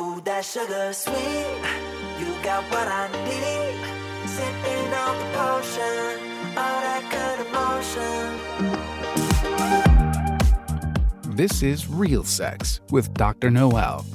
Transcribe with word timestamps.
Ooh, 0.00 0.20
that 0.20 0.44
sugar 0.44 0.92
sweet. 0.92 1.16
You 2.20 2.32
got 2.44 2.62
what 2.70 2.86
I 2.86 3.08
need. 3.24 3.74
Sipping 4.28 4.94
on 4.94 5.18
the 5.18 5.24
potion. 5.36 6.22
All 6.56 6.80
that 6.86 7.02
good 7.10 7.40
emotion. 7.48 8.38
This 11.34 11.64
is 11.64 11.88
Real 11.88 12.22
Sex 12.22 12.80
with 12.92 13.12
Dr. 13.14 13.50
Noel. 13.50 14.06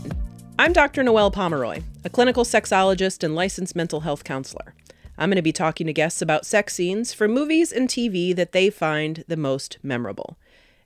I'm 0.58 0.72
Dr. 0.72 1.04
Noel 1.04 1.32
Pomeroy, 1.32 1.82
a 2.06 2.10
clinical 2.10 2.46
sexologist 2.46 3.22
and 3.22 3.36
licensed 3.36 3.76
mental 3.76 4.00
health 4.00 4.24
counselor. 4.24 4.76
I'm 5.18 5.30
going 5.30 5.36
to 5.36 5.42
be 5.42 5.52
talking 5.52 5.88
to 5.88 5.94
guests 5.94 6.22
about 6.22 6.46
sex 6.46 6.76
scenes 6.76 7.14
from 7.14 7.34
movies 7.34 7.74
and 7.74 7.90
TV 7.90 8.34
that 8.38 8.54
they 8.54 8.70
find 8.70 9.26
the 9.28 9.36
most 9.36 9.80
memorable. 9.84 10.38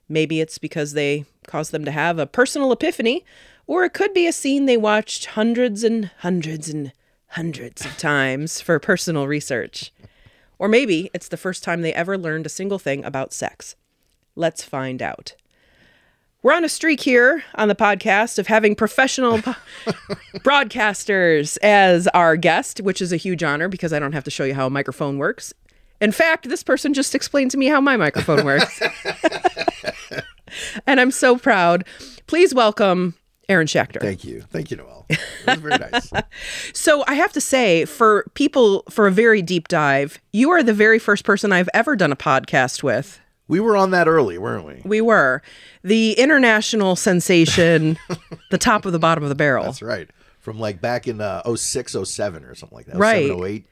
Maybe 0.08 0.40
it's 0.40 0.58
because 0.58 0.94
they 0.94 1.24
cause 1.46 1.70
them 1.70 1.84
to 1.84 1.92
have 1.92 2.18
a 2.18 2.26
personal 2.26 2.72
epiphany, 2.72 3.24
or 3.68 3.84
it 3.84 3.92
could 3.92 4.12
be 4.12 4.26
a 4.26 4.32
scene 4.32 4.64
they 4.64 4.78
watched 4.78 5.26
hundreds 5.26 5.84
and 5.84 6.10
hundreds 6.20 6.68
and 6.68 6.90
hundreds 7.28 7.84
of 7.84 7.96
times 7.98 8.60
for 8.60 8.80
personal 8.80 9.28
research. 9.28 9.92
Or 10.58 10.66
maybe 10.68 11.10
it's 11.14 11.28
the 11.28 11.36
first 11.36 11.62
time 11.62 11.82
they 11.82 11.92
ever 11.92 12.18
learned 12.18 12.46
a 12.46 12.48
single 12.48 12.78
thing 12.80 13.04
about 13.04 13.32
sex. 13.32 13.76
Let's 14.34 14.64
find 14.64 15.02
out. 15.02 15.34
We're 16.42 16.54
on 16.54 16.64
a 16.64 16.68
streak 16.68 17.00
here 17.00 17.44
on 17.56 17.68
the 17.68 17.74
podcast 17.74 18.38
of 18.38 18.46
having 18.46 18.74
professional 18.74 19.38
broadcasters 20.38 21.58
as 21.62 22.08
our 22.08 22.36
guest, 22.36 22.80
which 22.80 23.02
is 23.02 23.12
a 23.12 23.16
huge 23.16 23.42
honor 23.42 23.68
because 23.68 23.92
I 23.92 23.98
don't 23.98 24.12
have 24.12 24.24
to 24.24 24.30
show 24.30 24.44
you 24.44 24.54
how 24.54 24.66
a 24.66 24.70
microphone 24.70 25.18
works. 25.18 25.52
In 26.00 26.12
fact, 26.12 26.48
this 26.48 26.62
person 26.62 26.94
just 26.94 27.14
explained 27.14 27.50
to 27.50 27.58
me 27.58 27.66
how 27.66 27.80
my 27.80 27.96
microphone 27.96 28.44
works. 28.44 28.80
and 30.86 31.00
I'm 31.00 31.10
so 31.10 31.36
proud. 31.36 31.84
Please 32.26 32.54
welcome 32.54 33.14
Aaron 33.48 33.66
Schachter. 33.66 34.00
Thank 34.00 34.24
you. 34.24 34.42
Thank 34.50 34.70
you, 34.70 34.76
Noel. 34.76 35.06
That 35.46 35.60
was 35.62 35.78
very 35.78 35.90
nice. 35.90 36.12
So 36.74 37.02
I 37.06 37.14
have 37.14 37.32
to 37.32 37.40
say, 37.40 37.84
for 37.86 38.26
people 38.34 38.84
for 38.90 39.06
a 39.06 39.10
very 39.10 39.42
deep 39.42 39.68
dive, 39.68 40.18
you 40.32 40.50
are 40.50 40.62
the 40.62 40.74
very 40.74 40.98
first 40.98 41.24
person 41.24 41.52
I've 41.52 41.68
ever 41.72 41.96
done 41.96 42.12
a 42.12 42.16
podcast 42.16 42.82
with. 42.82 43.20
We 43.48 43.60
were 43.60 43.76
on 43.76 43.90
that 43.92 44.06
early, 44.06 44.36
weren't 44.36 44.66
we? 44.66 44.82
We 44.84 45.00
were 45.00 45.42
the 45.82 46.12
international 46.12 46.96
sensation, 46.96 47.98
the 48.50 48.58
top 48.58 48.84
of 48.84 48.92
the 48.92 48.98
bottom 48.98 49.24
of 49.24 49.30
the 49.30 49.34
barrel. 49.34 49.64
That's 49.64 49.80
right. 49.80 50.08
From 50.38 50.60
like 50.60 50.80
back 50.80 51.08
in 51.08 51.20
uh, 51.20 51.42
06, 51.56 51.96
07 52.04 52.44
or 52.44 52.54
something 52.54 52.76
like 52.76 52.86
that. 52.86 52.96
Right. 52.96 53.26
07, 53.26 53.44
08. 53.44 53.66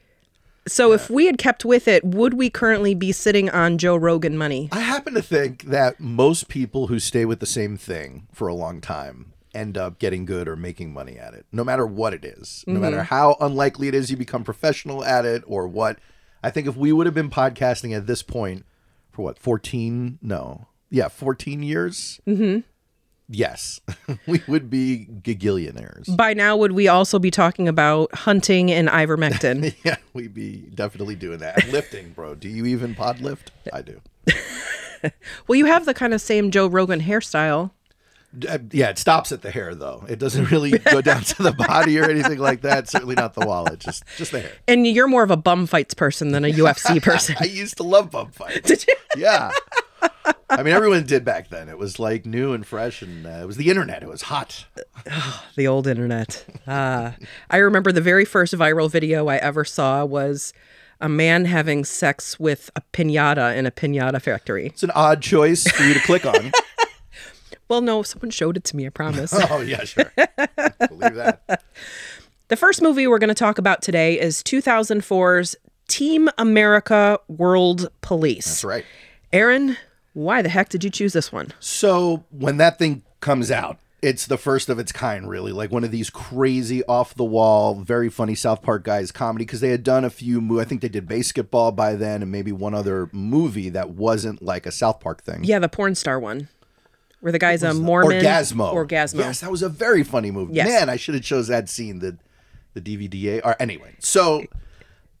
So 0.67 0.91
if 0.91 1.09
we 1.09 1.27
had 1.27 1.37
kept 1.37 1.63
with 1.63 1.87
it, 1.87 2.03
would 2.03 2.33
we 2.33 2.49
currently 2.49 2.93
be 2.93 3.11
sitting 3.11 3.49
on 3.51 3.77
Joe 3.77 3.95
Rogan 3.95 4.37
money? 4.37 4.67
I 4.71 4.81
happen 4.81 5.13
to 5.13 5.21
think 5.21 5.63
that 5.63 5.99
most 5.99 6.49
people 6.49 6.87
who 6.87 6.99
stay 6.99 7.23
with 7.23 7.39
the 7.39 7.45
same 7.45 7.77
thing 7.77 8.27
for 8.33 8.47
a 8.47 8.53
long 8.53 8.81
time 8.81 9.33
end 9.53 9.77
up 9.77 9.99
getting 9.99 10.25
good 10.25 10.47
or 10.47 10.55
making 10.55 10.93
money 10.93 11.17
at 11.17 11.33
it, 11.33 11.45
no 11.51 11.63
matter 11.63 11.85
what 11.85 12.13
it 12.13 12.23
is, 12.25 12.63
no 12.67 12.79
matter 12.79 13.03
how 13.03 13.35
unlikely 13.39 13.87
it 13.87 13.95
is 13.95 14.11
you 14.11 14.17
become 14.17 14.43
professional 14.43 15.03
at 15.03 15.25
it 15.25 15.43
or 15.47 15.67
what. 15.67 15.99
I 16.43 16.51
think 16.51 16.67
if 16.67 16.75
we 16.75 16.93
would 16.93 17.07
have 17.07 17.15
been 17.15 17.29
podcasting 17.29 17.95
at 17.95 18.07
this 18.07 18.21
point 18.21 18.65
for 19.11 19.23
what, 19.23 19.39
14? 19.39 20.19
No. 20.21 20.67
Yeah, 20.89 21.07
14 21.07 21.63
years? 21.63 22.21
Mm-hmm. 22.27 22.59
Yes. 23.29 23.81
we 24.27 24.41
would 24.47 24.69
be 24.69 25.07
gigillionaires. 25.21 26.15
By 26.15 26.33
now, 26.33 26.55
would 26.55 26.71
we 26.71 26.87
also 26.87 27.19
be 27.19 27.31
talking 27.31 27.67
about 27.67 28.13
hunting 28.13 28.71
and 28.71 28.87
ivermectin? 28.87 29.75
Yeah, 29.83 29.97
we'd 30.13 30.33
be 30.33 30.69
definitely 30.73 31.15
doing 31.15 31.39
that. 31.39 31.67
Lifting, 31.69 32.11
bro. 32.11 32.35
Do 32.35 32.49
you 32.49 32.65
even 32.65 32.95
pod 32.95 33.19
lift? 33.19 33.51
I 33.73 33.81
do. 33.81 34.01
well, 35.47 35.55
you 35.55 35.65
have 35.65 35.85
the 35.85 35.93
kind 35.93 36.13
of 36.13 36.21
same 36.21 36.51
Joe 36.51 36.67
Rogan 36.67 37.01
hairstyle. 37.01 37.71
Uh, 38.47 38.57
Yeah, 38.71 38.89
it 38.89 38.97
stops 38.97 39.31
at 39.31 39.41
the 39.41 39.51
hair 39.51 39.73
though. 39.75 40.05
It 40.09 40.19
doesn't 40.19 40.51
really 40.51 40.77
go 40.77 41.01
down 41.01 41.21
to 41.23 41.43
the 41.43 41.51
body 41.53 41.97
or 41.99 42.09
anything 42.09 42.39
like 42.39 42.61
that. 42.61 42.89
Certainly 42.89 43.15
not 43.15 43.33
the 43.33 43.45
wallet. 43.45 43.79
Just 43.79 44.03
just 44.17 44.31
the 44.31 44.41
hair. 44.41 44.51
And 44.67 44.85
you're 44.85 45.07
more 45.07 45.23
of 45.23 45.31
a 45.31 45.37
bum 45.37 45.65
fights 45.67 45.93
person 45.93 46.31
than 46.31 46.43
a 46.45 46.51
UFC 46.51 47.01
person. 47.09 47.35
I 47.39 47.45
used 47.45 47.77
to 47.77 47.83
love 47.83 48.11
bum 48.11 48.31
fights. 48.31 48.67
Did 48.67 48.85
you? 48.87 48.95
Yeah. 49.17 49.51
I 50.49 50.63
mean, 50.63 50.73
everyone 50.73 51.05
did 51.05 51.25
back 51.25 51.49
then. 51.49 51.67
It 51.67 51.77
was 51.77 51.99
like 51.99 52.25
new 52.25 52.53
and 52.53 52.65
fresh, 52.65 53.01
and 53.01 53.25
uh, 53.25 53.29
it 53.41 53.45
was 53.47 53.57
the 53.57 53.69
internet. 53.69 54.01
It 54.03 54.09
was 54.09 54.23
hot. 54.23 54.65
The 55.55 55.67
old 55.67 55.87
internet. 55.87 56.45
Ah, 56.67 57.15
I 57.49 57.57
remember 57.57 57.91
the 57.91 58.01
very 58.01 58.25
first 58.25 58.53
viral 58.53 58.89
video 58.91 59.27
I 59.27 59.37
ever 59.37 59.65
saw 59.65 60.05
was 60.05 60.53
a 61.01 61.09
man 61.09 61.45
having 61.45 61.83
sex 61.83 62.39
with 62.39 62.69
a 62.75 62.81
pinata 62.93 63.55
in 63.57 63.65
a 63.65 63.71
pinata 63.71 64.21
factory. 64.21 64.67
It's 64.67 64.83
an 64.83 64.91
odd 64.91 65.21
choice 65.21 65.67
for 65.67 65.83
you 65.83 65.93
to 65.95 65.99
click 66.01 66.25
on. 66.25 66.51
Well, 67.69 67.81
no, 67.81 68.03
someone 68.03 68.29
showed 68.29 68.57
it 68.57 68.63
to 68.65 68.75
me, 68.75 68.85
I 68.85 68.89
promise. 68.89 69.33
oh 69.49 69.61
yeah, 69.61 69.83
sure. 69.83 70.11
Believe 70.87 71.15
that. 71.15 71.63
The 72.47 72.55
first 72.55 72.81
movie 72.81 73.07
we're 73.07 73.19
going 73.19 73.27
to 73.29 73.33
talk 73.35 73.57
about 73.57 73.81
today 73.81 74.19
is 74.19 74.41
2004's 74.43 75.55
Team 75.87 76.29
America 76.37 77.19
World 77.27 77.89
Police. 78.01 78.45
That's 78.45 78.63
right. 78.63 78.85
Aaron, 79.33 79.77
why 80.13 80.41
the 80.41 80.49
heck 80.49 80.69
did 80.69 80.83
you 80.83 80.89
choose 80.89 81.13
this 81.13 81.31
one? 81.31 81.53
So 81.59 82.23
when 82.31 82.57
that 82.57 82.79
thing 82.79 83.03
comes 83.19 83.51
out, 83.51 83.79
it's 84.01 84.27
the 84.27 84.37
first 84.37 84.69
of 84.69 84.79
its 84.79 84.91
kind, 84.91 85.27
really. 85.29 85.51
Like 85.51 85.71
one 85.71 85.83
of 85.83 85.91
these 85.91 86.09
crazy, 86.09 86.83
off 86.85 87.15
the 87.15 87.25
wall, 87.25 87.75
very 87.75 88.09
funny 88.09 88.35
South 88.35 88.61
Park 88.61 88.83
guys 88.83 89.11
comedy 89.11 89.43
because 89.43 89.59
they 89.59 89.69
had 89.71 89.83
done 89.83 90.05
a 90.05 90.09
few. 90.09 90.39
Mo- 90.39 90.59
I 90.59 90.65
think 90.65 90.81
they 90.81 90.89
did 90.89 91.07
basketball 91.07 91.71
by 91.71 91.95
then, 91.95 92.21
and 92.21 92.31
maybe 92.31 92.51
one 92.51 92.73
other 92.73 93.09
movie 93.11 93.69
that 93.69 93.89
wasn't 93.89 94.41
like 94.41 94.65
a 94.65 94.71
South 94.71 94.99
Park 94.99 95.23
thing. 95.23 95.43
Yeah, 95.43 95.59
the 95.59 95.67
porn 95.69 95.95
star 95.95 96.19
one, 96.19 96.47
where 97.19 97.31
the 97.31 97.39
guy's 97.39 97.63
a 97.63 97.73
Mormon. 97.73 98.21
Orgasmo. 98.21 98.73
Orgasmo. 98.73 99.19
Yes, 99.19 99.39
that 99.41 99.51
was 99.51 99.61
a 99.61 99.69
very 99.69 100.03
funny 100.03 100.31
movie. 100.31 100.53
Yes. 100.53 100.67
Man, 100.67 100.89
I 100.89 100.95
should 100.95 101.15
have 101.15 101.23
chose 101.23 101.47
that 101.47 101.69
scene. 101.69 101.99
The 101.99 102.17
the 102.73 102.81
DVD. 102.81 103.41
Or 103.43 103.55
anyway, 103.59 103.95
so 103.99 104.43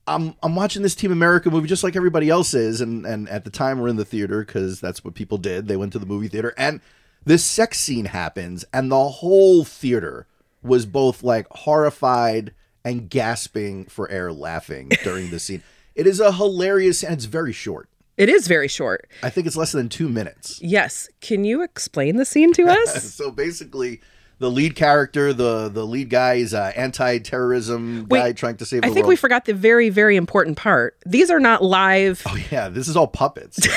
I'm 0.07 0.35
I'm 0.41 0.55
watching 0.55 0.83
this 0.83 0.95
Team 0.95 1.11
America 1.11 1.49
movie 1.49 1.67
just 1.67 1.83
like 1.83 1.95
everybody 1.95 2.29
else 2.29 2.53
is, 2.53 2.81
and 2.81 3.05
and 3.05 3.27
at 3.29 3.43
the 3.43 3.49
time 3.49 3.79
we're 3.79 3.89
in 3.89 3.97
the 3.97 4.05
theater 4.05 4.43
because 4.43 4.79
that's 4.79 5.03
what 5.03 5.13
people 5.15 5.37
did. 5.37 5.67
They 5.67 5.77
went 5.77 5.91
to 5.93 5.99
the 5.99 6.05
movie 6.05 6.27
theater, 6.27 6.53
and 6.57 6.79
this 7.25 7.43
sex 7.43 7.79
scene 7.79 8.05
happens, 8.05 8.63
and 8.73 8.91
the 8.91 9.09
whole 9.09 9.63
theater 9.65 10.27
was 10.63 10.85
both 10.85 11.23
like 11.23 11.47
horrified 11.49 12.53
and 12.85 13.09
gasping 13.09 13.85
for 13.85 14.09
air, 14.09 14.31
laughing 14.31 14.89
during 15.03 15.29
the 15.29 15.39
scene. 15.39 15.63
It 15.97 16.05
is 16.05 16.19
a 16.19 16.33
hilarious, 16.33 17.01
and 17.01 17.11
it's 17.11 17.25
very 17.25 17.51
short. 17.51 17.89
It 18.17 18.29
is 18.29 18.47
very 18.47 18.67
short. 18.67 19.07
I 19.23 19.29
think 19.29 19.45
it's 19.47 19.55
less 19.55 19.71
than 19.71 19.89
two 19.89 20.09
minutes. 20.09 20.59
Yes. 20.61 21.07
Can 21.21 21.43
you 21.45 21.61
explain 21.63 22.15
the 22.17 22.25
scene 22.25 22.51
to 22.53 22.63
us? 22.67 23.13
So 23.17 23.29
basically, 23.31 24.01
the 24.39 24.49
lead 24.51 24.75
character, 24.75 25.33
the 25.33 25.69
the 25.69 25.85
lead 25.85 26.09
guy, 26.09 26.35
is 26.35 26.53
an 26.53 26.73
anti-terrorism 26.75 28.05
guy 28.05 28.31
trying 28.33 28.57
to 28.57 28.65
save 28.65 28.83
I 28.83 28.87
think 28.87 28.97
world. 28.99 29.09
we 29.09 29.15
forgot 29.15 29.45
the 29.45 29.53
very, 29.53 29.89
very 29.89 30.15
important 30.15 30.57
part. 30.57 30.97
These 31.05 31.29
are 31.31 31.39
not 31.39 31.63
live. 31.63 32.23
oh 32.27 32.37
yeah, 32.51 32.69
this 32.69 32.87
is 32.87 32.95
all 32.95 33.07
puppets. 33.07 33.59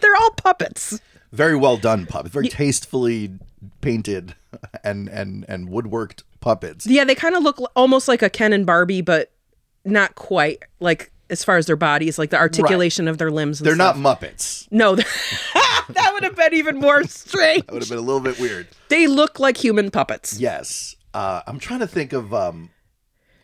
They're 0.00 0.16
all 0.16 0.30
puppets. 0.32 1.00
very 1.32 1.56
well 1.56 1.76
done 1.76 2.06
puppets, 2.06 2.32
very 2.32 2.48
tastefully 2.48 3.32
painted 3.80 4.34
and 4.84 5.08
and 5.08 5.44
and 5.48 5.68
woodworked 5.68 6.22
puppets. 6.40 6.86
Yeah, 6.86 7.04
they 7.04 7.14
kind 7.14 7.34
of 7.34 7.42
look 7.42 7.58
almost 7.74 8.06
like 8.08 8.22
a 8.22 8.30
Ken 8.30 8.52
and 8.52 8.66
Barbie, 8.66 9.00
but 9.02 9.32
not 9.84 10.14
quite. 10.14 10.62
Like 10.80 11.10
as 11.30 11.42
far 11.44 11.56
as 11.56 11.66
their 11.66 11.76
bodies, 11.76 12.18
like 12.18 12.30
the 12.30 12.38
articulation 12.38 13.08
of 13.08 13.18
their 13.18 13.30
limbs. 13.30 13.60
And 13.60 13.66
They're 13.66 13.74
stuff. 13.74 13.96
not 13.96 14.20
Muppets. 14.20 14.68
No, 14.70 14.94
that 15.88 16.10
would 16.12 16.22
have 16.22 16.36
been 16.36 16.54
even 16.54 16.78
more 16.78 17.04
strange. 17.04 17.64
That 17.66 17.72
would 17.72 17.82
have 17.82 17.88
been 17.88 17.98
a 17.98 18.02
little 18.02 18.20
bit 18.20 18.38
weird. 18.38 18.68
They 18.88 19.06
look 19.06 19.38
like 19.40 19.56
human 19.56 19.90
puppets. 19.90 20.38
Yes, 20.38 20.96
uh, 21.14 21.42
I'm 21.46 21.58
trying 21.58 21.80
to 21.80 21.86
think 21.86 22.12
of 22.12 22.32
um, 22.34 22.70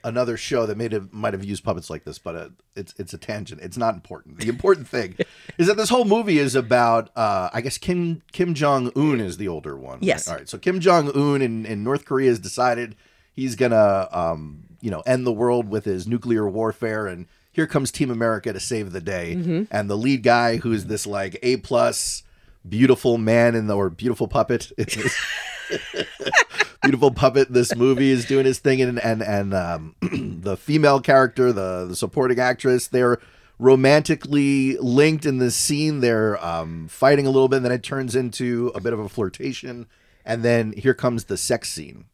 another 0.05 0.37
show 0.37 0.67
that 0.67 0.77
made 0.77 0.93
have, 0.93 1.13
might 1.13 1.35
have 1.35 1.45
used 1.45 1.65
puppets 1.65 1.91
like 1.91 2.05
this, 2.05 2.19
but 2.19 2.37
uh, 2.37 2.49
it's 2.77 2.95
it's 2.99 3.13
a 3.15 3.19
tangent. 3.19 3.61
It's 3.63 3.77
not 3.77 3.95
important. 3.95 4.39
The 4.39 4.49
important 4.49 4.89
thing 4.89 5.17
is 5.59 5.67
that 5.67 5.77
this 5.77 5.89
whole 5.89 6.05
movie 6.05 6.39
is 6.39 6.55
about. 6.55 7.11
Uh, 7.17 7.51
I 7.53 7.61
guess 7.61 7.79
Kim 7.79 8.23
Kim 8.33 8.55
Jong 8.55 8.91
Un 8.97 9.21
is 9.21 9.37
the 9.37 9.49
older 9.49 9.77
one. 9.77 9.95
right? 9.95 10.03
Yes. 10.03 10.29
All 10.29 10.37
right. 10.37 10.49
So 10.49 10.59
Kim 10.59 10.81
Jong 10.81 11.11
Un 11.15 11.43
in, 11.43 11.67
in 11.67 11.83
North 11.85 12.05
Korea 12.05 12.29
has 12.29 12.39
decided 12.39 12.97
he's 13.33 13.57
gonna 13.57 14.09
um, 14.13 14.65
you 14.81 14.91
know 14.91 15.01
end 15.07 15.27
the 15.27 15.33
world 15.33 15.69
with 15.69 15.85
his 15.85 16.07
nuclear 16.07 16.49
warfare 16.49 17.07
and. 17.07 17.27
Here 17.53 17.67
comes 17.67 17.91
Team 17.91 18.11
America 18.11 18.53
to 18.53 18.61
save 18.61 18.93
the 18.93 19.01
day, 19.01 19.33
and 19.71 19.91
the 19.91 19.97
lead 19.97 20.23
guy, 20.23 20.59
who's 20.59 20.87
this 20.87 21.07
like 21.07 21.39
A 21.43 21.57
plus 21.59 22.23
beautiful 22.69 23.19
man 23.19 23.55
in 23.55 23.67
the 23.67 23.77
or 23.77 23.91
beautiful 23.91 24.29
puppet, 24.29 24.71
beautiful 26.83 27.11
puppet. 27.11 27.53
This 27.53 27.75
movie 27.75 28.11
is 28.11 28.25
doing 28.25 28.45
his 28.45 28.59
thing. 28.59 28.83
And 28.83 28.99
and 29.01 29.23
and 29.23 29.55
um, 29.55 29.95
the 30.01 30.57
female 30.57 31.01
character 31.01 31.53
the 31.53 31.87
the 31.89 31.97
supporting 31.97 32.39
actress 32.39 32.89
they're 32.89 33.19
romantically 33.61 34.79
linked 34.79 35.27
in 35.27 35.39
this 35.39 35.55
scene. 35.55 36.01
They're 36.01 36.43
um, 36.45 36.89
fighting 36.89 37.27
a 37.27 37.31
little 37.31 37.47
bit. 37.47 37.57
And 37.57 37.67
then 37.67 37.73
it 37.73 37.83
turns 37.83 38.17
into 38.17 38.73
a 38.75 38.81
bit 38.81 38.93
of 38.93 38.99
a 38.99 39.09
flirtation. 39.09 39.87
And 40.25 40.43
then 40.43 40.73
here 40.73 40.95
comes 40.95 41.25
the 41.25 41.37
sex 41.37 41.69
scene 41.69 42.07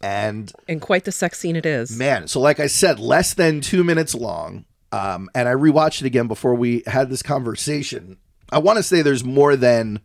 and 0.00 0.52
And 0.68 0.80
quite 0.80 1.04
the 1.04 1.12
sex 1.12 1.38
scene 1.38 1.56
it 1.56 1.66
is. 1.66 1.96
man 1.96 2.26
so 2.28 2.40
like 2.40 2.58
i 2.60 2.66
said 2.66 2.98
less 2.98 3.34
than 3.34 3.60
two 3.60 3.84
minutes 3.84 4.14
long 4.14 4.64
um, 4.92 5.28
and 5.34 5.48
i 5.48 5.52
rewatched 5.52 6.00
it 6.02 6.06
again 6.06 6.26
before 6.26 6.54
we 6.54 6.82
had 6.86 7.10
this 7.10 7.22
conversation 7.22 8.16
i 8.50 8.58
want 8.58 8.76
to 8.78 8.82
say 8.82 9.02
there's 9.02 9.24
more 9.24 9.56
than 9.56 10.00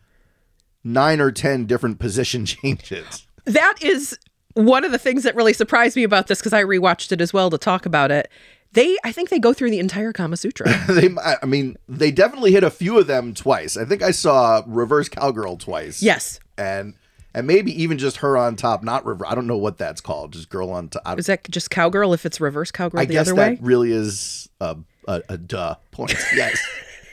nine 0.83 1.19
or 1.21 1.31
ten 1.31 1.65
different 1.65 2.00
position 2.00 2.45
changes 2.45 3.27
That 3.45 3.75
is 3.81 4.18
one 4.53 4.83
of 4.86 4.92
the 4.92 4.97
things 5.00 5.24
that 5.24 5.36
really 5.36 5.53
surprised 5.53 5.95
me 5.95 6.03
about 6.03 6.27
this 6.27 6.39
because 6.39 6.53
I 6.53 6.63
rewatched 6.63 7.12
it 7.12 7.19
as 7.19 7.33
well 7.33 7.50
to 7.50 7.57
talk 7.57 7.86
about 7.86 8.09
it. 8.09 8.30
They, 8.71 8.95
I 9.03 9.12
think 9.12 9.30
they 9.30 9.38
go 9.38 9.51
through 9.53 9.69
the 9.69 9.80
entire 9.80 10.13
Kama 10.13 10.38
Sutra. 10.38 10.68
they, 10.89 11.09
I 11.21 11.36
I 11.44 11.45
mean, 11.45 11.75
they 11.89 12.09
definitely 12.09 12.53
hit 12.53 12.63
a 12.63 12.69
few 12.71 12.98
of 12.98 13.06
them 13.07 13.33
twice. 13.33 13.75
I 13.75 13.83
think 13.86 14.01
I 14.01 14.12
saw 14.12 14.63
reverse 14.65 15.09
cowgirl 15.09 15.57
twice. 15.57 16.01
yes, 16.01 16.39
and 16.57 16.94
and 17.36 17.46
maybe 17.46 17.84
even 17.84 17.98
just 17.98 18.18
her 18.18 18.38
on 18.38 18.56
top, 18.56 18.82
not 18.82 19.06
reverse. 19.06 19.28
I 19.30 19.36
don't 19.36 19.46
know 19.46 19.58
what 19.58 19.78
that's 19.78 20.00
called. 20.00 20.32
Just 20.32 20.50
girl 20.50 20.72
on 20.72 20.88
top. 20.88 21.20
Is 21.20 21.26
that 21.26 21.44
just 21.52 21.70
cowgirl? 21.70 22.14
If 22.14 22.26
it's 22.26 22.40
reverse 22.40 22.72
cowgirl 22.72 23.02
I 23.02 23.06
the 23.06 23.14
guess 23.14 23.28
other 23.28 23.36
that 23.36 23.52
way, 23.52 23.58
really 23.62 23.92
is 23.92 24.50
a 24.62 24.78
a, 25.08 25.22
a 25.30 25.38
duh 25.38 25.76
point. 25.92 26.16
yes. 26.36 26.58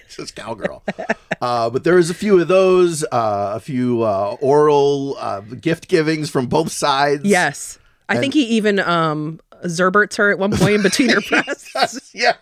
It's 0.06 0.16
just 0.16 0.36
cowgirl, 0.36 0.82
uh, 1.40 1.70
but 1.70 1.84
there 1.84 1.96
was 1.96 2.10
a 2.10 2.14
few 2.14 2.38
of 2.38 2.46
those, 2.46 3.02
uh, 3.04 3.52
a 3.54 3.60
few 3.60 4.02
uh, 4.02 4.36
oral 4.40 5.16
uh, 5.18 5.40
gift 5.40 5.88
givings 5.88 6.30
from 6.30 6.46
both 6.46 6.70
sides. 6.70 7.24
yes. 7.24 7.78
I 8.08 8.18
think 8.18 8.34
he 8.34 8.42
even 8.44 8.78
um 8.78 9.40
Zerberts 9.64 10.16
her 10.16 10.30
at 10.30 10.38
one 10.38 10.54
point 10.54 10.74
in 10.74 10.82
between 10.82 11.08
her 11.08 11.20
breasts. 11.28 12.12
yes. 12.14 12.36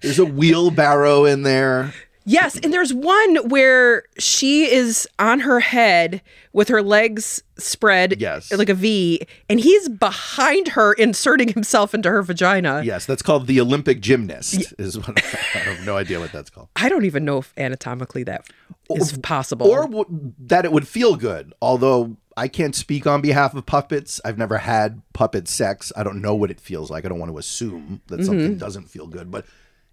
There's 0.00 0.20
a 0.20 0.24
wheelbarrow 0.24 1.24
in 1.24 1.42
there. 1.42 1.92
Yes, 2.26 2.58
and 2.58 2.72
there's 2.72 2.92
one 2.94 3.36
where 3.48 4.04
she 4.18 4.64
is 4.70 5.06
on 5.18 5.40
her 5.40 5.60
head 5.60 6.22
with 6.54 6.68
her 6.68 6.82
legs 6.82 7.42
spread 7.58 8.20
Yes. 8.20 8.50
like 8.52 8.68
a 8.70 8.74
V, 8.74 9.20
and 9.50 9.60
he's 9.60 9.88
behind 9.90 10.68
her 10.68 10.94
inserting 10.94 11.48
himself 11.48 11.92
into 11.94 12.10
her 12.10 12.22
vagina. 12.22 12.82
Yes, 12.82 13.04
that's 13.04 13.20
called 13.22 13.46
the 13.46 13.60
Olympic 13.60 14.00
gymnast. 14.00 14.72
Is 14.78 14.96
what 14.98 15.22
I 15.22 15.58
have 15.58 15.84
no 15.84 15.96
idea 15.96 16.18
what 16.18 16.32
that's 16.32 16.48
called. 16.50 16.68
I 16.76 16.88
don't 16.88 17.04
even 17.04 17.24
know 17.26 17.38
if 17.38 17.52
anatomically 17.58 18.22
that 18.24 18.46
is 18.90 19.18
possible. 19.18 19.66
or 19.66 19.82
w- 19.86 20.32
that 20.38 20.64
it 20.64 20.72
would 20.72 20.88
feel 20.88 21.16
good. 21.16 21.52
Although 21.60 22.16
I 22.36 22.48
can't 22.48 22.74
speak 22.74 23.06
on 23.06 23.20
behalf 23.20 23.54
of 23.54 23.64
puppets. 23.66 24.20
I've 24.24 24.38
never 24.38 24.58
had 24.58 25.02
puppet 25.12 25.46
sex. 25.46 25.92
I 25.96 26.02
don't 26.02 26.20
know 26.22 26.34
what 26.34 26.50
it 26.50 26.58
feels 26.60 26.90
like. 26.90 27.04
I 27.04 27.08
don't 27.08 27.18
want 27.20 27.30
to 27.32 27.38
assume 27.38 28.00
that 28.08 28.16
Mm-hmm. 28.16 28.24
something 28.24 28.58
doesn't 28.58 28.88
feel 28.90 29.06
good. 29.06 29.30
But 29.30 29.44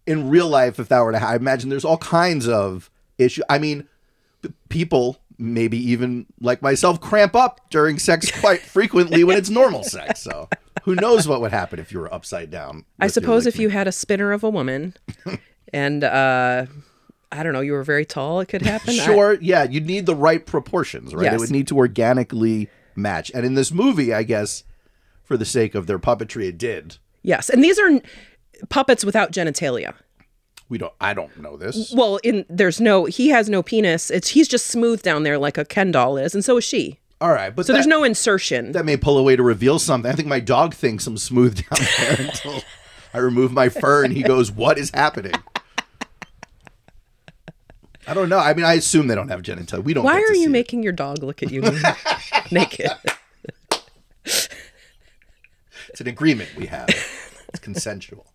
in 0.08 0.30
real 0.30 0.48
life, 0.48 0.80
if 0.80 0.88
that 0.90 1.02
were 1.02 1.12
to 1.12 1.20
happen, 1.20 1.34
I 1.34 1.36
imagine 1.38 1.70
there's 1.70 1.86
all 1.86 1.98
kinds 1.98 2.48
of 2.48 2.90
issue. 3.18 3.42
I 3.50 3.60
mean, 3.60 3.88
p- 4.42 4.52
people, 4.70 5.18
maybe 5.38 5.78
even 5.92 6.26
like 6.40 6.62
myself, 6.62 7.00
cramp 7.00 7.36
up 7.36 7.62
during 7.70 8.00
sex 8.00 8.32
quite 8.42 8.62
frequently 8.62 9.24
when 9.24 9.38
it's 9.38 9.50
normal 9.50 9.84
sex. 9.84 10.22
So 10.22 10.50
who 10.84 10.96
knows 10.96 11.28
what 11.28 11.42
would 11.42 11.52
happen 11.52 11.80
if 11.80 11.92
you 11.92 12.00
were 12.00 12.14
upside 12.14 12.50
down? 12.50 12.86
I 13.00 13.08
suppose 13.08 13.46
if 13.46 13.60
you 13.60 13.70
had 13.70 13.88
a 13.88 13.92
spinner 13.92 14.32
of 14.32 14.44
a 14.44 14.50
woman 14.50 14.96
and 15.74 16.04
uh 16.04 16.66
I 17.34 17.44
don't 17.44 17.54
know, 17.54 17.62
you 17.62 17.72
were 17.72 17.84
very 17.84 18.04
tall, 18.06 18.42
it 18.42 18.48
could 18.48 18.62
happen. 18.62 18.90
I- 18.90 19.06
Sure, 19.06 19.38
yeah, 19.40 19.64
you'd 19.64 19.86
need 19.86 20.06
the 20.06 20.16
right 20.16 20.46
proportions, 20.46 21.16
right? 21.16 21.32
It 21.32 21.40
would 21.40 21.50
need 21.52 21.68
to 21.68 21.78
organically 21.78 22.70
match. 22.96 23.32
And 23.34 23.46
in 23.46 23.54
this 23.54 23.72
movie, 23.72 24.14
I 24.14 24.24
guess, 24.24 24.64
for 25.24 25.38
the 25.38 25.46
sake 25.46 25.74
of 25.74 25.88
their 25.88 25.98
puppetry, 26.00 26.50
it 26.50 26.58
did. 26.58 26.98
yes. 27.24 27.50
And 27.50 27.64
these 27.64 27.80
are 27.80 28.02
puppets 28.70 29.04
without 29.06 29.32
genitalia. 29.32 29.94
We 30.70 30.78
don't. 30.78 30.94
I 31.02 31.14
don't 31.14 31.38
know 31.42 31.58
this. 31.58 31.92
Well, 31.94 32.18
in 32.24 32.46
there's 32.50 32.80
no 32.80 33.06
he 33.06 33.30
has 33.30 33.50
no 33.50 33.62
penis. 33.62 34.10
It's 34.10 34.30
he's 34.30 34.48
just 34.48 34.68
smooth 34.68 35.02
down 35.02 35.24
there 35.24 35.38
like 35.38 35.58
a 35.58 35.66
Ken 35.66 35.92
doll 35.92 36.18
is, 36.18 36.34
and 36.34 36.44
so 36.46 36.58
is 36.58 36.64
she. 36.64 37.00
All 37.20 37.30
right, 37.32 37.56
but 37.56 37.66
So 37.66 37.74
that, 37.74 37.78
there's 37.78 37.88
no 37.88 38.04
insertion. 38.04 38.72
that 38.72 38.84
may 38.86 38.98
pull 38.98 39.18
away 39.18 39.36
to 39.36 39.44
reveal 39.44 39.78
something. 39.80 40.12
I 40.12 40.16
think 40.16 40.28
my 40.28 40.40
dog 40.40 40.74
thinks 40.74 41.06
I'm 41.06 41.18
smooth 41.18 41.56
down 41.70 41.80
there 42.00 42.16
until 42.28 42.62
I 43.14 43.18
remove 43.20 43.52
my 43.52 43.70
fur, 43.70 44.04
and 44.06 44.14
he 44.14 44.24
goes, 44.24 44.52
"What 44.52 44.78
is 44.80 44.90
happening?" 44.94 45.34
I 48.08 48.14
don't 48.16 48.30
know. 48.30 48.40
I 48.40 48.54
mean, 48.56 48.66
I 48.66 48.74
assume 48.74 49.08
they 49.08 49.16
don't 49.16 49.28
have 49.30 49.42
genitalia. 49.44 49.84
We 49.84 49.94
don't. 49.94 50.04
Why 50.06 50.20
get 50.20 50.26
to 50.28 50.32
are 50.32 50.36
you 50.36 50.40
see 50.44 50.46
it. 50.46 50.50
making 50.50 50.84
your 50.84 50.94
dog 50.94 51.22
look 51.22 51.44
at 51.44 51.52
you 51.52 51.62
naked? 52.52 52.90
It's 54.26 56.00
an 56.00 56.08
agreement 56.08 56.50
we 56.58 56.68
have. 56.68 56.88
It's 57.50 57.60
consensual. 57.60 58.26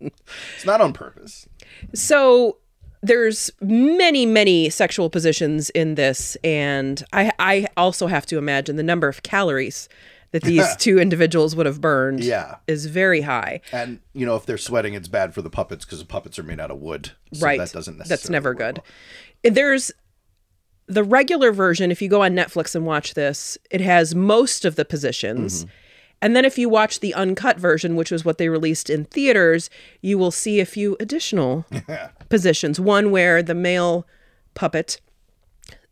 It's 0.00 0.64
not 0.64 0.80
on 0.80 0.92
purpose. 0.92 1.46
So 1.94 2.58
there's 3.02 3.50
many, 3.60 4.26
many 4.26 4.70
sexual 4.70 5.10
positions 5.10 5.70
in 5.70 5.94
this, 5.94 6.36
and 6.44 7.02
I 7.12 7.32
I 7.38 7.66
also 7.76 8.06
have 8.06 8.26
to 8.26 8.38
imagine 8.38 8.76
the 8.76 8.82
number 8.82 9.08
of 9.08 9.22
calories 9.22 9.88
that 10.32 10.42
these 10.42 10.76
two 10.78 10.98
individuals 11.00 11.56
would 11.56 11.66
have 11.66 11.80
burned 11.80 12.22
Yeah. 12.22 12.56
is 12.68 12.86
very 12.86 13.22
high. 13.22 13.60
And 13.72 14.00
you 14.12 14.24
know, 14.26 14.36
if 14.36 14.46
they're 14.46 14.58
sweating, 14.58 14.94
it's 14.94 15.08
bad 15.08 15.34
for 15.34 15.42
the 15.42 15.50
puppets 15.50 15.84
because 15.84 15.98
the 15.98 16.04
puppets 16.04 16.38
are 16.38 16.42
made 16.44 16.60
out 16.60 16.70
of 16.70 16.78
wood. 16.78 17.12
So 17.32 17.44
right. 17.46 17.58
That 17.58 17.72
doesn't 17.72 17.96
necessarily. 17.98 18.08
That's 18.08 18.30
never 18.30 18.54
good. 18.54 18.78
well. 19.44 19.52
There's 19.54 19.90
the 20.86 21.02
regular 21.04 21.52
version, 21.52 21.90
if 21.92 22.02
you 22.02 22.08
go 22.08 22.22
on 22.22 22.32
Netflix 22.32 22.74
and 22.74 22.84
watch 22.84 23.14
this, 23.14 23.56
it 23.70 23.80
has 23.80 24.14
most 24.14 24.64
of 24.64 24.74
the 24.76 24.84
positions. 24.84 25.64
Mm-hmm. 25.64 25.72
And 26.22 26.36
then 26.36 26.44
if 26.44 26.58
you 26.58 26.68
watch 26.68 27.00
the 27.00 27.14
uncut 27.14 27.58
version, 27.58 27.96
which 27.96 28.10
was 28.10 28.24
what 28.24 28.36
they 28.38 28.48
released 28.48 28.90
in 28.90 29.06
theaters, 29.06 29.70
you 30.02 30.18
will 30.18 30.30
see 30.30 30.60
a 30.60 30.66
few 30.66 30.96
additional 31.00 31.64
positions. 32.28 32.78
One 32.78 33.10
where 33.10 33.42
the 33.42 33.54
male 33.54 34.06
puppet, 34.54 35.00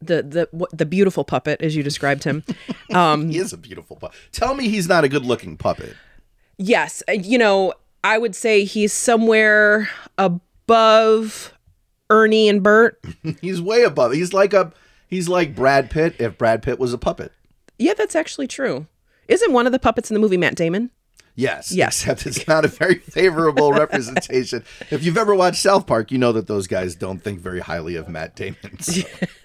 the 0.03 0.23
the 0.23 0.69
the 0.73 0.85
beautiful 0.87 1.25
puppet, 1.25 1.63
as 1.63 1.75
you 1.75 1.83
described 1.83 2.25
him, 2.25 2.45
um, 2.95 3.31
He 3.31 3.39
is 3.39 3.53
a 3.53 3.57
beautiful 3.57 3.97
puppet. 3.97 4.19
Tell 4.33 4.55
me 4.55 4.69
he's 4.69 4.87
not 4.89 5.05
a 5.05 5.09
good-looking 5.09 5.57
puppet. 5.57 5.97
yes, 6.59 7.03
uh, 7.09 7.13
you 7.13 7.39
know, 7.39 7.73
I 8.05 8.19
would 8.19 8.35
say 8.37 8.65
he's 8.65 8.93
somewhere 8.93 9.89
above 10.69 11.53
Ernie 12.11 12.49
and 12.49 12.63
Bert. 12.63 13.03
He's 13.41 13.61
way 13.61 13.83
above. 13.83 14.13
He's 14.13 14.33
like 14.33 14.53
a. 14.55 14.73
He's 15.09 15.29
like 15.29 15.55
Brad 15.55 15.91
Pitt 15.91 16.15
if 16.19 16.37
Brad 16.39 16.63
Pitt 16.63 16.79
was 16.79 16.93
a 16.93 16.99
puppet. 16.99 17.33
Yeah, 17.79 17.95
that's 17.95 18.15
actually 18.15 18.47
true. 18.47 18.87
Isn't 19.29 19.53
one 19.53 19.67
of 19.67 19.73
the 19.73 19.79
puppets 19.79 20.11
in 20.11 20.15
the 20.15 20.21
movie 20.21 20.37
Matt 20.37 20.55
Damon? 20.57 20.91
Yes. 21.35 21.71
Yes. 21.71 22.01
Except 22.01 22.27
it's 22.27 22.49
not 22.49 22.65
a 22.65 22.69
very 22.69 22.97
favorable 22.97 23.73
representation. 23.73 24.65
If 24.91 25.05
you've 25.05 25.17
ever 25.17 25.35
watched 25.37 25.63
South 25.63 25.87
Park, 25.87 26.11
you 26.11 26.19
know 26.19 26.33
that 26.33 26.49
those 26.49 26.67
guys 26.67 26.97
don't 26.97 27.23
think 27.23 27.39
very 27.39 27.61
highly 27.61 27.95
of 27.95 28.09
Matt 28.09 28.35
Damon. 28.35 28.81
so. 28.81 29.03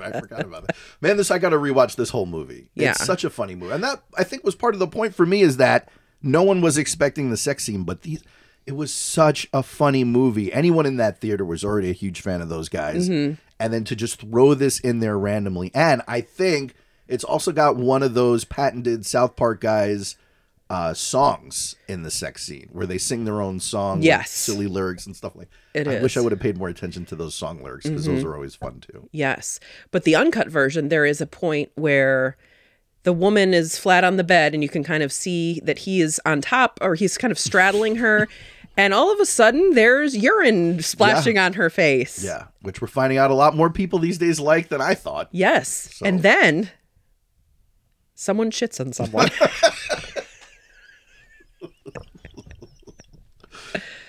I 0.00 0.18
forgot 0.20 0.44
about 0.44 0.66
that. 0.66 0.76
Man, 1.00 1.16
this 1.16 1.30
I 1.30 1.38
got 1.38 1.50
to 1.50 1.56
rewatch 1.58 1.96
this 1.96 2.10
whole 2.10 2.26
movie. 2.26 2.68
Yeah. 2.74 2.90
It's 2.92 3.04
such 3.04 3.24
a 3.24 3.30
funny 3.30 3.54
movie, 3.54 3.74
and 3.74 3.84
that 3.84 4.02
I 4.16 4.24
think 4.24 4.42
was 4.44 4.54
part 4.54 4.74
of 4.74 4.80
the 4.80 4.86
point 4.88 5.14
for 5.14 5.26
me 5.26 5.42
is 5.42 5.58
that 5.58 5.90
no 6.22 6.42
one 6.42 6.60
was 6.60 6.78
expecting 6.78 7.30
the 7.30 7.36
sex 7.36 7.64
scene, 7.64 7.84
but 7.84 8.02
these. 8.02 8.22
It 8.64 8.76
was 8.76 8.94
such 8.94 9.48
a 9.52 9.60
funny 9.62 10.04
movie. 10.04 10.52
Anyone 10.52 10.86
in 10.86 10.96
that 10.98 11.20
theater 11.20 11.44
was 11.44 11.64
already 11.64 11.90
a 11.90 11.94
huge 11.94 12.20
fan 12.20 12.40
of 12.40 12.48
those 12.48 12.68
guys, 12.68 13.08
Mm-hmm. 13.08 13.34
and 13.58 13.72
then 13.72 13.82
to 13.84 13.96
just 13.96 14.20
throw 14.20 14.54
this 14.54 14.78
in 14.78 15.00
there 15.00 15.18
randomly, 15.18 15.72
and 15.74 16.00
I 16.06 16.20
think 16.20 16.74
it's 17.12 17.24
also 17.24 17.52
got 17.52 17.76
one 17.76 18.02
of 18.02 18.14
those 18.14 18.44
patented 18.44 19.04
South 19.06 19.36
Park 19.36 19.60
guys 19.60 20.16
uh, 20.70 20.94
songs 20.94 21.76
in 21.86 22.02
the 22.02 22.10
sex 22.10 22.42
scene 22.46 22.68
where 22.72 22.86
they 22.86 22.96
sing 22.96 23.24
their 23.26 23.42
own 23.42 23.60
song, 23.60 23.98
with 23.98 24.06
Yes. 24.06 24.30
silly 24.30 24.66
lyrics 24.66 25.04
and 25.04 25.14
stuff 25.14 25.36
like. 25.36 25.48
It 25.74 25.86
I 25.86 26.00
wish 26.00 26.16
I 26.16 26.20
would 26.20 26.32
have 26.32 26.40
paid 26.40 26.56
more 26.56 26.68
attention 26.68 27.04
to 27.06 27.16
those 27.16 27.34
song 27.34 27.62
lyrics 27.62 27.86
because 27.86 28.06
those 28.06 28.24
are 28.24 28.34
always 28.34 28.54
fun 28.54 28.80
too. 28.80 29.08
Yes. 29.12 29.60
But 29.90 30.04
the 30.04 30.14
uncut 30.16 30.48
version, 30.48 30.88
there 30.88 31.04
is 31.04 31.20
a 31.20 31.26
point 31.26 31.70
where 31.74 32.36
the 33.02 33.12
woman 33.12 33.52
is 33.52 33.78
flat 33.78 34.02
on 34.04 34.16
the 34.16 34.24
bed 34.24 34.54
and 34.54 34.62
you 34.62 34.68
can 34.70 34.82
kind 34.84 35.02
of 35.02 35.12
see 35.12 35.60
that 35.64 35.80
he 35.80 36.00
is 36.00 36.20
on 36.24 36.40
top 36.40 36.78
or 36.80 36.94
he's 36.94 37.18
kind 37.18 37.30
of 37.32 37.38
straddling 37.38 37.96
her. 37.96 38.28
And 38.74 38.94
all 38.94 39.12
of 39.12 39.20
a 39.20 39.26
sudden, 39.26 39.74
there's 39.74 40.16
urine 40.16 40.80
splashing 40.80 41.36
on 41.36 41.52
her 41.52 41.68
face. 41.68 42.24
Yeah, 42.24 42.44
which 42.62 42.80
we're 42.80 42.88
finding 42.88 43.18
out 43.18 43.30
a 43.30 43.34
lot 43.34 43.54
more 43.54 43.68
people 43.68 43.98
these 43.98 44.16
days 44.16 44.40
like 44.40 44.70
than 44.70 44.80
I 44.80 44.94
thought. 44.94 45.28
Yes. 45.30 46.00
And 46.02 46.22
then 46.22 46.70
someone 48.22 48.50
shits 48.50 48.80
on 48.80 48.92
someone. 48.92 49.28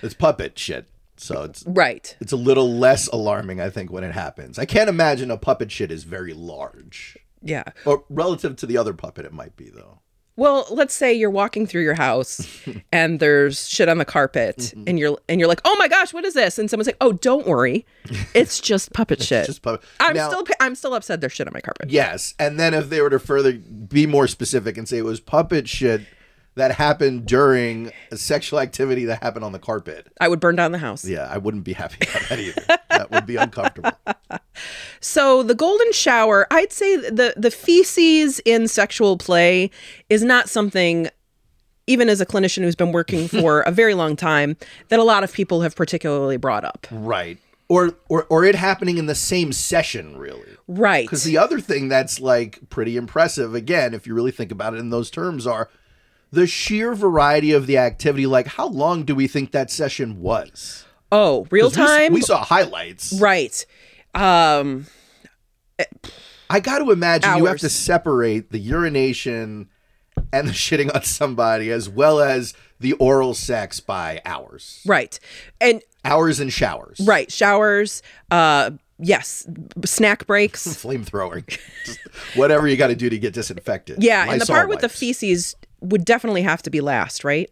It's 0.01 0.13
puppet 0.13 0.59
shit, 0.59 0.89
so 1.15 1.43
it's 1.43 1.63
right. 1.65 2.15
it's 2.19 2.33
a 2.33 2.37
little 2.37 2.69
less 2.77 3.07
alarming, 3.07 3.61
I 3.61 3.69
think, 3.69 3.89
when 3.89 4.03
it 4.03 4.11
happens. 4.11 4.59
I 4.59 4.65
can't 4.65 4.89
imagine 4.89 5.31
a 5.31 5.37
puppet 5.37 5.71
shit 5.71 5.91
is 5.91 6.03
very 6.03 6.33
large, 6.33 7.17
Yeah. 7.41 7.63
or 7.85 8.03
relative 8.09 8.57
to 8.57 8.65
the 8.65 8.77
other 8.77 8.91
puppet, 8.93 9.25
it 9.25 9.31
might 9.31 9.55
be 9.55 9.69
though. 9.69 9.99
Well, 10.35 10.65
let's 10.71 10.93
say 10.95 11.13
you're 11.13 11.29
walking 11.29 11.67
through 11.67 11.83
your 11.83 11.93
house 11.93 12.47
and 12.91 13.19
there's 13.19 13.69
shit 13.69 13.87
on 13.87 13.97
the 13.99 14.05
carpet 14.05 14.57
Mm-hmm. 14.57 14.83
and 14.87 14.99
you're 14.99 15.17
and 15.29 15.39
you're 15.39 15.47
like, 15.47 15.61
"Oh 15.65 15.75
my 15.77 15.87
gosh, 15.87 16.13
what 16.13 16.25
is 16.25 16.33
this?" 16.33 16.57
And 16.57 16.69
someone's 16.69 16.87
like, 16.87 16.97
"Oh, 17.01 17.11
don't 17.13 17.45
worry. 17.47 17.85
It's 18.33 18.59
just 18.59 18.93
puppet 18.93 19.21
shit." 19.21 19.45
Just 19.45 19.61
puppet. 19.61 19.87
I'm 19.99 20.15
Now- 20.15 20.29
still 20.29 20.43
I'm 20.59 20.75
still 20.75 20.95
upset 20.95 21.21
there's 21.21 21.33
shit 21.33 21.47
on 21.47 21.53
my 21.53 21.61
carpet. 21.61 21.89
Yes, 21.91 22.33
and 22.39 22.59
then 22.59 22.73
if 22.73 22.89
they 22.89 23.01
were 23.01 23.09
to 23.11 23.19
further 23.19 23.53
be 23.53 24.07
more 24.07 24.27
specific 24.27 24.77
and 24.77 24.87
say 24.89 24.97
it 24.97 25.05
was 25.05 25.19
puppet 25.19 25.67
shit 25.69 26.01
that 26.55 26.71
happened 26.71 27.25
during 27.25 27.91
a 28.11 28.17
sexual 28.17 28.59
activity 28.59 29.05
that 29.05 29.23
happened 29.23 29.43
on 29.45 29.51
the 29.51 29.59
carpet, 29.59 30.07
I 30.21 30.27
would 30.27 30.39
burn 30.39 30.55
down 30.55 30.71
the 30.71 30.77
house. 30.77 31.03
yeah, 31.05 31.27
I 31.31 31.37
wouldn't 31.37 31.63
be 31.63 31.73
happy 31.73 31.97
about 32.07 32.29
that 32.29 32.39
either. 32.39 32.63
that 32.89 33.11
would 33.11 33.25
be 33.25 33.35
uncomfortable. 33.37 33.91
So 34.99 35.43
the 35.43 35.55
golden 35.55 35.91
shower, 35.91 36.47
I'd 36.51 36.71
say 36.71 36.95
the 36.95 37.33
the 37.35 37.51
feces 37.51 38.39
in 38.45 38.67
sexual 38.67 39.17
play 39.17 39.69
is 40.09 40.23
not 40.23 40.47
something 40.47 41.09
even 41.87 42.07
as 42.07 42.21
a 42.21 42.25
clinician 42.25 42.63
who's 42.63 42.75
been 42.75 42.91
working 42.91 43.27
for 43.39 43.61
a 43.61 43.71
very 43.71 43.93
long 43.95 44.15
time 44.15 44.55
that 44.89 44.99
a 44.99 45.03
lot 45.03 45.23
of 45.23 45.33
people 45.33 45.61
have 45.61 45.75
particularly 45.75 46.37
brought 46.37 46.63
up. 46.63 46.87
Right. 46.91 47.37
or 47.67 47.95
or 48.09 48.25
or 48.29 48.45
it 48.45 48.55
happening 48.55 48.97
in 48.97 49.07
the 49.07 49.15
same 49.15 49.51
session, 49.51 50.17
really. 50.17 50.47
Right. 50.67 51.05
Because 51.05 51.23
the 51.23 51.37
other 51.37 51.59
thing 51.59 51.89
that's 51.89 52.19
like 52.21 52.59
pretty 52.69 52.95
impressive, 52.95 53.53
again, 53.55 53.93
if 53.93 54.07
you 54.07 54.13
really 54.13 54.31
think 54.31 54.51
about 54.51 54.73
it 54.73 54.77
in 54.79 54.89
those 54.91 55.09
terms, 55.11 55.45
are 55.47 55.69
the 56.33 56.47
sheer 56.47 56.95
variety 56.95 57.53
of 57.53 57.67
the 57.67 57.77
activity. 57.77 58.25
Like, 58.25 58.47
how 58.47 58.67
long 58.67 59.03
do 59.03 59.13
we 59.13 59.27
think 59.27 59.51
that 59.51 59.69
session 59.71 60.19
was? 60.19 60.85
oh, 61.11 61.45
real 61.51 61.69
time. 61.69 62.11
We, 62.11 62.21
saw 62.21 62.43
highlights. 62.43 63.13
right. 63.21 63.65
Um. 64.15 64.87
I 66.49 66.59
got 66.59 66.79
to 66.79 66.91
imagine 66.91 67.37
you 67.37 67.45
have 67.45 67.59
to 67.59 67.69
separate 67.69 68.51
the 68.51 68.59
urination 68.59 69.69
and 70.31 70.47
the 70.47 70.51
shitting 70.53 70.93
on 70.93 71.03
somebody 71.03 71.71
as 71.71 71.87
well 71.89 72.19
as 72.19 72.53
the 72.79 72.93
oral 72.93 73.33
sex 73.33 73.79
by 73.79 74.21
hours. 74.25 74.81
Right. 74.85 75.19
And 75.61 75.81
Hours 76.05 76.39
and 76.39 76.51
showers. 76.51 76.99
right. 77.05 77.31
Showers. 77.31 78.01
Uh. 78.31 78.71
Yes. 78.99 79.47
Snack 79.85 80.27
breaks. 80.27 80.67
Flamethrowing. 80.83 81.57
Whatever 82.35 82.67
you 82.67 82.77
got 82.77 82.87
to 82.87 82.95
do 82.95 83.09
to 83.09 83.17
get 83.17 83.33
disinfected. 83.33 84.03
Yeah. 84.03 84.31
and 84.31 84.39
the 84.41 84.45
part 84.45 84.69
with 84.69 84.81
the 84.81 84.89
feces 84.89 85.55
would 85.83 86.05
definitely 86.05 86.41
have 86.43 86.63
to 86.63 86.69
be 86.69 86.81
last, 86.81 87.23
right? 87.23 87.49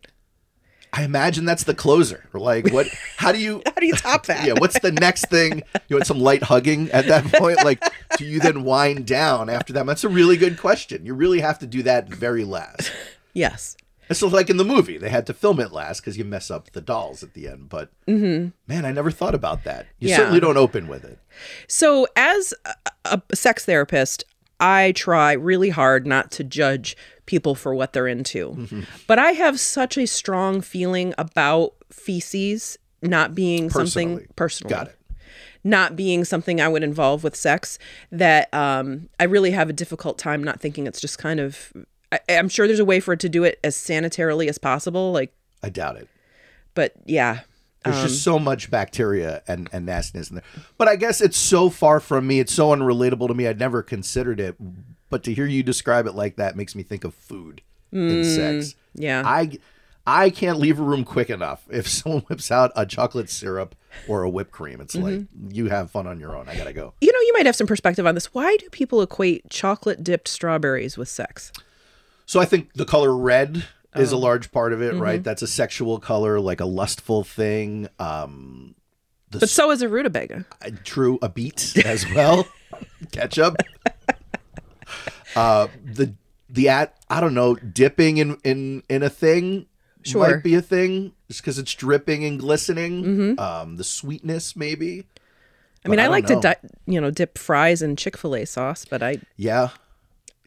I 0.94 1.04
imagine 1.04 1.46
that's 1.46 1.64
the 1.64 1.74
closer. 1.74 2.28
Like, 2.34 2.72
what? 2.72 2.88
How 3.18 3.32
do 3.32 3.38
you? 3.38 3.62
How 3.66 3.74
do 3.74 3.86
you 3.86 3.94
top 3.94 4.26
that? 4.26 4.46
yeah. 4.46 4.54
What's 4.58 4.80
the 4.80 4.92
next 4.92 5.30
thing? 5.30 5.64
You 5.88 5.96
want 5.96 6.08
some 6.08 6.20
light 6.20 6.44
hugging 6.44 6.92
at 6.92 7.08
that 7.08 7.26
point? 7.34 7.64
Like, 7.64 7.82
do 8.18 8.26
you 8.26 8.40
then 8.40 8.64
wind 8.64 9.06
down 9.06 9.50
after 9.50 9.74
that? 9.74 9.86
That's 9.86 10.04
a 10.04 10.10
really 10.10 10.38
good 10.38 10.58
question. 10.58 11.06
You 11.06 11.14
really 11.14 11.40
have 11.40 11.60
to 11.60 11.68
do 11.68 11.84
that 11.84 12.10
very 12.10 12.44
last. 12.44 12.92
Yes. 13.34 13.78
It's 14.10 14.20
so 14.20 14.28
like 14.28 14.50
in 14.50 14.58
the 14.58 14.66
movie, 14.66 14.98
they 14.98 15.08
had 15.08 15.26
to 15.28 15.34
film 15.34 15.62
it 15.62 15.72
last 15.72 16.02
because 16.02 16.18
you 16.18 16.26
mess 16.26 16.52
up 16.52 16.72
the 16.72 16.82
dolls 16.82 17.24
at 17.24 17.34
the 17.34 17.48
end. 17.48 17.70
But 17.70 17.92
mm-hmm. 18.06 18.50
man, 18.68 18.86
I 18.86 18.92
never 18.92 19.10
thought 19.10 19.34
about 19.34 19.64
that. 19.64 19.86
You. 20.00 20.10
Yeah. 20.10 20.18
certainly 20.18 20.42
don't 20.42 20.58
open 20.58 20.90
with 20.90 21.06
it. 21.06 21.18
So, 21.70 22.08
as 22.18 22.54
a 23.06 23.22
sex 23.34 23.64
therapist, 23.64 24.26
I 24.62 24.94
try 24.94 25.34
really 25.34 25.70
hard 25.70 26.06
not 26.08 26.32
to 26.32 26.44
judge 26.44 26.96
people 27.25 27.56
for 27.56 27.74
what 27.74 27.94
they're 27.94 28.08
into. 28.08 28.51
Mm-hmm. 28.51 28.82
But 29.08 29.20
I 29.20 29.32
have 29.32 29.60
such 29.60 29.98
a 29.98 30.06
strong 30.06 30.62
feeling 30.62 31.13
about 31.18 31.74
feces 31.89 32.77
not 33.01 33.34
being 33.34 33.70
something 33.70 34.18
Personally. 34.18 34.27
personal. 34.36 34.70
Got 34.70 34.88
it. 34.88 34.98
Not 35.63 35.96
being 35.96 36.24
something 36.25 36.60
I 36.62 36.68
would 36.68 36.84
involve 36.84 37.24
with 37.24 37.36
sex 37.36 37.77
that 38.12 38.51
um, 38.53 39.10
I 39.20 39.24
really 39.25 39.51
have 39.51 39.70
a 39.70 39.74
difficult 39.74 40.18
time 40.18 40.44
not 40.44 40.60
thinking 40.60 40.88
it's 40.88 41.01
just 41.01 41.18
kind 41.18 41.39
of. 41.39 41.74
I, 42.12 42.20
I'm 42.30 42.50
sure 42.50 42.68
there's 42.68 42.80
a 42.80 42.86
way 42.86 43.00
for 43.00 43.13
it 43.13 43.20
to 43.22 43.30
do 43.30 43.44
it 43.44 43.60
as 43.63 43.75
sanitarily 43.75 44.48
as 44.48 44.58
possible. 44.58 45.12
Like, 45.12 45.34
I 45.63 45.70
doubt 45.70 45.98
it. 45.98 46.08
but 46.74 46.94
yeah. 47.06 47.41
There's 47.84 47.98
Um, 47.98 48.04
just 48.08 48.24
so 48.24 48.38
much 48.38 48.70
bacteria 48.70 49.42
and, 49.48 49.68
and 49.74 49.86
nastiness 49.86 50.30
in 50.30 50.36
there. 50.36 50.44
But 50.78 50.88
I 50.88 50.96
guess 50.96 51.20
it's 51.22 51.38
so 51.38 51.70
far 51.70 52.00
from 52.00 52.28
me. 52.28 52.40
It's 52.40 52.54
so 52.54 52.70
unrelatable 52.70 53.28
to 53.28 53.34
me. 53.34 53.48
I'd 53.48 53.60
never 53.60 53.82
considered 53.82 54.40
it. 54.40 54.56
But 55.10 55.24
to 55.24 55.34
hear 55.34 55.46
you 55.46 55.64
describe 55.64 56.06
it 56.08 56.14
like 56.14 56.36
that 56.38 56.56
makes 56.56 56.76
me 56.76 56.84
think 56.84 57.04
of 57.04 57.14
food 57.14 57.62
in 57.92 58.24
sex. 58.24 58.68
Mm, 58.68 58.76
yeah. 58.94 59.24
I 59.26 59.58
I 60.08 60.30
can't 60.32 60.58
leave 60.60 60.80
a 60.80 60.84
room 60.84 61.04
quick 61.04 61.30
enough. 61.30 61.64
If 61.70 61.88
someone 61.90 62.22
whips 62.24 62.50
out 62.52 62.72
a 62.76 62.86
chocolate 62.86 63.30
syrup 63.30 63.76
or 64.08 64.24
a 64.24 64.30
whipped 64.30 64.52
cream, 64.52 64.80
it's 64.80 64.96
like 64.96 65.14
Mm-hmm. 65.16 65.52
you 65.52 65.68
have 65.70 65.92
fun 65.92 66.08
on 66.08 66.20
your 66.20 66.36
own. 66.36 66.48
I 66.50 66.56
gotta 66.56 66.74
go. 66.74 66.94
you 67.02 67.12
know, 67.12 67.20
you 67.20 67.34
might 67.34 67.46
have 67.46 67.56
some 67.56 67.68
perspective 67.68 68.06
on 68.08 68.16
this. 68.16 68.34
Why 68.34 68.56
do 68.58 68.70
people 68.70 69.02
equate 69.02 69.50
chocolate 69.50 70.04
dipped 70.04 70.28
strawberries 70.28 70.98
with 70.98 71.10
sex? 71.10 71.52
So 72.26 72.40
I 72.40 72.46
think 72.46 72.74
the 72.74 72.86
color 72.86 73.16
red 73.18 73.66
is 73.96 74.12
a 74.12 74.16
Oh. 74.16 74.20
large 74.20 74.52
part 74.52 74.74
of 74.74 74.82
it, 74.82 74.94
Mm-hmm. 74.94 75.02
right? 75.02 75.24
That's 75.24 75.42
a 75.42 75.48
sexual 75.48 76.00
color, 76.00 76.40
like 76.40 76.60
a 76.62 76.66
lustful 76.66 77.24
thing. 77.24 77.88
Um, 78.00 78.76
the 79.32 79.40
But 79.40 79.50
so 79.50 79.72
is 79.72 79.82
a 79.82 79.90
rutabaga. 79.90 80.46
uh, 80.62 80.72
true 80.84 81.18
a 81.22 81.30
beet 81.30 81.74
as 81.86 82.06
well 82.14 82.48
ketchup 83.12 83.56
uh 85.36 85.68
the 85.86 86.14
the 86.50 86.68
at 86.68 86.96
i 87.10 87.22
don't 87.22 87.34
know 87.34 87.56
dipping 87.56 88.18
in 88.18 88.38
in 88.44 88.84
in 88.90 89.04
a 89.04 89.10
thing 89.10 89.66
Sure. 90.04 90.28
might 90.36 90.44
be 90.44 90.56
a 90.56 90.62
thing 90.64 91.14
just 91.30 91.42
because 91.42 91.60
it's 91.60 91.74
dripping 91.76 92.26
and 92.26 92.40
glistening 92.40 93.40
um 93.40 93.78
the 93.78 93.84
sweetness 93.84 94.56
maybe 94.56 95.06
I 95.86 95.90
mean, 95.90 96.00
I, 96.00 96.04
I 96.04 96.08
like 96.08 96.28
know. 96.30 96.36
to 96.36 96.42
di- 96.42 96.70
you 96.86 97.00
know 97.02 97.10
dip 97.10 97.38
fries 97.40 97.82
in 97.82 97.96
Chick 97.96 98.16
Fil 98.16 98.36
A 98.36 98.46
sauce, 98.46 98.86
but 98.86 99.02
I 99.02 99.18
yeah 99.36 99.70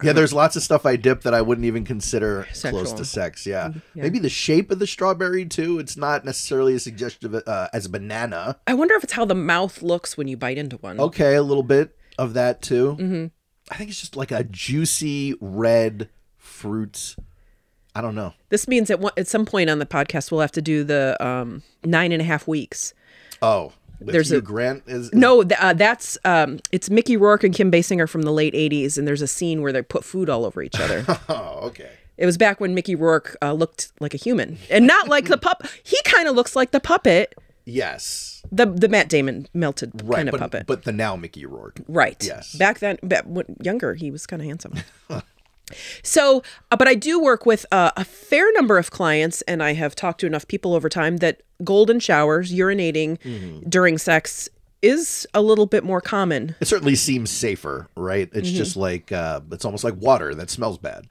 yeah 0.03 0.13
there's 0.13 0.33
lots 0.33 0.57
of 0.57 0.63
stuff 0.63 0.85
i 0.85 0.97
dip 0.97 1.23
that 1.23 1.35
i 1.35 1.41
wouldn't 1.41 1.67
even 1.67 1.85
consider 1.85 2.47
close 2.53 2.93
to 2.93 3.05
sex 3.05 3.47
yeah. 3.47 3.71
yeah. 3.95 4.03
maybe 4.03 4.19
the 4.19 4.29
shape 4.29 4.71
of 4.71 4.79
the 4.79 4.87
strawberry 4.87 5.45
too 5.47 5.79
it's 5.79 5.97
not 5.97 6.25
necessarily 6.25 6.75
as 6.75 6.83
suggestive 6.83 7.35
uh, 7.47 7.69
as 7.73 7.87
a 7.87 7.89
banana 7.89 8.59
I 8.67 8.75
wonder 8.75 8.95
if 8.95 9.05
it's 9.05 9.13
how 9.13 9.25
the 9.25 9.35
mouth 9.35 9.83
looks 9.83 10.17
when 10.17 10.27
you 10.29 10.37
bite 10.37 10.59
into 10.59 10.77
one. 10.79 10.99
Okay, 10.99 11.35
a 11.35 11.43
little 11.43 11.63
bit 11.63 11.97
of 12.19 12.35
that 12.35 12.63
too. 12.63 12.97
Mm-hmm. 12.99 13.27
I 13.71 13.77
think 13.77 13.91
it's 13.91 14.01
just 14.01 14.17
like 14.17 14.31
a 14.31 14.45
juicy 14.45 15.35
red 15.41 16.09
fruit. 16.37 17.17
I 17.95 18.01
don't 18.01 18.15
know. 18.15 18.35
This 18.49 18.67
means 18.67 18.91
at 18.91 19.01
one, 19.01 19.13
at 19.17 19.29
some 19.29 19.47
point 19.47 19.71
on 19.71 19.79
the 19.79 19.87
podcast 19.87 20.31
we'll 20.31 20.41
have 20.41 20.53
to 20.53 20.63
do 20.63 20.83
the 20.85 21.17
um, 21.25 21.63
nine 21.85 22.11
and 22.13 22.21
a 22.21 22.25
half 22.25 22.49
weeks. 22.49 22.95
Oh, 23.41 23.73
with 24.05 24.13
There's 24.13 24.31
Hugh 24.31 24.39
a- 24.39 24.43
Grant 24.43 24.83
is, 24.87 25.07
is 25.09 25.13
No, 25.15 25.43
th- 25.43 25.59
uh, 25.61 25.73
that's 25.73 26.17
um, 26.25 26.61
it's 26.73 26.91
Mickey 26.91 27.17
Rourke 27.17 27.45
and 27.45 27.55
Kim 27.55 27.71
Basinger 27.71 28.09
from 28.09 28.23
the 28.23 28.33
late 28.33 28.55
'80s, 28.55 28.97
and 28.99 29.07
there's 29.07 29.23
a 29.23 29.27
scene 29.27 29.63
where 29.63 29.73
they 29.73 29.83
put 29.83 30.05
food 30.05 30.29
all 30.31 30.45
over 30.45 30.63
each 30.63 30.79
other. 30.81 31.05
Oh, 31.29 31.61
okay. 31.69 31.91
it 32.17 32.27
was 32.27 32.37
back 32.37 32.61
when 32.61 32.75
Mickey 32.75 32.95
Rourke 32.95 33.37
uh, 33.43 33.53
looked 33.53 33.93
like 34.01 34.15
a 34.15 34.19
human 34.19 34.59
and 34.71 34.87
not 34.87 35.09
like 35.09 35.27
the 35.29 35.39
pup. 35.39 35.63
He 35.83 35.97
kind 36.05 36.29
of 36.29 36.35
looks 36.37 36.55
like 36.55 36.71
the 36.71 36.81
puppet, 36.81 37.35
Yes, 37.67 38.43
the 38.53 38.67
the 38.67 38.89
Matt 38.89 39.09
Damon 39.09 39.49
melted 39.55 39.93
right. 40.05 40.17
kind 40.17 40.29
of 40.29 40.33
but 40.33 40.41
puppet. 40.41 40.67
but 40.67 40.85
the 40.85 40.93
now 40.93 41.17
Mickey 41.17 41.47
Rourke. 41.47 41.81
Right. 41.89 42.23
Yes. 42.23 42.55
Back 42.57 42.79
then, 42.81 42.99
back 43.03 43.25
when 43.25 43.57
younger, 43.63 43.95
he 43.95 44.11
was 44.11 44.27
kind 44.27 44.43
of 44.43 44.47
handsome. 44.47 44.75
so, 46.03 46.43
uh, 46.71 46.77
but 46.77 46.87
I 46.89 46.95
do 46.95 47.21
work 47.21 47.47
with 47.47 47.65
uh, 47.73 47.91
a 47.97 48.05
fair 48.05 48.53
number 48.53 48.79
of 48.79 48.91
clients, 48.91 49.43
and 49.43 49.63
I 49.63 49.73
have 49.75 49.95
talked 49.95 50.21
to 50.21 50.27
enough 50.27 50.47
people 50.47 50.75
over 50.75 50.89
time 50.89 51.19
that 51.19 51.43
golden 51.63 52.01
showers, 52.01 52.53
urinating 52.53 53.19
Mm-hmm. 53.25 53.69
during 53.69 53.99
sex, 53.99 54.49
is 54.83 55.27
a 55.33 55.41
little 55.41 55.67
bit 55.67 55.83
more 55.83 56.01
common. 56.03 56.55
It 56.61 56.69
certainly 56.69 56.95
seems 56.95 57.31
safer, 57.31 57.89
right? 57.97 58.29
It's 58.35 58.49
Mm-hmm. 58.49 58.57
just 58.57 58.77
like 58.77 59.11
uh, 59.13 59.41
it's 59.51 59.65
almost 59.65 59.85
like 59.85 59.97
water 59.97 60.35
that 60.35 60.51
smells 60.51 60.77
bad. 60.79 61.07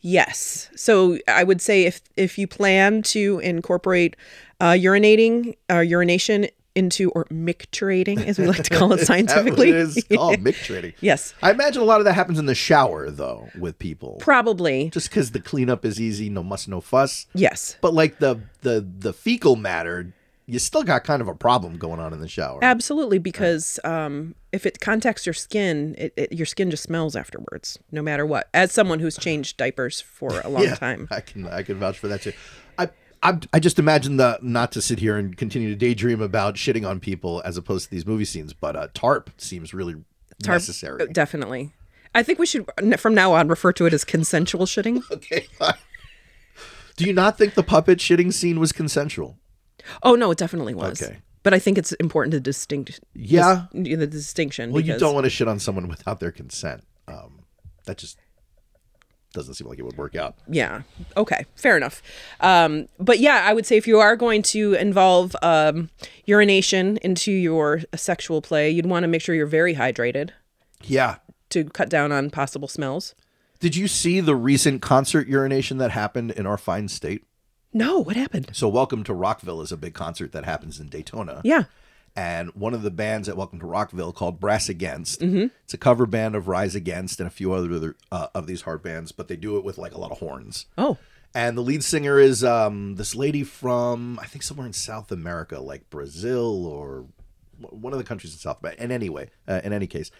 Yes. 0.00 0.68
So 0.76 1.18
I 1.26 1.42
would 1.42 1.60
say 1.62 1.84
if 1.84 2.02
if 2.16 2.38
you 2.38 2.46
plan 2.46 3.02
to 3.04 3.38
incorporate 3.40 4.14
uh, 4.60 4.72
urinating, 4.72 5.56
uh, 5.70 5.80
urination 5.80 6.48
into 6.76 7.10
or 7.10 7.24
micturating, 7.26 8.24
as 8.26 8.38
we 8.38 8.46
like 8.46 8.62
to 8.62 8.70
call 8.70 8.92
it 8.92 9.04
scientifically, 9.06 9.70
it 9.70 9.76
is 9.76 10.06
called 10.12 10.38
micturating. 10.38 10.94
yes, 11.00 11.34
I 11.42 11.50
imagine 11.50 11.82
a 11.82 11.84
lot 11.84 12.00
of 12.00 12.04
that 12.04 12.12
happens 12.12 12.38
in 12.38 12.46
the 12.46 12.54
shower, 12.54 13.10
though, 13.10 13.48
with 13.58 13.78
people. 13.78 14.16
probably 14.20 14.90
Just 14.90 15.10
because 15.10 15.32
the 15.32 15.40
cleanup 15.40 15.84
is 15.84 16.00
easy, 16.00 16.28
no 16.28 16.42
muss, 16.42 16.68
no 16.68 16.80
fuss. 16.80 17.26
yes. 17.34 17.76
But 17.80 17.94
like 17.94 18.18
the 18.18 18.40
the 18.62 18.86
the 18.98 19.12
fecal 19.12 19.56
matter, 19.56 20.12
you 20.46 20.58
still 20.58 20.84
got 20.84 21.02
kind 21.04 21.20
of 21.20 21.28
a 21.28 21.34
problem 21.34 21.76
going 21.76 21.98
on 21.98 22.12
in 22.12 22.20
the 22.20 22.28
shower. 22.28 22.60
Absolutely, 22.62 23.18
because 23.18 23.80
um, 23.82 24.34
if 24.52 24.64
it 24.64 24.80
contacts 24.80 25.26
your 25.26 25.32
skin, 25.32 25.94
it, 25.98 26.12
it, 26.16 26.32
your 26.32 26.46
skin 26.46 26.70
just 26.70 26.84
smells 26.84 27.16
afterwards, 27.16 27.78
no 27.90 28.00
matter 28.00 28.24
what. 28.24 28.48
As 28.54 28.70
someone 28.72 29.00
who's 29.00 29.16
changed 29.16 29.56
diapers 29.56 30.00
for 30.00 30.40
a 30.40 30.48
long 30.56 30.68
time, 30.74 31.08
I 31.10 31.20
can 31.20 31.46
I 31.48 31.62
can 31.62 31.78
vouch 31.78 31.98
for 31.98 32.08
that 32.08 32.22
too. 32.22 32.32
I 33.52 33.58
just 33.60 33.78
imagine 33.78 34.16
the 34.16 34.38
not 34.42 34.72
to 34.72 34.82
sit 34.82 34.98
here 34.98 35.16
and 35.16 35.36
continue 35.36 35.70
to 35.70 35.76
daydream 35.76 36.20
about 36.20 36.54
shitting 36.56 36.88
on 36.88 37.00
people 37.00 37.42
as 37.44 37.56
opposed 37.56 37.84
to 37.86 37.90
these 37.90 38.06
movie 38.06 38.24
scenes, 38.24 38.52
but 38.52 38.76
uh, 38.76 38.88
tarp 38.94 39.30
seems 39.38 39.72
really 39.74 39.94
Tarp- 40.42 40.54
necessary. 40.56 41.06
definitely. 41.08 41.72
I 42.14 42.22
think 42.22 42.38
we 42.38 42.46
should, 42.46 42.66
from 42.98 43.14
now 43.14 43.32
on, 43.32 43.48
refer 43.48 43.72
to 43.74 43.86
it 43.86 43.92
as 43.92 44.04
consensual 44.04 44.64
shitting. 44.66 45.02
okay. 45.10 45.46
Do 46.96 47.04
you 47.04 47.12
not 47.12 47.36
think 47.36 47.54
the 47.54 47.62
puppet 47.62 47.98
shitting 47.98 48.32
scene 48.32 48.58
was 48.58 48.72
consensual? 48.72 49.38
Oh 50.02 50.14
no, 50.14 50.30
it 50.30 50.38
definitely 50.38 50.74
was. 50.74 51.02
Okay. 51.02 51.18
But 51.42 51.54
I 51.54 51.58
think 51.58 51.78
it's 51.78 51.92
important 51.92 52.32
to 52.32 52.40
distinct. 52.40 53.00
Yeah. 53.14 53.66
dis- 53.72 53.98
the 53.98 54.06
distinction. 54.06 54.72
Well, 54.72 54.82
you 54.82 54.98
don't 54.98 55.14
want 55.14 55.24
to 55.24 55.30
shit 55.30 55.46
on 55.46 55.58
someone 55.58 55.88
without 55.88 56.18
their 56.18 56.32
consent. 56.32 56.82
Um, 57.06 57.42
that 57.84 57.98
just 57.98 58.18
doesn't 59.36 59.54
seem 59.54 59.68
like 59.68 59.78
it 59.78 59.84
would 59.84 59.96
work 59.96 60.16
out. 60.16 60.34
Yeah. 60.48 60.82
Okay. 61.16 61.46
Fair 61.54 61.76
enough. 61.76 62.02
Um, 62.40 62.88
but 62.98 63.20
yeah, 63.20 63.44
I 63.48 63.52
would 63.54 63.64
say 63.66 63.76
if 63.76 63.86
you 63.86 64.00
are 64.00 64.16
going 64.16 64.42
to 64.42 64.74
involve 64.74 65.36
um, 65.42 65.90
urination 66.24 66.96
into 67.02 67.30
your 67.30 67.82
sexual 67.94 68.42
play, 68.42 68.68
you'd 68.70 68.86
want 68.86 69.04
to 69.04 69.08
make 69.08 69.22
sure 69.22 69.34
you're 69.34 69.46
very 69.46 69.74
hydrated 69.76 70.30
Yeah. 70.82 71.16
to 71.50 71.64
cut 71.64 71.88
down 71.88 72.10
on 72.10 72.30
possible 72.30 72.66
smells. 72.66 73.14
Did 73.60 73.76
you 73.76 73.86
see 73.88 74.20
the 74.20 74.34
recent 74.34 74.82
concert 74.82 75.28
urination 75.28 75.78
that 75.78 75.92
happened 75.92 76.32
in 76.32 76.46
our 76.46 76.58
fine 76.58 76.88
state? 76.88 77.24
No, 77.72 77.98
what 78.00 78.16
happened? 78.16 78.50
So, 78.52 78.68
Welcome 78.68 79.04
to 79.04 79.14
Rockville 79.14 79.60
is 79.60 79.70
a 79.70 79.76
big 79.76 79.94
concert 79.94 80.32
that 80.32 80.44
happens 80.44 80.80
in 80.80 80.88
Daytona. 80.88 81.40
Yeah. 81.44 81.64
And 82.16 82.48
one 82.54 82.72
of 82.72 82.80
the 82.82 82.90
bands 82.90 83.28
at 83.28 83.36
Welcome 83.36 83.60
to 83.60 83.66
Rockville 83.66 84.12
called 84.12 84.40
Brass 84.40 84.70
Against. 84.70 85.20
Mm-hmm. 85.20 85.48
It's 85.64 85.74
a 85.74 85.78
cover 85.78 86.06
band 86.06 86.34
of 86.34 86.48
Rise 86.48 86.74
Against 86.74 87.20
and 87.20 87.26
a 87.26 87.30
few 87.30 87.52
other 87.52 87.94
uh, 88.10 88.28
of 88.34 88.46
these 88.46 88.62
hard 88.62 88.82
bands, 88.82 89.12
but 89.12 89.28
they 89.28 89.36
do 89.36 89.58
it 89.58 89.64
with 89.64 89.76
like 89.76 89.92
a 89.92 89.98
lot 90.00 90.10
of 90.12 90.18
horns. 90.18 90.64
Oh, 90.78 90.96
And 91.34 91.58
the 91.58 91.62
lead 91.62 91.84
singer 91.84 92.18
is 92.18 92.42
um, 92.42 92.94
this 92.96 93.14
lady 93.14 93.44
from 93.44 94.18
I 94.20 94.24
think 94.24 94.42
somewhere 94.42 94.66
in 94.66 94.72
South 94.72 95.12
America, 95.12 95.60
like 95.60 95.90
Brazil 95.90 96.64
or 96.64 97.04
one 97.58 97.92
of 97.92 97.98
the 97.98 98.04
countries 98.04 98.32
in 98.32 98.38
South 98.38 98.60
America. 98.60 98.82
And 98.82 98.90
anyway, 98.92 99.28
uh, 99.46 99.60
in 99.62 99.74
any 99.74 99.86
case, 99.86 100.10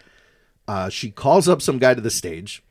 uh, 0.68 0.90
she 0.90 1.10
calls 1.10 1.48
up 1.48 1.62
some 1.62 1.78
guy 1.78 1.94
to 1.94 2.00
the 2.02 2.10
stage. 2.10 2.62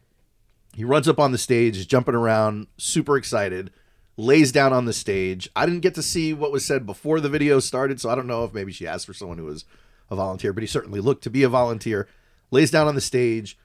He 0.76 0.84
runs 0.84 1.08
up 1.08 1.20
on 1.20 1.32
the 1.32 1.38
stage, 1.40 1.88
jumping 1.88 2.16
around, 2.16 2.68
super 2.78 3.18
excited, 3.18 3.72
lays 4.18 4.52
down 4.52 4.74
on 4.74 4.86
the 4.86 4.94
stage. 4.94 5.50
I 5.56 5.66
didn't 5.66 5.82
get 5.82 5.96
to 5.96 6.02
see 6.02 6.34
what 6.34 6.52
was 6.52 6.66
said 6.66 6.86
before 6.86 7.20
the 7.20 7.30
video 7.30 7.60
started, 7.60 8.00
so 8.00 8.10
I 8.10 8.16
don't 8.16 8.28
know 8.28 8.44
if 8.44 8.54
maybe 8.54 8.72
she 8.72 8.88
asked 8.88 9.06
for 9.06 9.14
someone 9.14 9.38
who 9.38 9.46
was 9.46 9.66
a 10.10 10.16
volunteer, 10.16 10.54
but 10.54 10.64
he 10.64 10.68
certainly 10.68 11.00
looked 11.00 11.24
to 11.24 11.30
be 11.30 11.44
a 11.44 11.50
volunteer. 11.50 12.08
Lays 12.52 12.72
down 12.72 12.88
on 12.88 12.96
the 12.96 13.02
stage. 13.02 13.58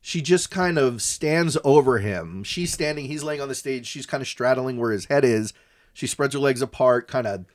She 0.00 0.20
just 0.20 0.50
kind 0.50 0.78
of 0.78 1.02
stands 1.02 1.56
over 1.64 1.98
him. 1.98 2.44
She's 2.44 2.72
standing, 2.72 3.06
he's 3.06 3.24
laying 3.24 3.40
on 3.40 3.48
the 3.48 3.54
stage. 3.54 3.86
She's 3.86 4.06
kind 4.06 4.20
of 4.20 4.28
straddling 4.28 4.78
where 4.78 4.92
his 4.92 5.06
head 5.06 5.24
is. 5.24 5.52
She 5.92 6.06
spreads 6.06 6.34
her 6.34 6.40
legs 6.40 6.62
apart, 6.62 7.08
kind 7.08 7.26
of 7.26 7.46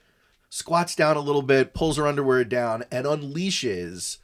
squats 0.50 0.96
down 0.96 1.16
a 1.16 1.22
little 1.22 1.44
bit, 1.44 1.74
pulls 1.74 1.98
her 1.98 2.08
underwear 2.08 2.44
down, 2.44 2.84
and 2.92 3.06
unleashes 3.06 4.18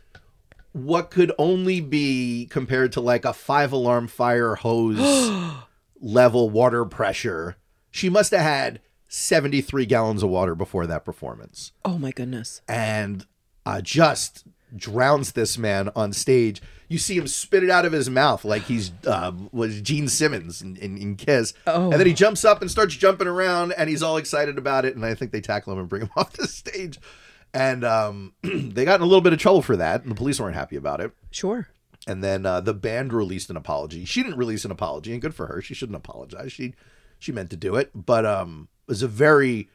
what 0.73 1.09
could 1.09 1.31
only 1.37 1.79
be 1.79 2.47
compared 2.49 2.91
to 2.91 3.01
like 3.01 3.25
a 3.25 3.33
five 3.33 3.71
alarm 3.71 4.07
fire 4.07 4.55
hose 4.55 5.31
level 6.01 6.49
water 6.49 6.83
pressure. 6.83 7.55
She 7.97 8.09
must 8.09 8.31
have 8.31 8.41
had 8.41 8.79
73 9.07 9.85
gallons 9.85 10.21
of 10.23 10.29
water 10.29 10.53
before 10.53 10.85
that 10.87 11.03
performance 11.05 11.71
Oh 11.83 11.97
my 11.97 12.11
goodness. 12.11 12.61
and 12.67 13.25
uh, 13.65 13.81
just 13.81 14.43
drowns 14.75 15.31
this 15.31 15.57
man 15.57 15.89
on 15.95 16.13
stage. 16.13 16.61
You 16.89 16.97
see 16.97 17.17
him 17.17 17.25
spit 17.27 17.63
it 17.63 17.69
out 17.69 17.85
of 17.85 17.91
his 17.93 18.09
mouth 18.09 18.45
like 18.45 18.63
he's 18.63 18.91
uh, 19.05 19.31
was 19.51 19.81
Gene 19.81 20.07
Simmons 20.07 20.61
in, 20.61 20.75
in, 20.77 20.97
in 20.97 21.15
Kiss, 21.15 21.53
Oh. 21.65 21.85
and 21.91 21.93
then 21.99 22.05
he 22.07 22.13
jumps 22.13 22.45
up 22.45 22.61
and 22.61 22.69
starts 22.69 22.95
jumping 22.95 23.27
around, 23.27 23.71
and 23.73 23.89
he's 23.89 24.03
all 24.03 24.17
excited 24.17 24.57
about 24.57 24.85
it. 24.85 24.95
And 24.95 25.05
I 25.05 25.13
think 25.15 25.31
they 25.31 25.41
tackle 25.41 25.73
him 25.73 25.79
and 25.79 25.89
bring 25.89 26.03
him 26.03 26.09
off 26.15 26.33
the 26.33 26.47
stage, 26.47 26.99
and 27.53 27.83
um, 27.83 28.33
they 28.43 28.85
got 28.85 28.95
in 28.99 29.01
a 29.01 29.05
little 29.05 29.21
bit 29.21 29.33
of 29.33 29.39
trouble 29.39 29.61
for 29.61 29.75
that, 29.77 30.01
and 30.03 30.11
the 30.11 30.15
police 30.15 30.39
weren't 30.39 30.55
happy 30.55 30.75
about 30.75 31.01
it. 31.01 31.11
Sure. 31.31 31.67
And 32.05 32.23
then 32.23 32.45
uh, 32.45 32.61
the 32.61 32.73
band 32.73 33.11
released 33.11 33.49
an 33.49 33.57
apology. 33.57 34.05
She 34.05 34.21
didn't 34.23 34.37
release 34.37 34.63
an 34.63 34.71
apology, 34.71 35.11
and 35.13 35.21
good 35.21 35.33
for 35.35 35.47
her. 35.47 35.61
She 35.61 35.73
shouldn't 35.73 35.97
apologize. 35.97 36.51
She 36.53 36.73
she 37.19 37.31
meant 37.31 37.49
to 37.51 37.57
do 37.57 37.75
it, 37.75 37.91
but 37.93 38.25
um, 38.25 38.67
it 38.87 38.91
was 38.91 39.01
a 39.03 39.07
very 39.07 39.69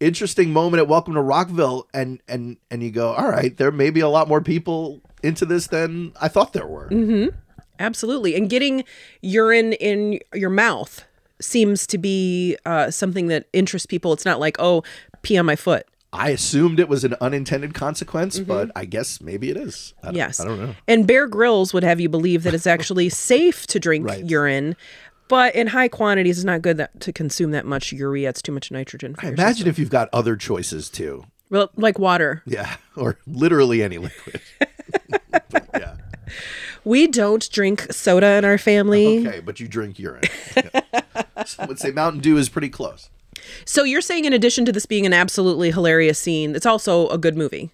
interesting 0.00 0.52
moment 0.52 0.80
at 0.80 0.88
Welcome 0.88 1.14
to 1.14 1.22
Rockville, 1.22 1.86
and 1.94 2.20
and 2.28 2.56
and 2.70 2.82
you 2.82 2.90
go, 2.90 3.12
all 3.12 3.28
right, 3.28 3.56
there 3.56 3.70
may 3.72 3.90
be 3.90 4.00
a 4.00 4.08
lot 4.08 4.28
more 4.28 4.40
people 4.40 5.00
into 5.22 5.44
this 5.46 5.66
than 5.68 6.12
I 6.20 6.28
thought 6.28 6.52
there 6.52 6.66
were. 6.66 6.88
Mm-hmm. 6.90 7.34
Absolutely. 7.78 8.34
And 8.34 8.48
getting 8.48 8.84
urine 9.20 9.74
in 9.74 10.20
your 10.32 10.48
mouth 10.50 11.04
seems 11.40 11.86
to 11.88 11.98
be 11.98 12.56
uh, 12.64 12.90
something 12.90 13.26
that 13.28 13.46
interests 13.52 13.84
people. 13.86 14.12
It's 14.14 14.24
not 14.24 14.40
like, 14.40 14.56
oh, 14.58 14.82
pee 15.22 15.36
on 15.36 15.44
my 15.44 15.56
foot. 15.56 15.86
I 16.12 16.30
assumed 16.30 16.80
it 16.80 16.88
was 16.88 17.04
an 17.04 17.14
unintended 17.20 17.74
consequence, 17.74 18.38
but 18.38 18.70
I 18.74 18.86
guess 18.86 19.20
maybe 19.20 19.50
it 19.50 19.58
is. 19.58 19.92
I 20.02 20.06
don't, 20.06 20.14
Yes. 20.14 20.40
I 20.40 20.46
don't 20.46 20.58
know. 20.58 20.74
And 20.88 21.06
Bear 21.06 21.26
Grylls 21.26 21.74
would 21.74 21.82
have 21.82 22.00
you 22.00 22.08
believe 22.08 22.44
that 22.44 22.54
it's 22.54 22.66
actually 22.66 23.08
safe 23.10 23.66
to 23.66 23.78
drink 23.78 24.06
Right. 24.06 24.24
urine, 24.24 24.76
but 25.28 25.54
in 25.54 25.68
high 25.68 25.88
quantities, 25.88 26.38
it's 26.38 26.44
not 26.44 26.62
good 26.62 26.76
that, 26.76 27.00
to 27.00 27.12
consume 27.12 27.50
that 27.52 27.66
much 27.66 27.92
urea. 27.92 28.28
It's 28.28 28.42
too 28.42 28.52
much 28.52 28.70
nitrogen. 28.70 29.14
For 29.14 29.26
your 29.26 29.34
Imagine 29.34 29.54
system. 29.54 29.68
if 29.70 29.78
you've 29.78 29.90
got 29.90 30.08
other 30.12 30.36
choices 30.36 30.88
too. 30.90 31.24
well, 31.50 31.70
like 31.76 31.98
water. 31.98 32.42
Yeah, 32.46 32.76
or 32.96 33.18
literally 33.26 33.82
any 33.82 33.98
liquid. 33.98 34.40
Yeah. 35.74 35.96
We 36.84 37.06
don't 37.08 37.48
drink 37.50 37.92
soda 37.92 38.36
in 38.36 38.44
our 38.44 38.58
family. 38.58 39.26
Okay, 39.26 39.40
but 39.40 39.60
you 39.60 39.68
drink 39.68 39.98
urine. 39.98 40.22
Yeah. 40.56 41.44
Some 41.44 41.68
would 41.68 41.78
say 41.78 41.90
Mountain 41.90 42.20
Dew 42.20 42.36
is 42.38 42.48
pretty 42.48 42.68
close. 42.70 43.10
So 43.64 43.84
you're 43.84 44.00
saying, 44.00 44.24
in 44.24 44.32
addition 44.32 44.64
to 44.64 44.72
this 44.72 44.86
being 44.86 45.04
an 45.06 45.12
absolutely 45.12 45.70
hilarious 45.70 46.18
scene, 46.18 46.54
it's 46.56 46.64
also 46.66 47.08
a 47.08 47.18
good 47.18 47.36
movie. 47.36 47.70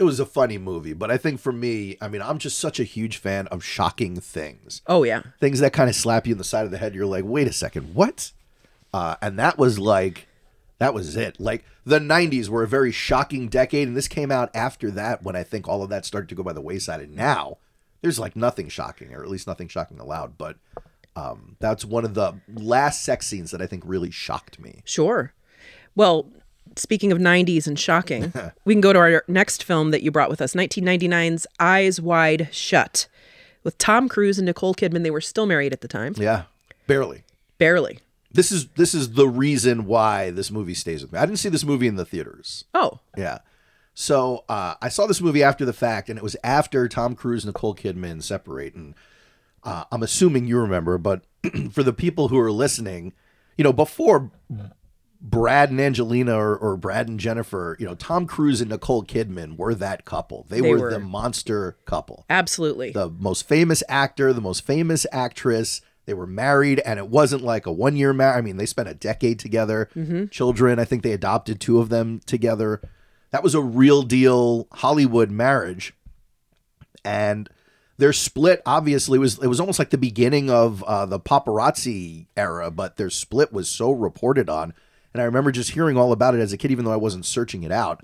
It 0.00 0.04
was 0.04 0.18
a 0.18 0.26
funny 0.26 0.58
movie, 0.58 0.94
but 0.94 1.10
I 1.10 1.18
think 1.18 1.38
for 1.38 1.52
me, 1.52 1.96
I 2.00 2.08
mean, 2.08 2.22
I'm 2.22 2.38
just 2.38 2.58
such 2.58 2.80
a 2.80 2.84
huge 2.84 3.18
fan 3.18 3.46
of 3.48 3.62
shocking 3.62 4.20
things. 4.20 4.80
Oh 4.86 5.02
yeah. 5.02 5.22
Things 5.38 5.60
that 5.60 5.72
kind 5.72 5.90
of 5.90 5.94
slap 5.94 6.26
you 6.26 6.32
in 6.32 6.38
the 6.38 6.44
side 6.44 6.64
of 6.64 6.70
the 6.70 6.78
head. 6.78 6.94
You're 6.94 7.06
like, 7.06 7.24
wait 7.24 7.46
a 7.46 7.52
second, 7.52 7.94
what? 7.94 8.32
Uh, 8.94 9.16
and 9.20 9.38
that 9.38 9.58
was 9.58 9.78
like, 9.78 10.28
that 10.78 10.94
was 10.94 11.16
it. 11.16 11.38
Like 11.38 11.64
the 11.84 11.98
90s 11.98 12.48
were 12.48 12.62
a 12.62 12.68
very 12.68 12.90
shocking 12.90 13.48
decade, 13.48 13.86
and 13.86 13.96
this 13.96 14.08
came 14.08 14.30
out 14.30 14.50
after 14.54 14.90
that 14.92 15.22
when 15.22 15.36
I 15.36 15.42
think 15.42 15.68
all 15.68 15.82
of 15.82 15.90
that 15.90 16.04
started 16.06 16.28
to 16.30 16.34
go 16.34 16.42
by 16.42 16.52
the 16.52 16.60
wayside. 16.60 17.00
And 17.00 17.14
now 17.14 17.58
there's 18.00 18.18
like 18.18 18.34
nothing 18.34 18.68
shocking, 18.68 19.14
or 19.14 19.22
at 19.22 19.30
least 19.30 19.46
nothing 19.46 19.68
shocking 19.68 20.00
allowed. 20.00 20.38
But 20.38 20.56
um, 21.14 21.56
that's 21.60 21.84
one 21.84 22.04
of 22.04 22.14
the 22.14 22.40
last 22.52 23.04
sex 23.04 23.26
scenes 23.26 23.50
that 23.50 23.62
I 23.62 23.66
think 23.66 23.82
really 23.86 24.10
shocked 24.10 24.58
me. 24.58 24.82
Sure. 24.84 25.32
Well, 25.94 26.30
speaking 26.76 27.12
of 27.12 27.18
90s 27.18 27.66
and 27.66 27.78
shocking, 27.78 28.32
we 28.64 28.74
can 28.74 28.80
go 28.80 28.92
to 28.92 28.98
our 28.98 29.24
next 29.28 29.64
film 29.64 29.90
that 29.90 30.02
you 30.02 30.10
brought 30.10 30.30
with 30.30 30.40
us 30.40 30.54
1999's 30.54 31.46
Eyes 31.60 32.00
Wide 32.00 32.48
Shut. 32.52 33.06
With 33.64 33.78
Tom 33.78 34.08
Cruise 34.08 34.38
and 34.38 34.46
Nicole 34.46 34.74
Kidman, 34.74 35.04
they 35.04 35.10
were 35.10 35.20
still 35.20 35.46
married 35.46 35.72
at 35.72 35.80
the 35.82 35.88
time. 35.88 36.14
Yeah, 36.16 36.44
barely. 36.86 37.22
Barely. 37.58 38.00
This 38.32 38.50
is 38.50 38.68
this 38.76 38.94
is 38.94 39.12
the 39.12 39.28
reason 39.28 39.86
why 39.86 40.30
this 40.30 40.50
movie 40.50 40.74
stays 40.74 41.02
with 41.02 41.12
me. 41.12 41.18
I 41.18 41.26
didn't 41.26 41.38
see 41.38 41.48
this 41.48 41.64
movie 41.64 41.86
in 41.86 41.96
the 41.96 42.04
theaters. 42.04 42.64
Oh, 42.74 43.00
Yeah. 43.16 43.38
So 43.94 44.44
uh, 44.48 44.74
I 44.80 44.88
saw 44.88 45.06
this 45.06 45.20
movie 45.20 45.42
after 45.42 45.64
the 45.64 45.72
fact, 45.74 46.08
and 46.08 46.18
it 46.18 46.22
was 46.22 46.36
after 46.42 46.88
Tom 46.88 47.14
Cruise 47.14 47.44
and 47.44 47.50
Nicole 47.50 47.74
Kidman 47.74 48.22
separate. 48.22 48.74
And 48.74 48.94
uh, 49.64 49.84
I'm 49.92 50.02
assuming 50.02 50.46
you 50.46 50.58
remember, 50.58 50.96
but 50.98 51.22
for 51.72 51.82
the 51.82 51.92
people 51.92 52.28
who 52.28 52.38
are 52.38 52.50
listening, 52.50 53.12
you 53.58 53.64
know, 53.64 53.72
before 53.72 54.30
Brad 55.24 55.70
and 55.70 55.80
Angelina 55.80 56.34
or, 56.36 56.56
or 56.56 56.76
Brad 56.76 57.08
and 57.08 57.20
Jennifer, 57.20 57.76
you 57.78 57.86
know, 57.86 57.94
Tom 57.94 58.26
Cruise 58.26 58.60
and 58.60 58.70
Nicole 58.70 59.04
Kidman 59.04 59.56
were 59.56 59.72
that 59.76 60.04
couple. 60.04 60.46
They, 60.48 60.60
They 60.60 60.72
were, 60.72 60.78
were. 60.80 60.90
the 60.90 60.98
monster 60.98 61.76
couple. 61.84 62.24
absolutely. 62.28 62.90
The 62.90 63.08
most 63.08 63.46
famous 63.46 63.84
actor, 63.88 64.32
the 64.32 64.40
most 64.40 64.66
famous 64.66 65.06
actress. 65.12 65.80
They 66.06 66.14
were 66.14 66.26
married, 66.26 66.80
and 66.80 66.98
it 66.98 67.06
wasn't 67.06 67.44
like 67.44 67.64
a 67.66 67.72
one 67.72 67.94
year 67.94 68.12
marriage. 68.12 68.36
I 68.38 68.40
mean, 68.40 68.56
they 68.56 68.66
spent 68.66 68.88
a 68.88 68.94
decade 68.94 69.38
together. 69.38 69.88
Children, 70.32 70.80
I 70.80 70.84
think 70.84 71.04
they 71.04 71.12
adopted 71.12 71.60
two 71.60 71.78
of 71.78 71.88
them 71.90 72.20
together. 72.26 72.80
That 73.30 73.44
was 73.44 73.54
a 73.54 73.60
real 73.62 74.02
deal 74.02 74.66
Hollywood 74.72 75.30
marriage. 75.30 75.94
And 77.04 77.48
their 77.98 78.12
split 78.12 78.62
obviously 78.66 79.18
was 79.20 79.38
it 79.38 79.46
was 79.46 79.60
almost 79.60 79.78
like 79.78 79.90
the 79.90 79.98
beginning 79.98 80.50
of 80.50 80.82
uh, 80.82 81.06
the 81.06 81.20
paparazzi 81.20 82.26
era, 82.36 82.70
but 82.72 82.96
their 82.96 83.10
split 83.10 83.52
was 83.52 83.68
so 83.68 83.92
reported 83.92 84.48
on. 84.50 84.74
And 85.12 85.20
I 85.20 85.24
remember 85.24 85.52
just 85.52 85.70
hearing 85.70 85.96
all 85.96 86.12
about 86.12 86.34
it 86.34 86.40
as 86.40 86.52
a 86.52 86.56
kid, 86.56 86.70
even 86.70 86.84
though 86.84 86.92
I 86.92 86.96
wasn't 86.96 87.26
searching 87.26 87.62
it 87.62 87.72
out. 87.72 88.00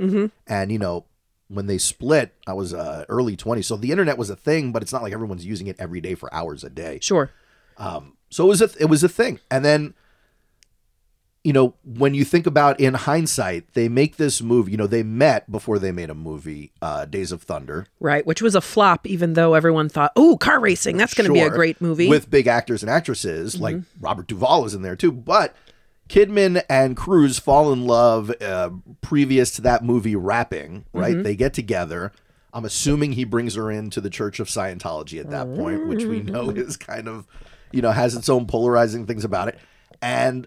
And 0.47 0.73
you 0.73 0.79
know, 0.79 1.05
when 1.49 1.67
they 1.67 1.79
split, 1.79 2.35
I 2.47 2.53
was 2.53 2.75
uh, 2.75 3.05
early 3.09 3.37
20s, 3.37 3.65
so 3.65 3.77
the 3.77 3.91
internet 3.91 4.19
was 4.19 4.29
a 4.31 4.37
thing, 4.37 4.73
but 4.73 4.83
it's 4.83 4.93
not 4.93 5.03
like 5.03 5.13
everyone's 5.13 5.47
using 5.47 5.67
it 5.67 5.77
every 5.79 6.01
day 6.01 6.15
for 6.15 6.33
hours 6.35 6.65
a 6.65 6.71
day. 6.71 6.99
sure. 7.01 7.31
So 8.31 8.45
it 8.45 8.49
was 8.49 8.61
a 8.61 8.71
it 8.79 8.87
was 8.87 9.03
a 9.03 9.09
thing. 9.09 9.41
And 9.51 9.65
then 9.65 9.95
you 11.45 11.53
know, 11.53 11.73
when 11.83 12.13
you 12.15 12.27
think 12.27 12.47
about 12.47 12.79
in 12.79 12.93
hindsight, 12.93 13.73
they 13.73 13.89
make 13.89 14.17
this 14.17 14.43
movie, 14.43 14.73
you 14.73 14.77
know, 14.77 14.87
they 14.87 15.03
met 15.03 15.51
before 15.51 15.79
they 15.79 15.93
made 15.93 16.11
a 16.11 16.15
movie, 16.15 16.73
uh, 16.83 17.07
Days 17.07 17.33
of 17.33 17.43
Thunder. 17.43 17.87
Right. 18.01 18.27
Which 18.27 18.43
was 18.43 18.55
a 18.55 18.61
flop, 18.61 19.07
even 19.07 19.33
though 19.33 19.55
everyone 19.55 19.89
thought, 19.89 20.13
oh, 20.17 20.37
car 20.37 20.61
racing, 20.61 20.99
that's 20.99 21.15
going 21.15 21.27
to 21.27 21.33
be 21.33 21.41
a 21.41 21.49
great 21.49 21.81
movie. 21.81 22.05
Mm-hmm. 22.05 22.11
With 22.11 22.31
big 22.31 22.49
actors 22.49 22.83
and 22.83 22.91
actresses, 22.91 23.59
like 23.59 23.77
Robert 24.01 24.27
Duvall 24.27 24.67
is 24.67 24.75
in 24.75 24.83
there 24.83 24.97
too. 24.97 25.13
But 25.13 25.55
Kidman 26.09 26.63
and 26.69 26.97
Cruise 26.97 27.39
fall 27.39 27.73
in 27.73 27.87
love 27.87 28.33
uh, 28.41 28.71
previous 29.01 29.51
to 29.53 29.63
that 29.63 29.85
movie 29.85 30.17
wrapping, 30.17 30.85
right? 30.93 31.15
Mm-hmm. 31.15 31.23
They 31.23 31.37
get 31.37 31.53
together. 31.55 32.13
I'm 32.53 32.65
assuming 32.65 33.13
he 33.13 33.25
brings 33.25 33.55
her 33.57 33.71
into 33.71 34.01
the 34.01 34.09
Church 34.11 34.41
of 34.41 34.49
Scientology 34.49 35.21
at 35.21 35.31
that 35.31 35.55
point, 35.55 35.87
which 35.87 36.05
we 36.05 36.21
know 36.23 36.47
Mm-hmm. 36.47 36.59
is 36.61 36.77
kind 36.79 37.07
of, 37.09 37.27
you 37.73 37.83
know, 37.83 37.91
has 37.93 38.15
its 38.15 38.29
own 38.29 38.47
polarizing 38.47 39.07
things 39.07 39.23
about 39.25 39.49
it. 39.49 39.59
And 40.01 40.47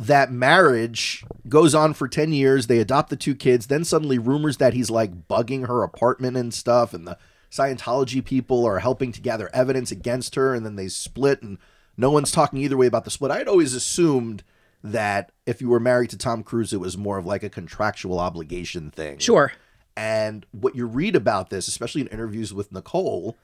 that 0.00 0.32
marriage 0.32 1.24
goes 1.48 1.74
on 1.74 1.94
for 1.94 2.08
10 2.08 2.32
years. 2.32 2.66
They 2.66 2.78
adopt 2.78 3.10
the 3.10 3.16
two 3.16 3.34
kids. 3.36 3.68
Then 3.68 3.84
suddenly 3.84 4.18
rumors 4.18 4.56
that 4.56 4.74
he's 4.74 4.90
like 4.90 5.28
bugging 5.28 5.66
her 5.68 5.82
apartment 5.84 6.36
and 6.36 6.52
stuff. 6.52 6.92
And 6.92 7.06
the 7.06 7.18
Scientology 7.52 8.24
people 8.24 8.64
are 8.66 8.80
helping 8.80 9.12
to 9.12 9.20
gather 9.20 9.48
evidence 9.54 9.90
against 9.92 10.34
her. 10.34 10.54
And 10.54 10.66
then 10.66 10.76
they 10.76 10.88
split. 10.88 11.40
And 11.42 11.58
no 11.96 12.10
one's 12.10 12.32
talking 12.32 12.58
either 12.60 12.76
way 12.76 12.86
about 12.86 13.04
the 13.04 13.10
split. 13.10 13.30
I 13.30 13.38
had 13.38 13.48
always 13.48 13.74
assumed 13.74 14.42
that 14.82 15.32
if 15.46 15.60
you 15.60 15.68
were 15.68 15.80
married 15.80 16.10
to 16.10 16.18
Tom 16.18 16.42
Cruise, 16.42 16.72
it 16.72 16.80
was 16.80 16.96
more 16.96 17.18
of 17.18 17.26
like 17.26 17.42
a 17.42 17.50
contractual 17.50 18.18
obligation 18.18 18.90
thing. 18.90 19.18
sure. 19.18 19.52
And 19.96 20.46
what 20.52 20.76
you 20.76 20.86
read 20.86 21.16
about 21.16 21.50
this, 21.50 21.66
especially 21.66 22.02
in 22.02 22.06
interviews 22.06 22.54
with 22.54 22.70
Nicole, 22.70 23.36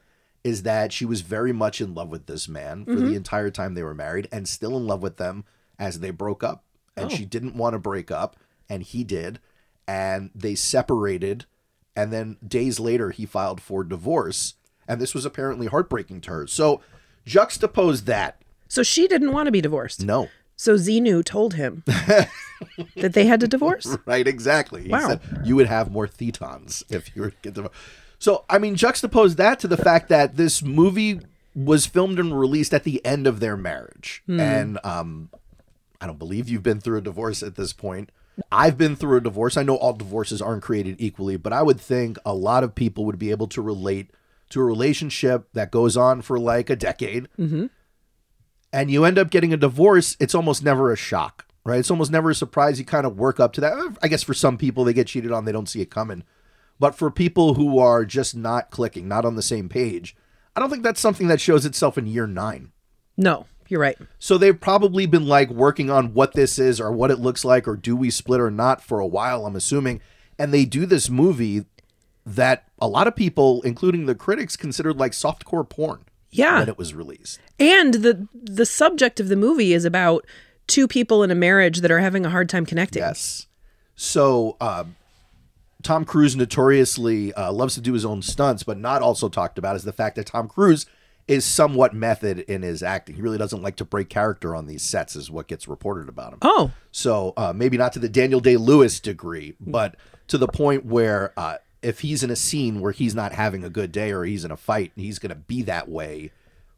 is 0.45 0.63
that 0.63 0.93
she 0.93 1.05
was 1.05 1.23
very 1.23 1.53
much 1.53 1.81
in 1.81 1.95
love 1.95 2.11
with 2.11 2.27
this 2.27 2.49
man 2.49 2.85
for 2.85 2.95
the 2.95 3.01
mm-hmm. 3.01 3.15
entire 3.15 3.51
time 3.51 3.75
they 3.75 3.83
were 3.83 3.95
married 3.95 4.29
and 4.31 4.47
still 4.47 4.77
in 4.77 4.87
love 4.87 5.03
with 5.03 5.17
them 5.17 5.45
as 5.81 5.99
they 5.99 6.11
broke 6.11 6.45
up. 6.45 6.65
And 6.97 7.07
oh. 7.07 7.09
she 7.09 7.25
didn't 7.25 7.57
want 7.57 7.73
to 7.73 7.81
break 7.81 8.13
up, 8.13 8.37
and 8.69 8.85
he 8.85 9.03
did. 9.03 9.41
And 9.89 10.31
they 10.33 10.55
separated. 10.55 11.47
And 11.97 12.13
then 12.13 12.37
days 12.47 12.79
later, 12.79 13.11
he 13.11 13.27
filed 13.27 13.61
for 13.61 13.83
divorce. 13.83 14.55
And 14.87 15.01
this 15.01 15.15
was 15.15 15.25
apparently 15.25 15.67
heartbreaking 15.67 16.21
to 16.23 16.31
her. 16.31 16.47
So 16.47 16.83
juxtapose 17.27 18.05
that. 18.05 18.41
So 18.69 18.85
she 18.85 19.09
didn't 19.09 19.33
want 19.33 19.47
to 19.47 19.53
be 19.53 19.61
divorced. 19.61 20.05
No. 20.05 20.29
So 20.65 20.75
Xenu 20.77 21.23
told 21.25 21.55
him 21.55 21.83
that 21.87 23.13
they 23.13 23.27
had 23.27 23.41
to 23.41 23.49
divorce. 23.49 23.97
Right, 24.07 24.27
exactly. 24.27 24.83
He 24.85 24.89
Wow. 24.89 25.09
said 25.09 25.21
you 25.45 25.57
would 25.57 25.67
have 25.67 25.91
more 25.91 26.07
thetans 26.09 26.83
if 26.91 27.15
you 27.15 27.23
were 27.23 27.31
to 27.31 27.37
get 27.43 27.55
them. 27.55 27.69
So, 28.19 28.45
I 28.49 28.59
mean, 28.59 28.75
juxtapose 28.75 29.37
that 29.37 29.59
to 29.61 29.69
the 29.69 29.77
fact 29.77 30.09
that 30.09 30.37
this 30.37 30.63
movie 30.63 31.21
was 31.55 31.85
filmed 31.85 32.19
and 32.19 32.39
released 32.39 32.73
at 32.73 32.85
the 32.85 33.05
end 33.05 33.27
of 33.27 33.41
their 33.41 33.57
marriage. 33.57 34.23
And 34.27 34.79
um, 34.83 35.29
I 36.01 36.07
don't 36.07 36.19
believe 36.19 36.49
you've 36.49 36.63
been 36.63 36.81
through 36.81 36.99
a 36.99 37.03
divorce 37.03 37.43
at 37.43 37.57
this 37.57 37.73
point. 37.75 38.11
I've 38.51 38.79
been 38.79 38.97
through 38.97 39.19
a 39.19 39.21
divorce. 39.21 39.57
I 39.59 39.63
know 39.63 39.77
all 39.77 39.93
divorces 39.93 40.41
aren't 40.41 40.63
created 40.63 40.97
equally, 40.99 41.37
but 41.37 41.53
I 41.53 41.63
would 41.63 41.79
think 41.81 42.17
a 42.25 42.33
lot 42.35 42.65
of 42.65 42.75
people 42.75 43.05
would 43.05 43.19
be 43.19 43.31
able 43.31 43.47
to 43.49 43.61
relate 43.61 44.11
to 44.51 44.61
a 44.61 44.65
relationship 44.65 45.49
that 45.53 45.71
goes 45.71 45.97
on 45.97 46.23
for 46.23 46.39
like 46.39 46.71
a 46.71 46.77
decade 46.77 47.29
and 48.75 48.91
you 48.91 49.05
end 49.05 49.21
up 49.21 49.31
getting 49.31 49.53
a 49.53 49.57
divorce, 49.57 50.17
it's 50.19 50.35
almost 50.35 50.65
never 50.65 50.93
a 50.93 50.97
shock, 50.97 51.47
right? 51.65 51.79
It's 51.79 51.93
almost 51.93 52.11
never 52.11 52.31
a 52.31 52.35
surprise. 52.35 52.77
You 52.77 52.85
kind 52.85 53.07
of 53.07 53.17
work 53.17 53.39
up 53.39 53.53
to 53.53 53.61
that. 53.61 53.97
I 54.03 54.09
guess 54.09 54.25
for 54.25 54.35
some 54.35 54.59
people, 54.59 54.83
they 54.83 54.93
get 54.93 55.07
cheated 55.07 55.31
on, 55.31 55.45
they 55.45 55.53
don't 55.53 55.69
see 55.69 55.81
it 55.81 55.93
coming. 55.93 56.25
But 56.81 56.97
for 56.97 57.09
people 57.09 57.55
who 57.55 57.79
are 57.79 58.05
just 58.05 58.35
not 58.35 58.73
clicking, 58.73 59.07
not 59.07 59.25
on 59.25 59.37
the 59.37 59.43
same 59.43 59.69
page, 59.69 60.17
I 60.57 60.61
don't 60.61 60.71
think 60.71 60.83
that's 60.83 61.01
something 61.01 61.29
that 61.29 61.41
shows 61.41 61.65
itself 61.65 61.97
in 61.97 62.09
year 62.09 62.27
nine. 62.27 62.73
No, 63.17 63.47
you're 63.69 63.79
right. 63.79 63.97
So 64.19 64.39
they've 64.39 64.61
probably 64.61 65.07
been 65.07 65.29
like 65.29 65.51
working 65.51 65.89
on 65.89 66.13
what 66.13 66.33
this 66.33 66.59
is 66.59 66.81
or 66.81 66.91
what 66.91 67.13
it 67.13 67.21
looks 67.21 67.45
like 67.45 67.69
or 67.69 67.77
do 67.77 67.95
we 67.95 68.11
split 68.11 68.41
or 68.41 68.51
not 68.51 68.83
for 68.83 68.99
a 68.99 69.07
while, 69.07 69.47
I'm 69.47 69.55
assuming. 69.55 70.01
And 70.37 70.53
they 70.53 70.65
do 70.65 70.85
this 70.85 71.09
movie 71.09 71.65
that 72.27 72.65
a 72.81 72.89
lot 72.89 73.07
of 73.07 73.15
people, 73.15 73.63
including 73.63 74.07
the 74.07 74.17
critics, 74.17 74.57
considered 74.57 74.99
like 74.99 75.13
softcore 75.13 75.69
porn 75.69 76.07
Yeah. 76.37 76.59
when 76.61 76.69
it 76.69 76.79
was 76.79 76.95
released. 76.95 77.41
And 77.59 77.95
the 77.95 78.29
the 78.35 78.67
subject 78.67 79.21
of 79.21 79.29
the 79.29 79.37
movie 79.37 79.73
is 79.73 79.85
about 79.85 80.27
two 80.67 80.89
people 80.89 81.23
in 81.23 81.31
a 81.31 81.35
marriage 81.35 81.81
that 81.81 81.91
are 81.91 82.01
having 82.01 82.25
a 82.27 82.31
hard 82.31 82.49
time 82.49 82.67
connecting. 82.67 83.03
Yes. 83.03 83.47
So 83.97 84.57
uh, 84.61 84.85
Tom 85.83 86.05
Cruise 86.05 86.35
notoriously 86.35 87.33
uh, 87.35 87.53
loves 87.53 87.75
to 87.75 87.81
do 87.81 87.93
his 87.93 88.05
own 88.05 88.23
stunts, 88.23 88.63
but 88.63 88.79
not 88.79 89.03
also 89.03 89.29
talked 89.29 89.59
about 89.59 89.77
is 89.77 89.85
the 89.85 89.93
fact 89.93 90.17
that 90.17 90.27
Tom 90.27 90.49
Cruise 90.49 90.87
is 91.29 91.45
somewhat 91.45 91.95
method 91.95 92.41
in 92.41 92.63
his 92.63 92.83
acting. 92.83 93.17
He 93.17 93.23
really 93.23 93.39
doesn't 93.39 93.63
like 93.63 93.77
to 93.77 93.85
break 93.85 94.09
character 94.11 94.55
on 94.55 94.67
these 94.67 94.83
sets, 94.83 95.17
is 95.17 95.31
what 95.31 95.47
gets 95.47 95.67
reported 95.67 96.09
about 96.09 96.35
him. 96.35 96.39
Oh, 96.43 96.71
So 96.93 97.33
uh, 97.37 97.53
maybe 97.55 97.79
not 97.79 97.93
to 97.95 97.99
the 97.99 98.11
Daniel 98.11 98.41
Day 98.41 98.57
Lewis 98.57 99.01
degree, 99.01 99.55
but 99.61 99.97
to 100.29 100.39
the 100.39 100.49
point 100.49 100.85
where 100.85 101.33
uh, 101.39 101.57
if 101.85 102.01
he's 102.01 102.23
in 102.23 102.31
a 102.31 102.37
scene 102.37 102.81
where 102.81 102.93
he's 102.93 103.15
not 103.15 103.33
having 103.33 103.63
a 103.63 103.71
good 103.71 103.93
day 103.93 104.11
or 104.11 104.25
he's 104.25 104.45
in 104.45 104.51
a 104.51 104.57
fight, 104.57 104.93
he's 104.97 105.19
going 105.19 105.31
to 105.31 105.37
be 105.37 105.63
that 105.63 105.89
way 105.89 106.31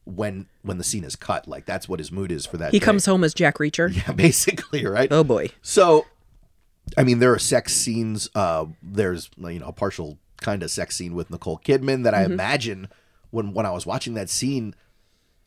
when 0.05 0.47
when 0.63 0.79
the 0.79 0.85
scene 0.85 1.05
is 1.05 1.17
cut. 1.17 1.47
Like 1.47 1.65
that's 1.65 1.89
what 1.89 2.01
his 2.01 2.11
mood 2.11 2.33
is 2.33 2.45
for 2.45 2.57
that. 2.57 2.73
he 2.73 2.79
day. 2.79 2.85
comes 2.85 3.07
home 3.07 3.25
as 3.25 3.33
Jack 3.33 3.59
Reacher. 3.59 3.95
Yeah, 3.95 4.13
basically, 4.17 4.85
right? 4.85 5.11
Oh 5.11 5.25
boy. 5.25 5.51
So, 5.63 6.07
I 6.97 7.05
mean, 7.05 7.21
there 7.21 7.33
are 7.33 7.39
sex 7.39 7.75
scenes. 7.75 8.29
Uh, 8.35 8.67
there's 8.83 9.31
you 9.39 9.61
know 9.61 9.67
a 9.67 9.73
partial 9.73 10.19
kind 10.41 10.63
of 10.63 10.71
sex 10.71 10.97
scene 10.97 11.15
with 11.15 11.31
Nicole 11.31 11.59
Kidman 11.59 12.05
that 12.05 12.15
I 12.15 12.25
imagine 12.25 12.89
when 13.31 13.53
when 13.53 13.67
I 13.67 13.71
was 13.71 13.87
watching 13.87 14.15
that 14.15 14.29
scene 14.29 14.75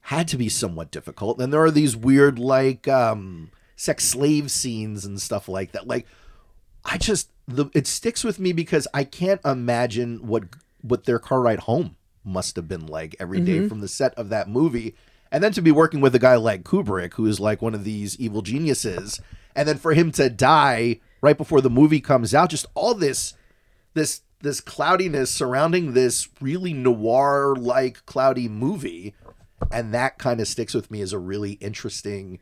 had 0.01 0.27
to 0.29 0.37
be 0.37 0.49
somewhat 0.49 0.91
difficult. 0.91 1.39
And 1.39 1.53
there 1.53 1.63
are 1.63 1.71
these 1.71 1.95
weird 1.95 2.39
like 2.39 2.87
um, 2.87 3.51
sex 3.75 4.05
slave 4.05 4.49
scenes 4.49 5.05
and 5.05 5.21
stuff 5.21 5.47
like 5.47 5.73
that. 5.73 5.87
Like, 5.87 6.07
I 6.85 6.97
just 6.97 7.29
the 7.49 7.65
it 7.73 7.87
sticks 7.87 8.23
with 8.23 8.39
me 8.39 8.53
because 8.53 8.87
I 8.93 9.03
can't 9.03 9.41
imagine 9.43 10.27
what 10.27 10.43
what 10.81 11.05
their 11.05 11.19
car 11.19 11.41
ride 11.41 11.61
home 11.61 11.95
must 12.23 12.55
have 12.55 12.67
been 12.67 12.85
like 12.85 13.15
every 13.19 13.41
day 13.41 13.57
mm-hmm. 13.57 13.67
from 13.67 13.81
the 13.81 13.87
set 13.87 14.13
of 14.15 14.29
that 14.29 14.47
movie. 14.47 14.95
And 15.31 15.43
then 15.43 15.51
to 15.53 15.61
be 15.61 15.71
working 15.71 16.01
with 16.01 16.15
a 16.15 16.19
guy 16.19 16.35
like 16.35 16.63
Kubrick, 16.63 17.13
who 17.13 17.25
is 17.25 17.39
like 17.39 17.61
one 17.61 17.75
of 17.75 17.83
these 17.83 18.19
evil 18.19 18.41
geniuses, 18.41 19.21
and 19.55 19.67
then 19.67 19.77
for 19.77 19.93
him 19.93 20.11
to 20.13 20.29
die 20.29 20.99
right 21.21 21.37
before 21.37 21.61
the 21.61 21.69
movie 21.69 22.01
comes 22.01 22.33
out, 22.33 22.49
just 22.49 22.65
all 22.75 22.93
this 22.93 23.33
this 23.93 24.21
this 24.41 24.61
cloudiness 24.61 25.29
surrounding 25.29 25.93
this 25.93 26.29
really 26.39 26.73
noir 26.73 27.55
like 27.57 28.05
cloudy 28.05 28.47
movie. 28.47 29.15
And 29.71 29.93
that 29.93 30.17
kind 30.17 30.39
of 30.39 30.47
sticks 30.47 30.73
with 30.73 30.89
me 30.89 31.01
as 31.01 31.13
a 31.13 31.19
really 31.19 31.53
interesting 31.53 32.39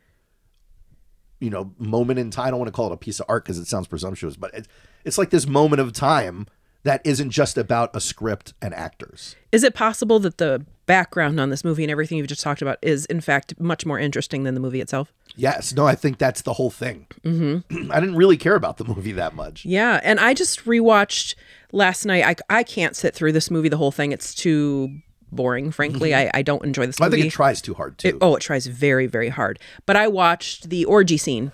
you 1.40 1.50
know 1.50 1.72
moment 1.78 2.18
in 2.18 2.30
time. 2.30 2.46
I 2.46 2.50
don't 2.50 2.58
want 2.58 2.68
to 2.68 2.72
call 2.72 2.90
it 2.90 2.94
a 2.94 2.98
piece 2.98 3.20
of 3.20 3.26
art 3.28 3.44
because 3.44 3.58
it 3.58 3.66
sounds 3.66 3.86
presumptuous 3.86 4.36
but 4.36 4.52
it's, 4.54 4.68
it's 5.08 5.18
like 5.18 5.30
this 5.30 5.46
moment 5.46 5.80
of 5.80 5.92
time 5.92 6.46
that 6.84 7.00
isn't 7.04 7.30
just 7.30 7.58
about 7.58 7.90
a 7.94 8.00
script 8.00 8.54
and 8.62 8.72
actors 8.72 9.34
Is 9.50 9.64
it 9.64 9.74
possible 9.74 10.18
that 10.20 10.38
the 10.38 10.64
background 10.86 11.38
on 11.40 11.50
this 11.50 11.64
movie 11.64 11.82
and 11.84 11.90
everything 11.90 12.16
you've 12.16 12.28
just 12.28 12.42
talked 12.42 12.62
about 12.62 12.78
is 12.80 13.04
in 13.06 13.20
fact 13.20 13.58
much 13.60 13.84
more 13.84 13.98
interesting 13.98 14.44
than 14.44 14.54
the 14.54 14.60
movie 14.60 14.80
itself? 14.80 15.12
yes 15.36 15.74
no 15.74 15.86
i 15.86 15.94
think 15.94 16.18
that's 16.18 16.42
the 16.42 16.52
whole 16.54 16.70
thing 16.70 17.06
mm-hmm. 17.24 17.90
i 17.92 18.00
didn't 18.00 18.16
really 18.16 18.36
care 18.36 18.54
about 18.54 18.76
the 18.78 18.84
movie 18.84 19.12
that 19.12 19.34
much 19.34 19.64
Yeah, 19.66 20.00
and 20.02 20.18
I 20.20 20.32
just 20.34 20.64
rewatched 20.64 21.34
last 21.72 22.04
night. 22.06 22.24
I 22.24 22.58
I 22.60 22.62
can't 22.62 22.96
sit 22.96 23.14
through 23.14 23.32
this 23.32 23.50
movie 23.50 23.68
the 23.68 23.76
whole 23.76 23.90
thing. 23.92 24.12
It's 24.12 24.34
too 24.34 24.88
boring, 25.30 25.70
frankly. 25.70 26.14
I, 26.14 26.30
I 26.32 26.40
don't 26.42 26.64
enjoy 26.64 26.86
this 26.86 26.96
Mm-hmm. 26.96 27.04
i 27.04 27.08
movie. 27.08 27.22
think 27.22 27.32
it 27.34 27.36
tries 27.36 27.60
too 27.60 27.74
hard 27.74 27.98
too 27.98 28.08
It- 28.08 28.16
oh, 28.22 28.34
it 28.36 28.40
tries 28.40 28.66
very, 28.66 29.06
very 29.06 29.28
hard. 29.28 29.58
But 29.84 29.96
I 29.96 30.08
watched 30.08 30.70
the 30.70 30.86
orgy 30.86 31.18
scene 31.18 31.52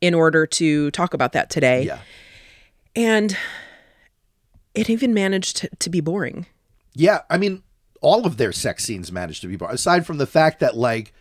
in 0.00 0.14
order 0.14 0.46
to 0.46 0.90
talk 0.92 1.14
about 1.14 1.32
that 1.32 1.50
today. 1.50 1.82
yeah 1.84 1.98
And 2.96 3.36
it 4.74 4.90
even 4.90 5.14
managed 5.14 5.56
to, 5.58 5.68
to 5.78 5.90
be 5.90 6.00
boring. 6.00 6.46
Yeah, 6.94 7.22
I 7.28 7.38
mean, 7.38 7.62
all 8.00 8.26
of 8.26 8.36
their 8.36 8.52
sex 8.52 8.84
scenes 8.84 9.10
managed 9.10 9.40
to 9.42 9.48
be 9.48 9.56
bar. 9.56 9.70
Aside 9.70 10.06
from 10.06 10.18
the 10.18 10.26
fact 10.26 10.60
that 10.60 10.76
like 10.76 11.12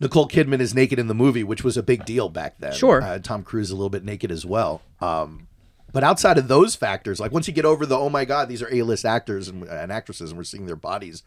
Nicole 0.00 0.28
Kidman 0.28 0.60
is 0.60 0.74
naked 0.74 0.98
in 0.98 1.06
the 1.06 1.14
movie, 1.14 1.44
which 1.44 1.64
was 1.64 1.76
a 1.76 1.82
big 1.82 2.04
deal 2.04 2.28
back 2.28 2.58
then. 2.58 2.72
Sure. 2.72 3.00
uh, 3.00 3.18
Tom 3.18 3.42
Cruise 3.42 3.70
a 3.70 3.74
little 3.74 3.90
bit 3.90 4.04
naked 4.04 4.30
as 4.30 4.44
well. 4.44 4.82
Um, 5.00 5.48
but 5.92 6.02
outside 6.02 6.36
of 6.36 6.48
those 6.48 6.74
factors, 6.74 7.20
like 7.20 7.32
once 7.32 7.46
you 7.46 7.54
get 7.54 7.64
over 7.64 7.86
the 7.86 7.96
oh 7.96 8.10
my 8.10 8.24
god, 8.24 8.48
these 8.48 8.60
are 8.62 8.74
A 8.74 8.82
list 8.82 9.04
actors 9.04 9.48
and, 9.48 9.62
and 9.64 9.92
actresses, 9.92 10.30
and 10.30 10.38
we're 10.38 10.44
seeing 10.44 10.66
their 10.66 10.76
bodies, 10.76 11.22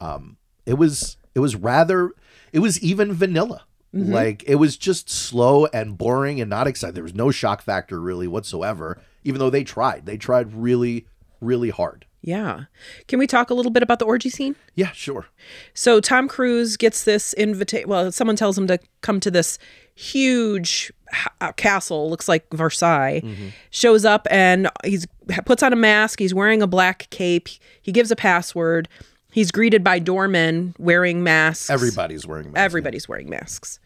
um, 0.00 0.38
it 0.64 0.74
was 0.74 1.18
it 1.34 1.40
was 1.40 1.54
rather 1.54 2.12
it 2.52 2.60
was 2.60 2.80
even 2.82 3.12
vanilla. 3.12 3.65
Like 3.92 4.44
it 4.46 4.56
was 4.56 4.76
just 4.76 5.08
slow 5.08 5.66
and 5.66 5.96
boring 5.96 6.40
and 6.40 6.50
not 6.50 6.66
exciting. 6.66 6.94
There 6.94 7.02
was 7.02 7.14
no 7.14 7.30
shock 7.30 7.62
factor 7.62 7.98
really 8.00 8.28
whatsoever. 8.28 9.00
Even 9.24 9.38
though 9.38 9.48
they 9.50 9.64
tried, 9.64 10.04
they 10.04 10.18
tried 10.18 10.52
really, 10.52 11.06
really 11.40 11.70
hard. 11.70 12.04
Yeah. 12.20 12.64
Can 13.06 13.18
we 13.18 13.26
talk 13.26 13.50
a 13.50 13.54
little 13.54 13.70
bit 13.70 13.82
about 13.82 13.98
the 14.00 14.04
orgy 14.04 14.30
scene? 14.30 14.56
Yeah, 14.74 14.90
sure. 14.92 15.26
So 15.74 16.00
Tom 16.00 16.28
Cruise 16.28 16.76
gets 16.76 17.04
this 17.04 17.32
invitation. 17.34 17.88
Well, 17.88 18.10
someone 18.12 18.36
tells 18.36 18.58
him 18.58 18.66
to 18.66 18.78
come 19.00 19.20
to 19.20 19.30
this 19.30 19.58
huge 19.94 20.92
ha- 21.12 21.32
uh, 21.40 21.52
castle, 21.52 22.10
looks 22.10 22.28
like 22.28 22.46
Versailles. 22.52 23.22
Shows 23.70 24.04
up 24.04 24.26
and 24.30 24.68
he's 24.84 25.06
puts 25.44 25.62
on 25.62 25.72
a 25.72 25.76
mask. 25.76 26.18
He's 26.18 26.34
wearing 26.34 26.62
a 26.62 26.66
black 26.66 27.08
cape. 27.10 27.48
He 27.80 27.92
gives 27.92 28.10
a 28.10 28.16
password. 28.16 28.88
He's 29.36 29.50
greeted 29.50 29.84
by 29.84 30.00
doormen 30.00 30.74
wearing 30.78 31.22
masks. 31.22 31.68
Everybody's 31.68 32.26
wearing 32.26 32.52
masks. 32.52 32.64
Everybody's 32.64 33.06
wearing 33.06 33.28
masks. 33.28 33.78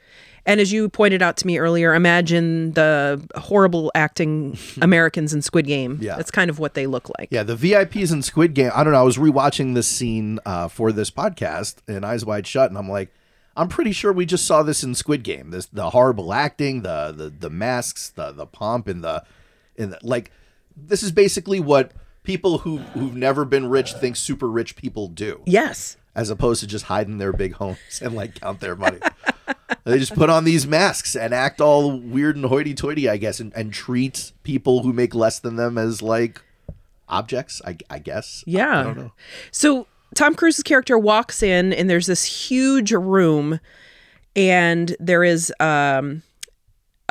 And 0.47 0.61
as 0.61 0.73
you 0.73 0.89
pointed 0.89 1.23
out 1.23 1.37
to 1.39 1.47
me 1.49 1.59
earlier, 1.59 1.93
imagine 1.93 2.71
the 2.75 3.21
horrible 3.35 3.91
acting 3.97 4.57
Americans 4.81 5.35
in 5.35 5.43
Squid 5.43 5.67
Game. 5.67 5.99
Yeah. 6.01 6.15
That's 6.15 6.31
kind 6.31 6.51
of 6.51 6.61
what 6.61 6.75
they 6.75 6.87
look 6.87 7.11
like. 7.19 7.31
Yeah, 7.33 7.43
the 7.43 7.57
VIPs 7.57 8.13
in 8.13 8.23
Squid 8.23 8.55
Game. 8.55 8.71
I 8.73 8.85
don't 8.85 8.93
know. 8.93 9.01
I 9.01 9.03
was 9.03 9.17
rewatching 9.17 9.75
this 9.75 9.89
scene 9.89 10.39
uh, 10.47 10.69
for 10.69 10.93
this 10.93 11.11
podcast 11.11 11.79
in 11.89 12.05
Eyes 12.05 12.25
Wide 12.25 12.47
Shut, 12.47 12.71
and 12.71 12.79
I'm 12.79 12.89
like, 12.89 13.13
I'm 13.57 13.67
pretty 13.67 13.91
sure 13.91 14.13
we 14.13 14.27
just 14.27 14.47
saw 14.47 14.63
this 14.63 14.85
in 14.85 14.95
Squid 14.95 15.25
Game. 15.25 15.51
This 15.51 15.67
the 15.67 15.91
horrible 15.91 16.33
acting, 16.33 16.83
the 16.83 17.11
the 17.11 17.29
the 17.29 17.51
masks, 17.51 18.11
the 18.11 18.31
the 18.31 18.47
pomp, 18.47 18.87
and 18.87 19.03
the 19.03 19.25
and 19.77 19.95
the, 19.95 19.99
like. 20.05 20.31
This 20.77 21.03
is 21.03 21.11
basically 21.11 21.59
what 21.59 21.91
people 22.23 22.59
who 22.59 22.79
who've 22.79 23.15
never 23.17 23.45
been 23.45 23.69
rich 23.69 23.93
think 23.95 24.17
super 24.17 24.49
rich 24.49 24.77
people 24.77 25.09
do, 25.09 25.41
Yes. 25.47 25.97
as 26.15 26.31
opposed 26.31 26.61
to 26.61 26.67
just 26.67 26.87
hiding 26.87 27.19
their 27.19 27.33
big 27.33 27.55
homes 27.55 27.79
and 28.03 28.15
like 28.15 28.41
count 28.41 28.61
their 28.61 28.77
money. 28.77 28.99
they 29.85 29.99
just 29.99 30.15
put 30.15 30.29
on 30.31 30.45
these 30.45 30.67
masks 30.67 31.17
and 31.17 31.33
act 31.33 31.61
all 31.61 31.99
weird 31.99 32.37
and 32.37 32.45
hoity-toity, 32.47 33.09
I 33.09 33.17
guess, 33.17 33.41
and, 33.41 33.53
and 33.55 33.73
treat 33.73 34.33
people 34.43 34.83
who 34.83 34.93
make 34.93 35.15
less 35.15 35.39
than 35.39 35.57
them 35.57 35.79
as 35.79 36.03
like 36.03 36.43
objects. 37.09 37.61
I, 37.65 37.77
I 37.89 37.99
guess. 37.99 38.45
Yeah. 38.47 38.81
I 38.81 38.83
don't 38.85 38.97
know. 38.99 39.13
So 39.51 39.87
Tom 40.15 40.35
Cruise's 40.35 40.63
character 40.63 40.99
walks 40.99 41.43
in, 41.43 41.73
and 41.73 41.89
there's 41.89 42.07
this 42.07 42.25
huge 42.25 42.93
room, 42.93 43.61
and 44.37 44.95
there 45.01 45.25
is 45.25 45.53
um, 45.61 46.23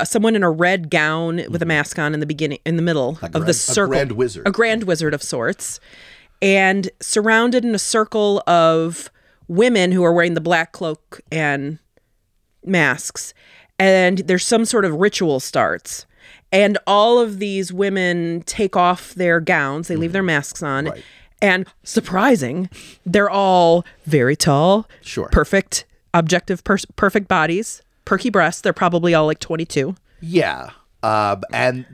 someone 0.04 0.36
in 0.36 0.44
a 0.44 0.50
red 0.52 0.90
gown 0.90 1.42
with 1.50 1.62
a 1.62 1.66
mask 1.66 1.98
on 2.00 2.14
in 2.14 2.20
the 2.20 2.26
beginning, 2.26 2.60
in 2.66 2.76
the 2.76 2.82
middle 2.82 3.18
of 3.22 3.32
grand- 3.32 3.46
the 3.46 3.54
circle, 3.54 3.94
a 3.94 3.96
grand 3.96 4.12
wizard. 4.14 4.48
a 4.48 4.52
grand 4.52 4.84
wizard 4.84 5.14
of 5.14 5.22
sorts, 5.24 5.80
and 6.42 6.90
surrounded 7.00 7.64
in 7.66 7.74
a 7.76 7.80
circle 7.80 8.42
of 8.48 9.10
women 9.48 9.92
who 9.92 10.04
are 10.04 10.14
wearing 10.14 10.34
the 10.36 10.42
black 10.42 10.72
cloak 10.72 11.22
and 11.32 11.80
masks, 12.66 13.34
and 13.78 14.20
there's 14.20 14.46
some 14.46 14.66
sort 14.66 14.86
of 14.86 14.94
ritual 14.96 15.40
starts. 15.40 16.06
And 16.52 16.78
all 16.88 17.20
of 17.20 17.40
these 17.40 17.72
women 17.72 18.42
take 18.46 18.76
off 18.76 19.14
their 19.14 19.40
gowns, 19.40 19.88
they 19.88 19.96
leave 19.96 20.14
their 20.14 20.24
masks 20.24 20.64
on. 20.64 20.86
Mm-hmm. 20.86 20.94
Right. 20.94 21.04
And 21.42 21.68
surprising, 21.84 22.70
they're 23.06 23.30
all 23.30 23.86
very 24.06 24.36
tall, 24.36 24.88
Sure. 25.02 25.30
perfect, 25.32 25.86
objective, 26.14 26.64
pers- 26.66 26.86
perfect 26.98 27.28
bodies, 27.30 27.82
perky 28.10 28.30
breasts. 28.30 28.62
They're 28.62 28.74
probably 28.74 29.14
all 29.14 29.26
like 29.26 29.40
22. 29.40 29.96
Yeah. 30.22 30.72
Um, 31.04 31.44
and 31.54 31.86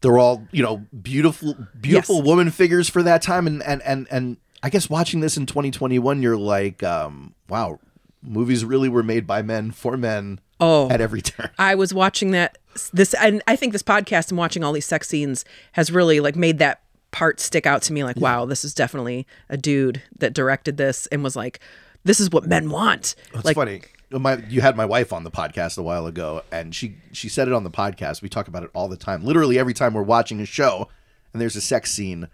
they're 0.00 0.18
all, 0.18 0.46
you 0.50 0.62
know, 0.62 0.84
beautiful, 1.00 1.56
beautiful 1.80 2.16
Yes. 2.16 2.24
woman 2.26 2.50
figures 2.50 2.88
for 2.88 3.02
that 3.02 3.22
time. 3.22 3.46
And, 3.46 3.62
and, 3.62 3.80
and, 3.82 4.06
and 4.10 4.36
I 4.62 4.68
guess 4.70 4.90
watching 4.90 5.20
this 5.20 5.36
in 5.36 5.46
2021, 5.46 6.22
you're 6.22 6.36
like, 6.36 6.82
um, 6.82 7.34
wow, 7.48 7.78
movies 8.22 8.64
really 8.64 8.88
were 8.88 9.02
made 9.02 9.26
by 9.26 9.42
men 9.42 9.70
for 9.70 9.96
men 9.96 10.40
Oh. 10.60 10.88
at 10.90 11.00
every 11.00 11.22
turn. 11.22 11.50
I 11.58 11.74
was 11.74 11.92
watching 11.94 12.30
that 12.32 12.58
this 12.92 13.14
and 13.14 13.42
I 13.46 13.56
think 13.56 13.72
this 13.72 13.82
podcast 13.82 14.30
and 14.30 14.38
watching 14.38 14.62
all 14.64 14.72
these 14.72 14.86
sex 14.86 15.08
scenes 15.08 15.44
has 15.72 15.90
really 15.90 16.20
like 16.20 16.36
made 16.36 16.58
that 16.60 16.80
part 17.10 17.38
stick 17.40 17.66
out 17.66 17.82
to 17.82 17.92
me 17.92 18.02
like 18.04 18.16
wow 18.16 18.46
this 18.46 18.64
is 18.64 18.72
definitely 18.72 19.26
a 19.50 19.58
dude 19.58 20.00
that 20.18 20.32
directed 20.32 20.78
this 20.78 21.06
and 21.08 21.22
was 21.22 21.36
like 21.36 21.60
this 22.04 22.18
is 22.18 22.30
what 22.30 22.46
men 22.46 22.70
want 22.70 23.14
It's 23.34 23.44
like 23.44 23.56
funny. 23.56 23.82
My, 24.12 24.36
you 24.48 24.60
had 24.60 24.76
my 24.76 24.84
wife 24.84 25.12
on 25.12 25.24
the 25.24 25.30
podcast 25.30 25.78
a 25.78 25.82
while 25.82 26.06
ago, 26.06 26.42
and 26.52 26.74
she 26.74 26.96
she 27.12 27.28
said 27.28 27.48
it 27.48 27.54
on 27.54 27.64
the 27.64 27.70
podcast. 27.70 28.22
We 28.22 28.28
talk 28.28 28.48
about 28.48 28.62
it 28.62 28.70
all 28.74 28.88
the 28.88 28.96
time. 28.96 29.24
Literally 29.24 29.58
every 29.58 29.74
time 29.74 29.94
we're 29.94 30.02
watching 30.02 30.40
a 30.40 30.46
show, 30.46 30.88
and 31.32 31.40
there's 31.40 31.56
a 31.56 31.60
sex 31.60 31.90
scene, 31.92 32.28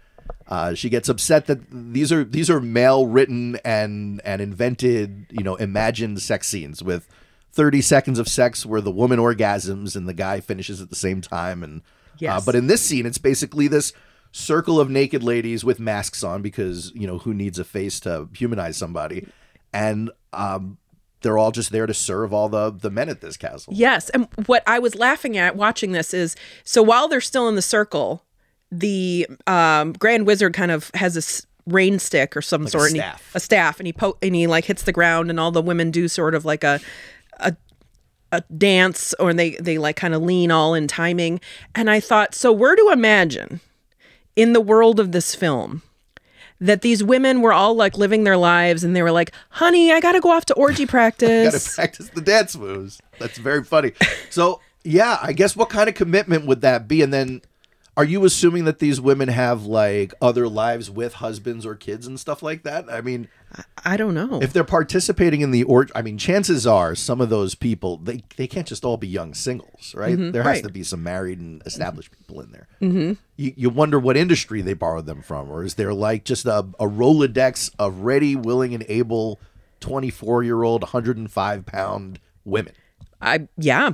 uh, 0.47 0.73
she 0.73 0.89
gets 0.89 1.09
upset 1.09 1.45
that 1.47 1.59
these 1.71 2.11
are 2.11 2.23
these 2.23 2.49
are 2.49 2.59
male 2.59 3.07
written 3.07 3.57
and 3.63 4.21
and 4.25 4.41
invented, 4.41 5.27
you 5.31 5.43
know, 5.43 5.55
imagined 5.55 6.21
sex 6.21 6.47
scenes 6.47 6.83
with 6.83 7.07
30 7.51 7.81
seconds 7.81 8.19
of 8.19 8.27
sex 8.27 8.65
where 8.65 8.81
the 8.81 8.91
woman 8.91 9.17
orgasms 9.19 9.95
and 9.95 10.07
the 10.07 10.13
guy 10.13 10.39
finishes 10.39 10.81
at 10.81 10.89
the 10.89 10.95
same 10.95 11.21
time. 11.21 11.63
And 11.63 11.81
uh, 11.81 11.83
Yes. 12.19 12.45
but 12.45 12.55
in 12.55 12.67
this 12.67 12.81
scene, 12.81 13.05
it's 13.05 13.17
basically 13.17 13.67
this 13.67 13.93
circle 14.31 14.79
of 14.79 14.89
naked 14.89 15.23
ladies 15.23 15.63
with 15.63 15.79
masks 15.79 16.23
on 16.23 16.41
because 16.41 16.91
you 16.93 17.07
know 17.07 17.17
who 17.19 17.33
needs 17.33 17.57
a 17.57 17.63
face 17.63 17.99
to 18.01 18.27
humanize 18.35 18.75
somebody, 18.77 19.25
and 19.73 20.11
um, 20.33 20.77
they're 21.21 21.37
all 21.37 21.51
just 21.51 21.71
there 21.71 21.85
to 21.85 21.93
serve 21.93 22.33
all 22.33 22.49
the 22.49 22.71
the 22.71 22.89
men 22.89 23.09
at 23.09 23.21
this 23.21 23.37
castle. 23.37 23.73
Yes. 23.75 24.09
And 24.09 24.27
what 24.45 24.63
I 24.67 24.79
was 24.79 24.95
laughing 24.95 25.37
at 25.37 25.55
watching 25.55 25.91
this 25.91 26.13
is 26.13 26.35
so 26.63 26.81
while 26.81 27.07
they're 27.07 27.21
still 27.21 27.47
in 27.47 27.55
the 27.55 27.61
circle, 27.61 28.23
the 28.71 29.27
um, 29.47 29.93
Grand 29.93 30.25
Wizard 30.25 30.53
kind 30.53 30.71
of 30.71 30.91
has 30.93 31.13
this 31.15 31.45
rain 31.65 31.99
stick 31.99 32.35
or 32.35 32.41
some 32.41 32.65
a 32.65 32.69
sort, 32.69 32.91
and 32.91 33.01
he- 33.01 33.07
a 33.35 33.39
staff, 33.39 33.79
and 33.79 33.87
he 33.87 33.93
po- 33.93 34.17
and 34.21 34.33
he 34.35 34.47
like 34.47 34.65
hits 34.65 34.83
the 34.83 34.91
ground, 34.91 35.29
and 35.29 35.39
all 35.39 35.51
the 35.51 35.61
women 35.61 35.91
do 35.91 36.07
sort 36.07 36.35
of 36.35 36.45
like 36.45 36.63
a 36.63 36.79
a 37.39 37.55
a 38.31 38.41
dance, 38.57 39.13
or 39.19 39.33
they 39.33 39.51
they 39.51 39.77
like 39.77 39.95
kind 39.95 40.13
of 40.13 40.21
lean 40.21 40.51
all 40.51 40.73
in 40.73 40.87
timing. 40.87 41.41
And 41.75 41.89
I 41.89 41.99
thought, 41.99 42.35
so 42.35 42.51
where 42.51 42.75
to 42.75 42.89
imagine 42.91 43.59
in 44.35 44.53
the 44.53 44.61
world 44.61 44.99
of 44.99 45.11
this 45.11 45.35
film 45.35 45.81
that 46.61 46.81
these 46.81 47.03
women 47.03 47.41
were 47.41 47.53
all 47.53 47.73
like 47.73 47.97
living 47.97 48.23
their 48.23 48.37
lives 48.37 48.83
and 48.83 48.95
they 48.95 49.01
were 49.01 49.11
like, 49.11 49.31
honey, 49.49 49.91
I 49.91 49.99
gotta 49.99 50.19
go 50.19 50.31
off 50.31 50.45
to 50.45 50.53
orgy 50.55 50.85
practice. 50.87 51.53
got 51.53 51.61
to 51.61 51.75
practice 51.75 52.09
the 52.09 52.21
dance 52.21 52.55
moves. 52.55 52.99
That's 53.17 53.37
very 53.37 53.63
funny. 53.63 53.93
So 54.29 54.61
yeah, 54.83 55.19
I 55.21 55.33
guess 55.33 55.55
what 55.55 55.69
kind 55.69 55.89
of 55.89 55.95
commitment 55.95 56.45
would 56.45 56.61
that 56.61 56.87
be? 56.87 57.01
And 57.01 57.13
then, 57.13 57.41
are 57.97 58.05
you 58.05 58.23
assuming 58.23 58.63
that 58.63 58.79
these 58.79 59.01
women 59.01 59.27
have 59.27 59.65
like 59.65 60.13
other 60.21 60.47
lives 60.47 60.89
with 60.89 61.15
husbands 61.15 61.65
or 61.65 61.75
kids 61.75 62.07
and 62.07 62.19
stuff 62.19 62.41
like 62.41 62.63
that? 62.63 62.91
I 62.91 63.01
mean, 63.01 63.27
I 63.83 63.97
don't 63.97 64.13
know. 64.13 64.39
if 64.41 64.53
they're 64.53 64.63
participating 64.63 65.41
in 65.41 65.51
the 65.51 65.63
or 65.63 65.87
I 65.95 66.01
mean, 66.01 66.17
chances 66.17 66.67
are 66.67 66.93
some 66.93 67.19
of 67.19 67.29
those 67.29 67.55
people 67.55 67.97
they 67.97 68.23
they 68.35 68.47
can't 68.47 68.67
just 68.67 68.85
all 68.85 68.97
be 68.97 69.07
young 69.07 69.33
singles, 69.33 69.95
right? 69.95 70.15
there 70.17 70.43
has 70.43 70.57
right. 70.57 70.63
to 70.63 70.69
be 70.69 70.83
some 70.83 71.01
married 71.01 71.39
and 71.39 71.63
established 71.65 72.11
people 72.11 72.41
in 72.41 72.51
there. 72.51 72.67
Mm-hmm. 72.81 73.13
You, 73.37 73.53
you 73.55 73.69
wonder 73.69 73.99
what 73.99 74.17
industry 74.17 74.61
they 74.61 74.73
borrowed 74.73 75.05
them 75.05 75.21
from, 75.21 75.49
or 75.49 75.63
is 75.63 75.75
there 75.75 75.93
like 75.93 76.25
just 76.25 76.45
a, 76.45 76.59
a 76.79 76.87
rolodex 76.87 77.71
of 77.79 77.99
ready, 78.01 78.35
willing, 78.35 78.73
and 78.73 78.85
able 78.87 79.39
twenty 79.79 80.09
four 80.09 80.43
year 80.43 80.61
old, 80.61 80.83
one 80.83 80.91
hundred 80.91 81.17
and 81.17 81.31
five 81.31 81.65
pound 81.65 82.19
women? 82.45 82.73
I 83.21 83.47
yeah, 83.57 83.91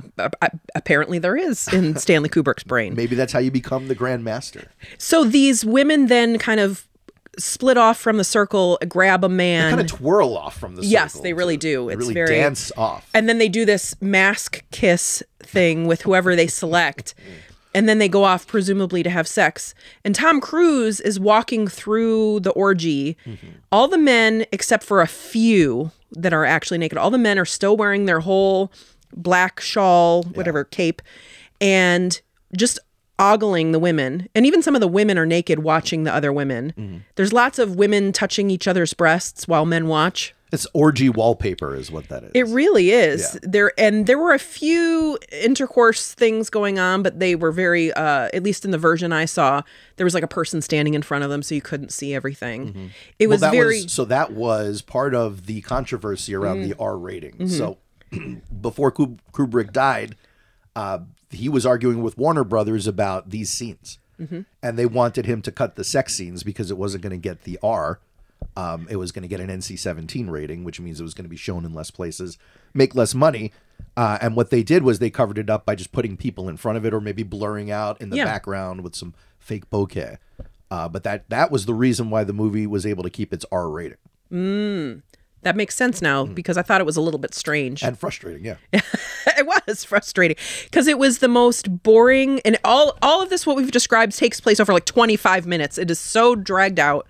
apparently 0.74 1.18
there 1.18 1.36
is 1.36 1.66
in 1.72 1.96
Stanley 1.98 2.28
Kubrick's 2.28 2.64
brain. 2.64 2.94
Maybe 2.94 3.16
that's 3.16 3.32
how 3.32 3.38
you 3.38 3.50
become 3.50 3.88
the 3.88 3.94
Grand 3.94 4.22
Master. 4.22 4.70
So 4.98 5.24
these 5.24 5.64
women 5.64 6.06
then 6.06 6.38
kind 6.38 6.60
of 6.60 6.86
split 7.38 7.76
off 7.76 7.98
from 7.98 8.16
the 8.16 8.24
circle, 8.24 8.78
grab 8.88 9.22
a 9.24 9.28
man, 9.28 9.64
They 9.72 9.76
Kind 9.76 9.80
of 9.92 9.98
twirl 9.98 10.36
off 10.36 10.58
from 10.58 10.76
the 10.76 10.82
Yes, 10.84 11.12
circle 11.12 11.18
Yes, 11.20 11.22
they 11.24 11.32
really 11.32 11.56
do. 11.56 11.88
It's 11.88 11.98
really 11.98 12.14
very- 12.14 12.36
dance 12.36 12.72
off. 12.76 13.08
and 13.14 13.28
then 13.28 13.38
they 13.38 13.48
do 13.48 13.64
this 13.64 13.94
mask 14.00 14.62
kiss 14.70 15.22
thing 15.40 15.86
with 15.86 16.02
whoever 16.02 16.34
they 16.36 16.46
select. 16.46 17.14
And 17.74 17.86
then 17.86 17.98
they 17.98 18.08
go 18.08 18.24
off, 18.24 18.46
presumably 18.46 19.02
to 19.02 19.10
have 19.10 19.28
sex. 19.28 19.74
And 20.02 20.14
Tom 20.14 20.40
Cruise 20.40 20.98
is 20.98 21.20
walking 21.20 21.68
through 21.68 22.40
the 22.40 22.52
orgy. 22.52 23.18
Mm-hmm. 23.26 23.46
All 23.70 23.86
the 23.86 23.98
men, 23.98 24.46
except 24.50 24.82
for 24.82 25.02
a 25.02 25.06
few 25.06 25.90
that 26.12 26.32
are 26.32 26.46
actually 26.46 26.78
naked, 26.78 26.96
all 26.96 27.10
the 27.10 27.18
men 27.18 27.38
are 27.38 27.44
still 27.44 27.76
wearing 27.76 28.06
their 28.06 28.20
whole 28.20 28.72
black 29.14 29.60
shawl, 29.60 30.22
whatever, 30.22 30.64
cape, 30.64 31.02
and 31.60 32.20
just 32.56 32.78
ogling 33.18 33.72
the 33.72 33.78
women. 33.78 34.28
And 34.34 34.44
even 34.46 34.62
some 34.62 34.74
of 34.74 34.80
the 34.80 34.88
women 34.88 35.18
are 35.18 35.26
naked 35.26 35.60
watching 35.60 36.04
the 36.04 36.14
other 36.14 36.32
women. 36.32 37.04
There's 37.14 37.32
lots 37.32 37.58
of 37.58 37.76
women 37.76 38.12
touching 38.12 38.50
each 38.50 38.68
other's 38.68 38.92
breasts 38.94 39.48
while 39.48 39.64
men 39.66 39.86
watch. 39.88 40.34
It's 40.52 40.66
orgy 40.72 41.08
wallpaper, 41.08 41.74
is 41.74 41.90
what 41.90 42.08
that 42.08 42.22
is. 42.22 42.30
It 42.32 42.46
really 42.46 42.90
is. 42.92 43.32
Yeah. 43.34 43.40
There 43.42 43.72
and 43.76 44.06
there 44.06 44.16
were 44.18 44.32
a 44.32 44.38
few 44.38 45.18
intercourse 45.42 46.14
things 46.14 46.50
going 46.50 46.78
on, 46.78 47.02
but 47.02 47.18
they 47.18 47.34
were 47.34 47.50
very 47.50 47.92
uh 47.92 48.28
at 48.32 48.44
least 48.44 48.64
in 48.64 48.70
the 48.70 48.78
version 48.78 49.12
I 49.12 49.24
saw, 49.24 49.62
there 49.96 50.04
was 50.04 50.14
like 50.14 50.22
a 50.22 50.28
person 50.28 50.62
standing 50.62 50.94
in 50.94 51.02
front 51.02 51.24
of 51.24 51.30
them 51.30 51.42
so 51.42 51.54
you 51.56 51.60
couldn't 51.60 51.90
see 51.92 52.14
everything. 52.14 52.92
It 53.18 53.26
was 53.26 53.40
Mm-hmm. 53.40 53.44
well, 53.44 53.50
very 53.64 53.82
was, 53.82 53.92
so 53.92 54.04
that 54.04 54.32
was 54.32 54.82
part 54.82 55.14
of 55.16 55.46
the 55.46 55.62
controversy 55.62 56.32
around 56.34 56.58
Mm. 56.58 56.68
the 56.68 56.74
R 56.78 56.96
rating. 56.96 57.32
Mm-hmm. 57.32 57.48
So 57.48 57.78
before 58.60 58.92
Kubrick 58.92 59.72
died, 59.72 60.14
uh, 60.76 61.00
he 61.30 61.48
was 61.48 61.66
arguing 61.66 62.02
with 62.02 62.16
Warner 62.16 62.44
Brothers 62.44 62.86
about 62.86 63.30
these 63.30 63.50
scenes, 63.50 63.98
Mm-hmm. 64.20 64.40
and 64.62 64.78
they 64.78 64.86
wanted 64.86 65.26
him 65.26 65.42
to 65.42 65.52
cut 65.52 65.74
the 65.76 65.84
sex 65.84 66.14
scenes 66.14 66.42
because 66.42 66.70
it 66.70 66.78
wasn't 66.78 67.02
going 67.02 67.10
to 67.10 67.18
get 67.18 67.42
the 67.42 67.58
R. 67.62 67.98
Um, 68.56 68.86
it 68.88 68.96
was 68.96 69.12
going 69.12 69.22
to 69.24 69.28
get 69.28 69.40
an 69.40 69.48
NC-17 69.50 70.30
rating, 70.30 70.64
which 70.64 70.80
means 70.80 71.00
it 71.00 71.02
was 71.02 71.12
going 71.12 71.24
to 71.26 71.28
be 71.30 71.36
shown 71.36 71.64
in 71.66 71.74
less 71.74 71.90
places, 71.90 72.38
make 72.72 72.94
less 72.94 73.14
money. 73.14 73.52
Uh, 73.94 74.16
and 74.22 74.34
what 74.34 74.48
they 74.50 74.62
did 74.62 74.82
was 74.84 75.00
they 75.00 75.10
covered 75.10 75.36
it 75.36 75.50
up 75.50 75.66
by 75.66 75.74
just 75.74 75.92
putting 75.92 76.16
people 76.16 76.48
in 76.48 76.56
front 76.56 76.78
of 76.78 76.86
it, 76.86 76.94
or 76.94 77.00
maybe 77.02 77.22
blurring 77.24 77.70
out 77.70 78.00
in 78.00 78.08
the 78.08 78.16
Yeah. 78.16 78.24
background 78.24 78.82
with 78.82 78.94
some 78.94 79.12
fake 79.38 79.68
bokeh. 79.70 80.16
Uh, 80.70 80.88
but 80.88 81.02
that 81.04 81.28
that 81.28 81.50
was 81.50 81.66
the 81.66 81.74
reason 81.74 82.08
why 82.08 82.24
the 82.24 82.32
movie 82.32 82.66
was 82.66 82.86
able 82.86 83.02
to 83.02 83.10
keep 83.10 83.32
its 83.34 83.44
R 83.52 83.68
rating 83.68 83.98
that 85.42 85.54
makes 85.56 85.74
sense 85.76 86.02
now 86.02 86.24
because 86.24 86.56
I 86.56 86.62
thought 86.62 86.80
it 86.80 86.84
was 86.86 86.96
a 86.96 87.00
little 87.00 87.20
bit 87.20 87.34
strange. 87.34 87.82
and 87.82 87.96
frustrating. 87.98 88.44
Yeah, 88.44 88.56
it 89.38 89.46
was 89.46 89.84
frustrating 89.84 90.36
because 90.64 90.86
it 90.86 90.98
was 90.98 91.18
the 91.18 91.28
most 91.28 91.82
boring 91.82 92.40
and 92.44 92.58
all 92.64 92.96
all 93.02 93.22
of 93.22 93.30
this 93.30 93.46
what 93.46 93.56
we've 93.56 93.70
described 93.70 94.16
takes 94.16 94.40
place 94.40 94.60
over 94.60 94.72
like 94.72 94.84
25 94.84 95.46
minutes. 95.46 95.78
It 95.78 95.90
is 95.90 95.98
so 95.98 96.34
dragged 96.34 96.78
out 96.78 97.06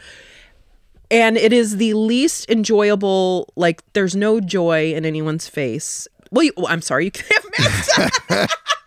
and 1.10 1.36
it 1.36 1.52
is 1.52 1.76
the 1.76 1.94
least 1.94 2.48
enjoyable 2.50 3.52
like 3.56 3.82
there's 3.92 4.16
no 4.16 4.40
joy 4.40 4.94
in 4.94 5.04
anyone's 5.04 5.48
face. 5.48 6.08
Well, 6.30 6.44
you, 6.44 6.52
i'm 6.68 6.82
sorry 6.82 7.04
you 7.06 7.10
can 7.10 7.26
have 7.34 7.44
masks 7.58 8.54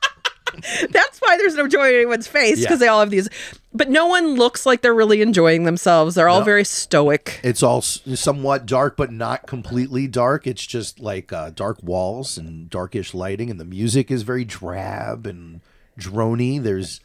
that's 0.89 1.19
why 1.19 1.37
there's 1.37 1.55
no 1.55 1.67
joy 1.67 1.89
in 1.89 1.95
anyone's 1.95 2.27
face 2.27 2.59
because 2.59 2.71
Yeah. 2.79 2.85
they 2.85 2.87
all 2.87 2.99
have 2.99 3.09
these 3.09 3.29
but 3.73 3.89
no 3.89 4.07
one 4.07 4.35
looks 4.35 4.65
like 4.65 4.81
they're 4.81 4.93
really 4.93 5.21
enjoying 5.21 5.63
themselves 5.63 6.15
they're 6.15 6.29
all 6.29 6.41
very 6.43 6.63
stoic 6.63 7.39
it's 7.43 7.61
all 7.63 7.81
somewhat 7.81 8.65
dark, 8.65 8.97
but 8.97 9.11
not 9.11 9.47
completely 9.47 10.07
dark. 10.07 10.45
It's 10.47 10.65
just 10.65 10.99
like 10.99 11.31
uh, 11.31 11.51
dark 11.51 11.81
walls 11.83 12.37
and 12.37 12.69
darkish 12.69 13.13
lighting, 13.13 13.49
and 13.49 13.59
the 13.59 13.65
music 13.65 14.09
is 14.11 14.23
very 14.23 14.43
drab 14.45 15.25
and 15.25 15.61
drony. 15.99 16.61
There's 16.61 16.99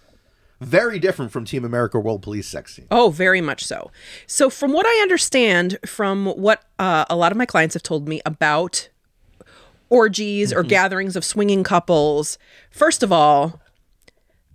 very 0.60 0.98
different 0.98 1.32
from 1.32 1.44
Team 1.44 1.64
America 1.64 1.98
World 1.98 2.22
Police 2.22 2.48
sex 2.48 2.74
scene. 2.74 2.86
Oh, 2.90 3.10
very 3.10 3.40
much 3.40 3.64
so. 3.64 3.90
So, 4.26 4.50
from 4.50 4.72
what 4.72 4.86
I 4.86 5.00
understand, 5.02 5.78
from 5.86 6.26
what 6.26 6.64
uh, 6.78 7.04
a 7.10 7.16
lot 7.16 7.32
of 7.32 7.38
my 7.38 7.46
clients 7.46 7.74
have 7.74 7.82
told 7.82 8.08
me 8.08 8.20
about 8.24 8.88
orgies 9.90 10.52
or 10.52 10.62
gatherings 10.62 11.16
of 11.16 11.24
swinging 11.24 11.62
couples, 11.62 12.38
first 12.70 13.02
of 13.02 13.12
all, 13.12 13.60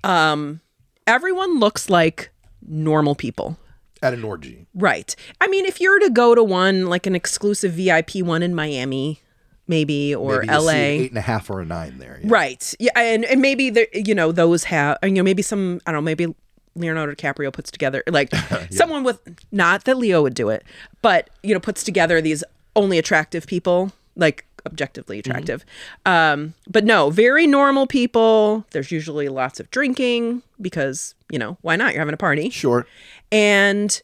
um, 0.03 0.61
everyone 1.07 1.59
looks 1.59 1.89
like 1.89 2.29
normal 2.67 3.15
people. 3.15 3.57
At 4.01 4.13
an 4.13 4.23
orgy, 4.23 4.65
Right. 4.73 5.13
I 5.41 5.47
mean, 5.49 5.65
if 5.65 5.81
you 5.81 5.91
were 5.91 5.99
to 5.99 6.09
go 6.09 6.33
to 6.33 6.41
one, 6.43 6.85
like 6.85 7.05
an 7.05 7.15
exclusive 7.15 7.73
VIP 7.73 8.21
one 8.21 8.41
in 8.41 8.55
Miami, 8.55 9.19
maybe, 9.67 10.15
or 10.15 10.39
Maybe 10.39 10.53
you 10.53 10.59
see 10.61 10.65
LA. 10.65 10.71
an 10.71 10.77
eight 11.01 11.11
and 11.11 11.17
a 11.17 11.21
half 11.21 11.49
or 11.49 11.59
a 11.59 11.65
nine 11.65 11.97
there. 11.97 12.17
yeah. 12.23 12.27
Right. 12.31 12.73
Yeah, 12.79 12.91
and, 12.95 13.25
and 13.25 13.41
maybe 13.41 13.69
there, 13.69 13.87
you 13.93 14.15
know, 14.15 14.31
those 14.31 14.63
have, 14.65 14.97
you 15.03 15.11
know, 15.11 15.23
maybe 15.23 15.41
some, 15.41 15.81
I 15.85 15.91
don't 15.91 15.97
know, 15.97 16.05
maybe 16.05 16.33
Leonardo 16.75 17.13
DiCaprio 17.13 17.51
puts 17.51 17.71
together 17.71 18.01
like 18.07 18.29
someone 18.71 19.03
with 19.03 19.19
not 19.51 19.83
that 19.83 19.97
Leo 19.97 20.21
would 20.21 20.33
do 20.33 20.47
it, 20.47 20.63
but 21.01 21.29
you 21.43 21.53
know, 21.53 21.59
puts 21.59 21.83
together 21.83 22.21
these 22.21 22.41
only 22.77 22.97
attractive 22.97 23.47
people, 23.47 23.91
like 24.15 24.45
objectively 24.71 25.19
attractive. 25.19 25.65
Um, 26.05 26.53
but 26.69 26.83
no, 26.85 27.09
very 27.09 27.47
normal 27.47 27.87
people. 27.87 28.65
There's 28.71 28.91
usually 28.91 29.27
lots 29.29 29.59
of 29.59 29.69
drinking 29.71 30.43
because, 30.61 31.15
you 31.29 31.39
know, 31.39 31.57
why 31.61 31.75
not? 31.75 31.93
You're 31.93 32.01
having 32.01 32.13
a 32.13 32.17
party 32.17 32.49
Sure. 32.49 32.85
and 33.31 34.01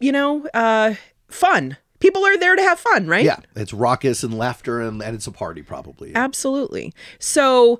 you 0.00 0.10
know 0.10 0.44
uh 0.52 0.94
fun 1.28 1.76
people 2.00 2.26
are 2.26 2.36
there 2.36 2.56
to 2.56 2.62
have 2.62 2.80
fun, 2.80 3.06
right? 3.06 3.24
Yeah, 3.24 3.36
it's 3.54 3.72
raucous 3.72 4.24
and 4.24 4.36
laughter, 4.36 4.80
and, 4.80 5.00
and 5.00 5.14
it's 5.14 5.28
a 5.28 5.30
party 5.30 5.62
probably. 5.62 6.12
Absolutely. 6.16 6.92
So 7.20 7.78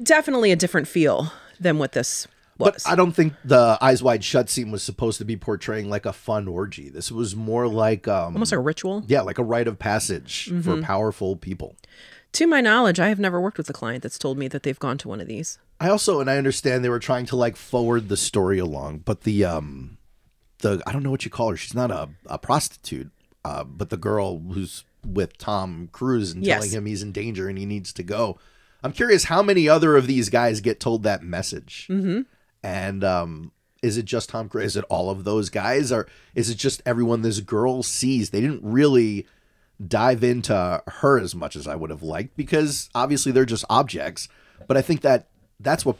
definitely 0.00 0.52
a 0.52 0.56
different 0.56 0.86
feel 0.86 1.32
than 1.58 1.78
what 1.78 1.90
this 1.92 2.28
was. 2.58 2.82
But 2.84 2.90
I 2.90 2.94
don't 2.94 3.12
think 3.12 3.34
the 3.44 3.78
Eyes 3.80 4.02
Wide 4.02 4.24
Shut 4.24 4.48
scene 4.50 4.70
was 4.70 4.82
supposed 4.82 5.18
to 5.18 5.24
be 5.24 5.36
portraying 5.36 5.88
like 5.90 6.06
a 6.06 6.12
fun 6.12 6.48
orgy. 6.48 6.88
This 6.88 7.10
was 7.12 7.34
more 7.36 7.68
like 7.68 8.06
um, 8.08 8.34
Almost 8.34 8.52
like 8.52 8.58
a 8.58 8.62
ritual. 8.62 9.04
yeah, 9.06 9.20
like 9.22 9.38
a 9.38 9.44
rite 9.44 9.68
of 9.68 9.78
passage 9.78 10.48
Mm-hmm. 10.50 10.60
for 10.62 10.82
powerful 10.82 11.36
people. 11.36 11.76
To 12.32 12.46
my 12.46 12.60
knowledge, 12.60 13.00
I 13.00 13.08
have 13.08 13.18
never 13.18 13.40
worked 13.40 13.56
with 13.56 13.70
a 13.70 13.72
client 13.72 14.02
that's 14.02 14.18
told 14.18 14.36
me 14.36 14.46
that 14.48 14.62
they've 14.62 14.78
gone 14.78 14.98
to 14.98 15.08
one 15.08 15.20
of 15.20 15.26
these. 15.26 15.58
I 15.80 15.88
also 15.88 16.20
and 16.20 16.28
I 16.30 16.36
understand 16.38 16.84
they 16.84 16.88
were 16.90 16.98
trying 16.98 17.26
to 17.26 17.36
like 17.36 17.56
forward 17.56 18.08
the 18.08 18.16
story 18.16 18.58
along, 18.58 18.98
but 19.04 19.22
the 19.22 19.44
um 19.44 19.98
the 20.60 20.82
I 20.86 20.92
don't 20.92 21.02
know 21.02 21.10
what 21.10 21.24
you 21.24 21.30
call 21.30 21.50
her. 21.50 21.56
She's 21.56 21.74
not 21.74 21.90
a, 21.90 22.08
a 22.26 22.38
prostitute, 22.38 23.10
uh, 23.44 23.64
but 23.64 23.90
the 23.90 23.96
girl 23.96 24.38
who's 24.38 24.84
with 25.04 25.36
Tom 25.38 25.88
Cruise 25.92 26.32
and 26.32 26.44
Yes. 26.44 26.60
telling 26.62 26.76
him 26.76 26.86
he's 26.86 27.02
in 27.02 27.12
danger 27.12 27.48
and 27.48 27.56
he 27.58 27.64
needs 27.66 27.92
to 27.94 28.02
go. 28.02 28.38
I'm 28.82 28.92
curious 28.92 29.24
how 29.24 29.42
many 29.42 29.68
other 29.68 29.96
of 29.96 30.06
these 30.06 30.28
guys 30.30 30.60
get 30.60 30.78
told 30.80 31.02
that 31.04 31.22
message. 31.22 31.86
Mm-hmm. 31.90 32.22
And 32.66 33.04
um, 33.04 33.52
is 33.80 33.96
it 33.96 34.06
just 34.06 34.30
Tom 34.30 34.48
Cruise? 34.48 34.72
Is 34.72 34.76
it 34.78 34.84
all 34.88 35.08
of 35.08 35.22
those 35.22 35.50
guys, 35.50 35.92
or 35.92 36.08
is 36.34 36.50
it 36.50 36.56
just 36.56 36.82
everyone 36.84 37.22
this 37.22 37.38
girl 37.38 37.84
sees? 37.84 38.30
They 38.30 38.40
didn't 38.40 38.64
really 38.64 39.24
dive 39.86 40.24
into 40.24 40.82
her 40.88 41.18
as 41.20 41.32
much 41.32 41.54
as 41.54 41.68
I 41.68 41.76
would 41.76 41.90
have 41.90 42.02
liked 42.02 42.36
because 42.36 42.90
obviously 42.92 43.30
they're 43.30 43.44
just 43.44 43.64
objects. 43.70 44.28
But 44.66 44.76
I 44.76 44.82
think 44.82 45.02
that 45.02 45.28
that's 45.60 45.86
what 45.86 45.96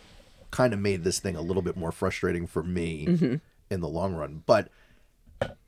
kind 0.51 0.73
of 0.73 0.81
made 0.81 1.05
this 1.05 1.21
thing 1.21 1.37
a 1.37 1.41
little 1.41 1.63
bit 1.63 1.77
more 1.77 1.93
frustrating 1.93 2.49
for 2.49 2.65
me 2.65 3.07
in 3.71 3.81
the 3.81 3.89
long 3.89 4.17
run. 4.17 4.43
But 4.45 4.69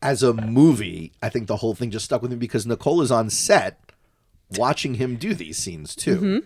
as 0.03 0.25
a 0.25 0.33
movie, 0.35 1.13
I 1.23 1.29
think 1.29 1.47
the 1.47 1.59
whole 1.59 1.77
thing 1.77 1.93
just 1.93 2.07
stuck 2.07 2.23
with 2.23 2.33
me 2.33 2.39
because 2.39 2.67
Nicole 2.67 3.03
is 3.03 3.13
on 3.13 3.31
set 3.31 3.79
watching 4.57 4.95
him 4.95 5.15
do 5.15 5.33
these 5.33 5.59
scenes 5.59 5.95
too. 5.95 6.45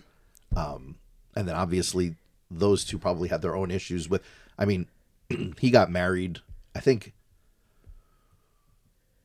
Um, 0.55 0.97
and 1.35 1.47
then 1.47 1.55
obviously 1.55 2.17
those 2.51 2.85
two 2.85 2.99
probably 2.99 3.29
had 3.29 3.41
their 3.41 3.55
own 3.55 3.71
issues 3.71 4.07
with. 4.07 4.21
I 4.57 4.65
mean, 4.65 4.87
he 5.59 5.69
got 5.69 5.91
married. 5.91 6.39
I 6.75 6.79
think 6.79 7.13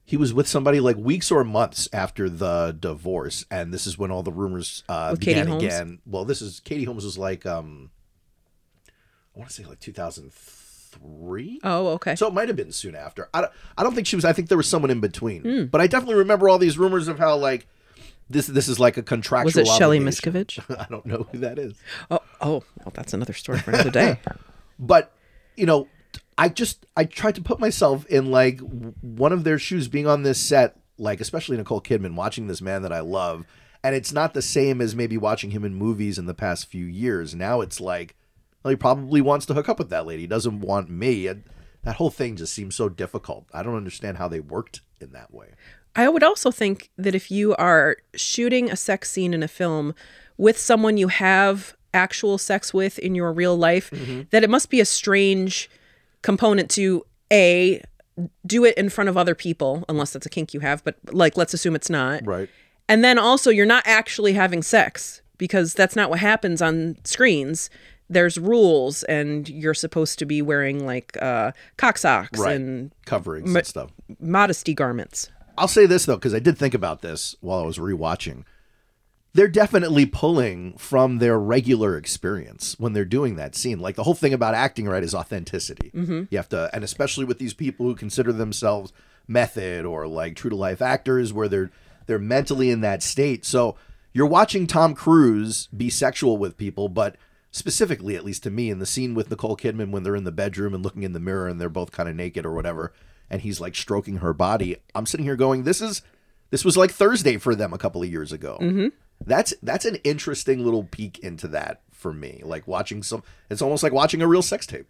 he 0.04 0.16
was 0.16 0.32
with 0.32 0.48
somebody 0.48 0.80
like 0.80 0.96
weeks 0.96 1.30
or 1.30 1.44
months 1.44 1.88
after 1.92 2.30
the 2.30 2.76
divorce, 2.78 3.44
and 3.50 3.72
this 3.72 3.86
is 3.86 3.98
when 3.98 4.10
all 4.10 4.22
the 4.22 4.32
rumors 4.32 4.82
uh, 4.88 5.14
began 5.14 5.52
again. 5.52 5.98
Well, 6.06 6.24
this 6.24 6.40
is 6.40 6.60
Katie 6.60 6.84
Holmes 6.84 7.04
was 7.04 7.18
like, 7.18 7.44
um, 7.44 7.90
I 9.36 9.38
want 9.38 9.50
to 9.50 9.54
say 9.54 9.64
like 9.64 9.80
2003. 9.80 11.60
Oh, 11.62 11.88
okay. 11.88 12.16
So 12.16 12.26
it 12.26 12.32
might 12.32 12.48
have 12.48 12.56
been 12.56 12.72
soon 12.72 12.94
after. 12.94 13.28
I 13.34 13.42
don't, 13.42 13.52
I 13.76 13.82
don't 13.82 13.94
think 13.94 14.06
she 14.06 14.16
was. 14.16 14.24
I 14.24 14.32
think 14.32 14.48
there 14.48 14.56
was 14.56 14.66
someone 14.66 14.90
in 14.90 15.00
between. 15.00 15.42
Hmm. 15.42 15.64
But 15.66 15.80
I 15.82 15.86
definitely 15.86 16.16
remember 16.16 16.48
all 16.48 16.58
these 16.58 16.78
rumors 16.78 17.06
of 17.06 17.18
how 17.18 17.36
like 17.36 17.66
this 18.30 18.46
this 18.46 18.66
is 18.66 18.80
like 18.80 18.96
a 18.96 19.02
contractual. 19.02 19.44
was 19.44 19.56
it 19.56 19.66
Shelly 19.66 19.98
obligation. 19.98 20.32
Miscavige? 20.32 20.78
I 20.80 20.86
don't 20.88 21.04
know 21.04 21.26
who 21.30 21.38
that 21.38 21.58
is. 21.58 21.74
Oh, 22.10 22.20
oh, 22.40 22.64
well, 22.78 22.92
that's 22.94 23.12
another 23.12 23.34
story 23.34 23.58
for 23.58 23.72
another 23.72 23.90
day. 23.90 24.20
But 24.80 25.12
you 25.58 25.66
know, 25.66 25.88
I 26.36 26.48
just 26.48 26.86
I 26.96 27.04
tried 27.04 27.34
to 27.34 27.42
put 27.42 27.58
myself 27.60 28.06
in 28.06 28.30
like 28.30 28.60
one 28.60 29.32
of 29.32 29.44
their 29.44 29.58
shoes, 29.58 29.88
being 29.88 30.06
on 30.06 30.22
this 30.22 30.38
set, 30.38 30.76
like 30.96 31.20
especially 31.20 31.56
Nicole 31.56 31.80
Kidman, 31.80 32.14
watching 32.14 32.46
this 32.46 32.62
man 32.62 32.82
that 32.82 32.92
I 32.92 33.00
love, 33.00 33.44
and 33.82 33.94
it's 33.94 34.12
not 34.12 34.34
the 34.34 34.42
same 34.42 34.80
as 34.80 34.94
maybe 34.94 35.16
watching 35.16 35.50
him 35.50 35.64
in 35.64 35.74
movies 35.74 36.18
in 36.18 36.26
the 36.26 36.34
past 36.34 36.66
few 36.66 36.84
years. 36.84 37.34
Now 37.34 37.60
it's 37.60 37.80
like, 37.80 38.14
well, 38.62 38.70
he 38.70 38.76
probably 38.76 39.20
wants 39.20 39.46
to 39.46 39.54
hook 39.54 39.68
up 39.68 39.78
with 39.78 39.90
that 39.90 40.06
lady. 40.06 40.22
He 40.22 40.28
doesn't 40.28 40.60
want 40.60 40.90
me. 40.90 41.26
And 41.26 41.44
that 41.82 41.96
whole 41.96 42.10
thing 42.10 42.36
just 42.36 42.52
seems 42.52 42.76
so 42.76 42.88
difficult. 42.88 43.46
I 43.52 43.62
don't 43.62 43.76
understand 43.76 44.18
how 44.18 44.28
they 44.28 44.40
worked 44.40 44.80
in 45.00 45.12
that 45.12 45.32
way. 45.32 45.48
I 45.96 46.08
would 46.08 46.22
also 46.22 46.50
think 46.50 46.90
that 46.96 47.14
if 47.14 47.30
you 47.30 47.56
are 47.56 47.96
shooting 48.14 48.70
a 48.70 48.76
sex 48.76 49.10
scene 49.10 49.34
in 49.34 49.42
a 49.42 49.48
film 49.48 49.94
with 50.36 50.58
someone 50.58 50.96
you 50.96 51.08
have 51.08 51.76
actual 51.94 52.38
sex 52.38 52.72
with 52.74 52.98
in 52.98 53.14
your 53.14 53.32
real 53.32 53.56
life, 53.56 53.90
that 54.30 54.42
it 54.44 54.50
must 54.50 54.70
be 54.70 54.80
a 54.80 54.84
strange 54.84 55.68
component 56.22 56.70
to 56.72 57.04
A, 57.32 57.82
do 58.46 58.64
it 58.64 58.76
in 58.76 58.88
front 58.88 59.08
of 59.08 59.16
other 59.16 59.34
people, 59.34 59.84
unless 59.88 60.12
that's 60.12 60.26
a 60.26 60.30
kink 60.30 60.52
you 60.52 60.60
have, 60.60 60.82
but 60.84 60.96
like, 61.12 61.36
let's 61.36 61.54
assume 61.54 61.74
it's 61.74 61.90
not. 61.90 62.26
Right. 62.26 62.48
And 62.88 63.04
then 63.04 63.18
also, 63.18 63.50
you're 63.50 63.66
not 63.66 63.82
actually 63.86 64.32
having 64.32 64.62
sex 64.62 65.22
because 65.36 65.74
that's 65.74 65.94
not 65.94 66.10
what 66.10 66.18
happens 66.20 66.60
on 66.62 66.96
screens. 67.04 67.70
There's 68.10 68.38
rules, 68.38 69.02
and 69.04 69.48
you're 69.48 69.74
supposed 69.74 70.18
to 70.20 70.24
be 70.24 70.40
wearing 70.40 70.86
like 70.86 71.16
uh, 71.20 71.52
cock 71.76 71.98
socks 71.98 72.38
Right. 72.38 72.56
and 72.56 72.90
Coverings 73.04 73.54
and 73.54 73.66
stuff. 73.66 73.90
modesty 74.18 74.72
garments. 74.74 75.30
I'll 75.58 75.68
say 75.68 75.84
this 75.86 76.06
though, 76.06 76.16
because 76.16 76.34
I 76.34 76.38
did 76.38 76.56
think 76.56 76.72
about 76.74 77.02
this 77.02 77.36
while 77.40 77.60
I 77.60 77.66
was 77.66 77.78
rewatching. 77.78 78.44
They're 79.34 79.48
definitely 79.48 80.06
pulling 80.06 80.76
from 80.78 81.18
their 81.18 81.38
regular 81.38 81.96
experience 81.96 82.76
when 82.78 82.92
they're 82.92 83.04
doing 83.04 83.36
that 83.36 83.54
scene. 83.54 83.78
Like 83.78 83.94
the 83.94 84.02
whole 84.02 84.14
thing 84.14 84.32
about 84.32 84.54
acting 84.54 84.88
right 84.88 85.02
is 85.02 85.14
authenticity. 85.14 85.90
Mm-hmm. 85.94 86.24
You 86.30 86.38
have 86.38 86.48
to, 86.48 86.70
and 86.72 86.82
especially 86.82 87.24
with 87.24 87.38
these 87.38 87.54
people 87.54 87.86
who 87.86 87.94
consider 87.94 88.32
themselves 88.32 88.92
method 89.28 89.84
or 89.84 90.06
like 90.06 90.34
true 90.34 90.50
to 90.50 90.56
life 90.56 90.80
actors, 90.82 91.32
where 91.32 91.48
they're 91.48 91.70
they're 92.06 92.18
mentally 92.18 92.70
in 92.70 92.80
that 92.80 93.02
state. 93.02 93.44
So 93.44 93.76
you're 94.12 94.26
watching 94.26 94.66
Tom 94.66 94.94
Cruise 94.94 95.68
be 95.68 95.90
sexual 95.90 96.38
with 96.38 96.56
people, 96.56 96.88
but 96.88 97.16
specifically, 97.50 98.16
at 98.16 98.24
least 98.24 98.42
to 98.44 98.50
me, 98.50 98.70
in 98.70 98.78
the 98.78 98.86
scene 98.86 99.14
with 99.14 99.30
Nicole 99.30 99.56
Kidman 99.56 99.90
when 99.90 100.02
they're 100.02 100.16
in 100.16 100.24
the 100.24 100.32
bedroom 100.32 100.74
and 100.74 100.82
looking 100.82 101.02
in 101.02 101.12
the 101.12 101.20
mirror 101.20 101.46
and 101.46 101.60
they're 101.60 101.68
both 101.68 101.92
kind 101.92 102.08
of 102.08 102.16
naked 102.16 102.44
or 102.44 102.54
whatever, 102.54 102.92
and 103.30 103.42
he's 103.42 103.60
like 103.60 103.74
stroking 103.74 104.16
her 104.16 104.32
body. 104.32 104.76
I'm 104.94 105.06
sitting 105.06 105.26
here 105.26 105.36
going, 105.36 105.64
"This 105.64 105.80
is 105.80 106.02
this 106.50 106.64
was 106.64 106.76
like 106.76 106.90
Thursday 106.90 107.36
for 107.36 107.54
them 107.54 107.72
a 107.72 107.78
couple 107.78 108.02
of 108.02 108.10
years 108.10 108.32
ago." 108.32 108.58
Mm-hmm. 108.60 108.88
That's 109.24 109.52
that's 109.62 109.84
an 109.84 109.96
interesting 110.04 110.64
little 110.64 110.84
peek 110.84 111.18
into 111.18 111.48
that 111.48 111.82
for 111.92 112.12
me. 112.12 112.40
Like 112.44 112.66
watching 112.66 113.02
some, 113.02 113.22
it's 113.50 113.60
almost 113.62 113.82
like 113.82 113.92
watching 113.92 114.22
a 114.22 114.28
real 114.28 114.42
sex 114.42 114.66
tape. 114.66 114.86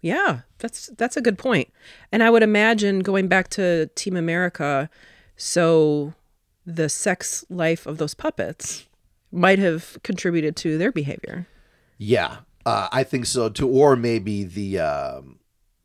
Yeah, 0.00 0.40
that's 0.58 0.86
that's 0.96 1.16
a 1.16 1.20
good 1.20 1.38
point. 1.38 1.72
And 2.12 2.22
I 2.22 2.30
would 2.30 2.42
imagine 2.42 3.00
going 3.00 3.28
back 3.28 3.48
to 3.50 3.86
Team 3.94 4.16
America, 4.16 4.88
so 5.36 6.14
the 6.64 6.88
sex 6.88 7.44
life 7.48 7.86
of 7.86 7.98
those 7.98 8.14
puppets 8.14 8.86
might 9.32 9.58
have 9.58 9.98
contributed 10.02 10.56
to 10.56 10.78
their 10.78 10.92
behavior. 10.92 11.46
Yeah, 11.98 12.38
uh, 12.64 12.88
I 12.92 13.04
think 13.04 13.26
so 13.26 13.48
too. 13.48 13.68
Or 13.68 13.96
maybe 13.96 14.44
the 14.44 14.78
um, 14.80 15.38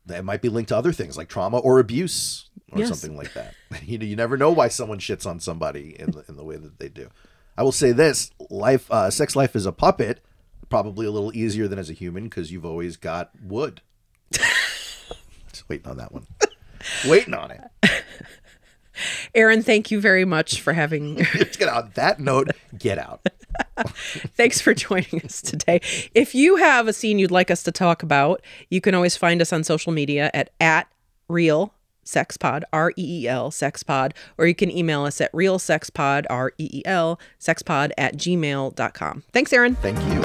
that 0.06 0.24
might 0.24 0.42
be 0.42 0.48
linked 0.48 0.68
to 0.68 0.76
other 0.76 0.92
things 0.92 1.16
like 1.16 1.28
trauma 1.28 1.58
or 1.58 1.78
abuse 1.78 2.48
or 2.70 2.78
Yes. 2.78 2.88
something 2.88 3.16
like 3.16 3.32
that. 3.34 3.54
you 3.84 3.98
know, 3.98 4.04
you 4.06 4.16
never 4.16 4.36
know 4.36 4.50
why 4.52 4.68
someone 4.68 4.98
shits 4.98 5.26
on 5.26 5.40
somebody 5.40 5.96
in 5.98 6.10
the, 6.12 6.24
in 6.28 6.36
the 6.36 6.44
way 6.44 6.56
that 6.56 6.78
they 6.78 6.88
do. 6.88 7.08
I 7.56 7.62
will 7.62 7.72
say 7.72 7.92
this: 7.92 8.30
life, 8.50 8.90
uh, 8.90 9.10
sex 9.10 9.36
life 9.36 9.54
as 9.56 9.66
a 9.66 9.72
puppet, 9.72 10.24
probably 10.68 11.06
a 11.06 11.10
little 11.10 11.34
easier 11.36 11.68
than 11.68 11.78
as 11.78 11.90
a 11.90 11.92
human 11.92 12.24
because 12.24 12.50
you've 12.50 12.64
always 12.64 12.96
got 12.96 13.30
wood. 13.42 13.82
Just 14.32 15.68
waiting 15.68 15.88
on 15.90 15.98
that 15.98 16.12
one. 16.12 16.26
waiting 17.06 17.34
on 17.34 17.50
it. 17.50 17.60
Aaron, 19.34 19.62
thank 19.62 19.90
you 19.90 20.00
very 20.00 20.24
much 20.24 20.60
for 20.60 20.72
having 20.72 21.16
Let's 21.34 21.56
get 21.56 21.68
out. 21.68 21.94
that 21.94 22.20
note. 22.20 22.50
Get 22.78 22.98
out. 22.98 23.26
Thanks 24.36 24.60
for 24.60 24.74
joining 24.74 25.22
us 25.24 25.40
today. 25.40 25.80
If 26.14 26.34
you 26.34 26.56
have 26.56 26.88
a 26.88 26.92
scene 26.92 27.18
you'd 27.18 27.30
like 27.30 27.50
us 27.50 27.62
to 27.64 27.72
talk 27.72 28.02
about, 28.02 28.42
you 28.68 28.80
can 28.80 28.94
always 28.94 29.16
find 29.16 29.40
us 29.40 29.52
on 29.52 29.64
social 29.64 29.92
media 29.92 30.30
at 30.34 30.50
at 30.60 30.88
reel 31.28 31.72
sexpod 32.04 32.62
r 32.72 32.92
e 32.96 33.24
e 33.24 33.28
l 33.28 33.50
sexpod 33.50 34.12
or 34.38 34.46
you 34.46 34.54
can 34.54 34.70
email 34.70 35.04
us 35.04 35.20
at 35.20 35.32
reelsexpod 35.32 36.26
r 36.28 36.52
e 36.58 36.68
e 36.72 36.82
l 36.84 37.18
sexpod 37.40 37.90
at 37.98 38.16
gmail.com. 38.16 39.22
Thanks, 39.32 39.52
Aaron. 39.52 39.74
Thank 39.76 39.98
you. 40.12 40.20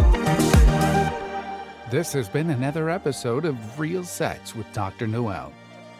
This 1.89 2.11
has 2.11 2.27
been 2.27 2.49
another 2.49 2.89
episode 2.89 3.45
of 3.45 3.79
Reel 3.79 4.03
Sex 4.03 4.53
with 4.53 4.71
Dr. 4.73 5.07
Noel. 5.07 5.53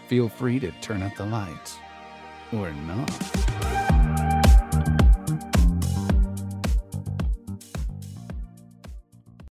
Feel 0.08 0.28
free 0.28 0.60
to 0.60 0.72
turn 0.82 1.02
up 1.02 1.16
the 1.16 1.26
lights. 1.26 1.78
Or 2.52 2.72
not. 2.72 3.47